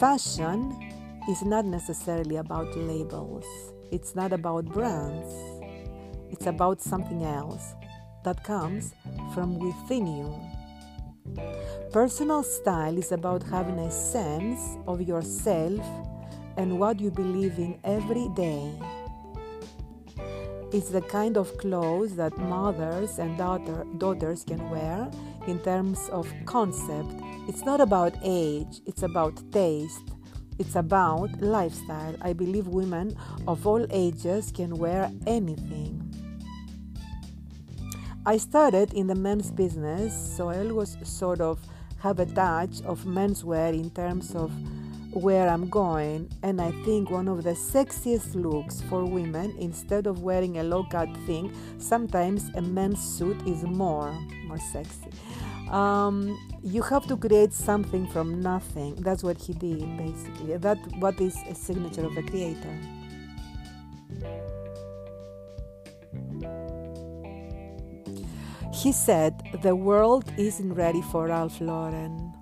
Fashion 0.00 0.90
is 1.30 1.42
not 1.42 1.64
necessarily 1.64 2.34
about 2.34 2.76
labels, 2.76 3.46
it's 3.92 4.16
not 4.16 4.32
about 4.32 4.64
brands, 4.64 5.32
it's 6.32 6.46
about 6.46 6.82
something 6.82 7.22
else 7.22 7.74
that 8.24 8.42
comes 8.42 8.94
from 9.32 9.60
within 9.60 10.08
you. 10.08 10.53
Personal 11.94 12.42
style 12.42 12.98
is 12.98 13.12
about 13.12 13.44
having 13.44 13.78
a 13.78 13.88
sense 13.88 14.78
of 14.88 15.00
yourself 15.00 15.78
and 16.56 16.80
what 16.80 16.98
you 16.98 17.08
believe 17.08 17.56
in 17.60 17.78
every 17.84 18.28
day. 18.34 18.72
It's 20.72 20.88
the 20.88 21.02
kind 21.02 21.36
of 21.36 21.56
clothes 21.56 22.16
that 22.16 22.36
mothers 22.36 23.20
and 23.20 23.38
daughter, 23.38 23.86
daughters 23.98 24.42
can 24.42 24.68
wear 24.70 25.08
in 25.46 25.60
terms 25.60 26.08
of 26.08 26.28
concept. 26.46 27.12
It's 27.46 27.64
not 27.64 27.80
about 27.80 28.14
age, 28.24 28.80
it's 28.86 29.04
about 29.04 29.40
taste. 29.52 30.02
It's 30.58 30.74
about 30.74 31.30
lifestyle. 31.40 32.16
I 32.20 32.32
believe 32.32 32.66
women 32.66 33.16
of 33.46 33.68
all 33.68 33.86
ages 33.90 34.50
can 34.50 34.74
wear 34.78 35.12
anything. 35.28 36.00
I 38.26 38.38
started 38.38 38.94
in 38.94 39.06
the 39.06 39.14
men's 39.14 39.52
business, 39.52 40.12
so 40.36 40.48
I 40.48 40.58
always 40.58 40.96
sort 41.04 41.40
of 41.40 41.60
have 42.04 42.20
a 42.20 42.26
touch 42.26 42.82
of 42.82 43.02
menswear 43.04 43.72
in 43.72 43.88
terms 43.88 44.34
of 44.34 44.52
where 45.14 45.48
I'm 45.48 45.70
going, 45.70 46.28
and 46.42 46.60
I 46.60 46.70
think 46.84 47.10
one 47.10 47.28
of 47.28 47.44
the 47.44 47.52
sexiest 47.52 48.34
looks 48.34 48.82
for 48.90 49.06
women, 49.06 49.56
instead 49.58 50.06
of 50.06 50.22
wearing 50.22 50.58
a 50.58 50.64
low 50.64 50.84
cut 50.84 51.08
thing, 51.24 51.50
sometimes 51.78 52.50
a 52.56 52.60
men's 52.60 53.02
suit 53.02 53.40
is 53.46 53.62
more 53.62 54.12
more 54.46 54.58
sexy. 54.58 55.08
Um, 55.70 56.36
you 56.62 56.82
have 56.82 57.06
to 57.06 57.16
create 57.16 57.54
something 57.54 58.06
from 58.08 58.42
nothing. 58.42 58.96
That's 58.96 59.24
what 59.24 59.38
he 59.38 59.54
did, 59.54 59.96
basically. 59.96 60.58
That 60.58 60.78
what 60.98 61.18
is 61.22 61.34
a 61.48 61.54
signature 61.54 62.04
of 62.04 62.14
a 62.18 62.22
creator. 62.22 62.76
He 68.74 68.90
said 68.90 69.40
the 69.62 69.76
world 69.76 70.32
isn't 70.36 70.74
ready 70.74 71.00
for 71.00 71.28
Ralph 71.28 71.60
Lauren. 71.60 72.32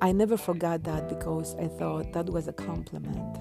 I 0.00 0.12
never 0.12 0.36
forgot 0.36 0.84
that 0.84 1.08
because 1.08 1.56
I 1.56 1.66
thought 1.66 2.12
that 2.12 2.30
was 2.30 2.46
a 2.46 2.52
compliment. 2.52 3.38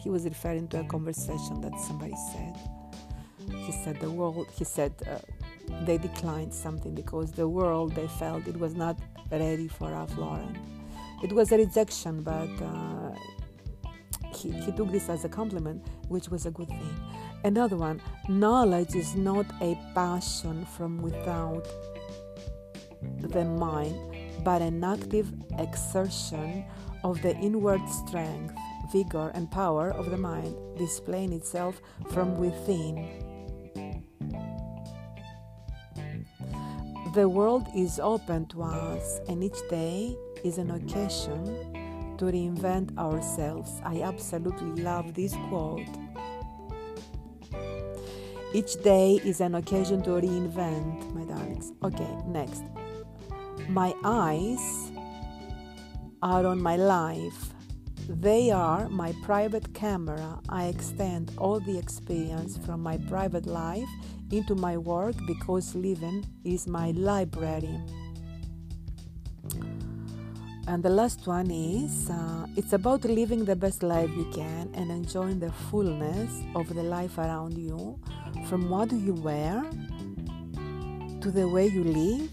He 0.00 0.08
was 0.08 0.24
referring 0.24 0.68
to 0.68 0.80
a 0.80 0.84
conversation 0.84 1.60
that 1.60 1.78
somebody 1.78 2.14
said. 2.32 2.56
He 3.50 3.70
said 3.84 4.00
the 4.00 4.10
world, 4.10 4.48
he 4.56 4.64
said 4.64 4.94
uh, 5.06 5.18
they 5.84 5.98
declined 5.98 6.54
something 6.54 6.94
because 6.94 7.32
the 7.32 7.46
world 7.46 7.94
they 7.94 8.08
felt 8.08 8.48
it 8.48 8.56
was 8.56 8.74
not 8.74 8.98
ready 9.30 9.68
for 9.68 9.90
Ralph 9.90 10.16
Lauren. 10.16 10.58
It 11.22 11.34
was 11.34 11.52
a 11.52 11.58
rejection, 11.58 12.22
but 12.22 12.48
uh, 12.62 13.14
he, 14.34 14.52
he 14.52 14.72
took 14.72 14.90
this 14.90 15.10
as 15.10 15.26
a 15.26 15.28
compliment, 15.28 15.86
which 16.08 16.30
was 16.30 16.46
a 16.46 16.50
good 16.50 16.68
thing. 16.68 16.96
Another 17.42 17.76
one 17.76 18.02
knowledge 18.28 18.94
is 18.94 19.14
not 19.14 19.46
a 19.62 19.78
passion 19.94 20.66
from 20.76 21.00
without 21.00 21.66
the 23.20 23.44
mind, 23.44 23.96
but 24.44 24.60
an 24.60 24.84
active 24.84 25.32
exertion 25.58 26.64
of 27.02 27.22
the 27.22 27.34
inward 27.36 27.80
strength, 27.88 28.54
vigor, 28.92 29.30
and 29.34 29.50
power 29.50 29.90
of 29.90 30.10
the 30.10 30.18
mind, 30.18 30.54
displaying 30.76 31.32
itself 31.32 31.80
from 32.10 32.36
within. 32.36 33.08
The 37.14 37.28
world 37.28 37.66
is 37.74 37.98
open 37.98 38.46
to 38.48 38.62
us, 38.62 39.20
and 39.28 39.42
each 39.42 39.58
day 39.68 40.14
is 40.44 40.58
an 40.58 40.70
occasion 40.70 42.14
to 42.18 42.26
reinvent 42.26 42.96
ourselves. 42.98 43.80
I 43.82 44.02
absolutely 44.02 44.82
love 44.82 45.14
this 45.14 45.34
quote. 45.48 45.88
Each 48.52 48.74
day 48.82 49.20
is 49.24 49.40
an 49.40 49.54
occasion 49.54 50.02
to 50.02 50.10
reinvent, 50.10 51.14
my 51.14 51.22
darlings. 51.22 51.72
Okay, 51.84 52.16
next. 52.26 52.64
My 53.68 53.94
eyes 54.02 54.90
are 56.20 56.44
on 56.44 56.60
my 56.60 56.74
life. 56.74 57.54
They 58.08 58.50
are 58.50 58.88
my 58.88 59.14
private 59.22 59.72
camera. 59.72 60.40
I 60.48 60.64
extend 60.64 61.30
all 61.38 61.60
the 61.60 61.78
experience 61.78 62.58
from 62.66 62.82
my 62.82 62.98
private 63.08 63.46
life 63.46 63.88
into 64.32 64.56
my 64.56 64.76
work 64.76 65.14
because 65.28 65.76
living 65.76 66.26
is 66.42 66.66
my 66.66 66.90
library. 66.90 67.78
And 70.66 70.82
the 70.82 70.90
last 70.90 71.26
one 71.26 71.50
is 71.50 72.10
uh, 72.10 72.46
it's 72.56 72.72
about 72.72 73.04
living 73.04 73.44
the 73.44 73.56
best 73.56 73.82
life 73.82 74.10
you 74.16 74.30
can 74.32 74.70
and 74.74 74.90
enjoying 74.90 75.40
the 75.40 75.52
fullness 75.70 76.30
of 76.54 76.74
the 76.74 76.82
life 76.82 77.18
around 77.18 77.58
you 77.58 77.98
from 78.46 78.68
what 78.70 78.92
you 78.92 79.14
wear 79.14 79.64
to 81.20 81.30
the 81.30 81.46
way 81.48 81.66
you 81.66 81.84
live 81.84 82.30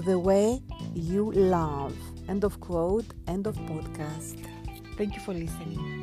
to 0.00 0.02
the 0.02 0.18
way 0.18 0.62
you 0.94 1.30
love. 1.32 1.94
End 2.28 2.44
of 2.44 2.58
quote, 2.60 3.06
end 3.26 3.46
of 3.46 3.54
podcast. 3.56 4.38
Thank 4.96 5.14
you 5.14 5.20
for 5.20 5.34
listening. 5.34 6.00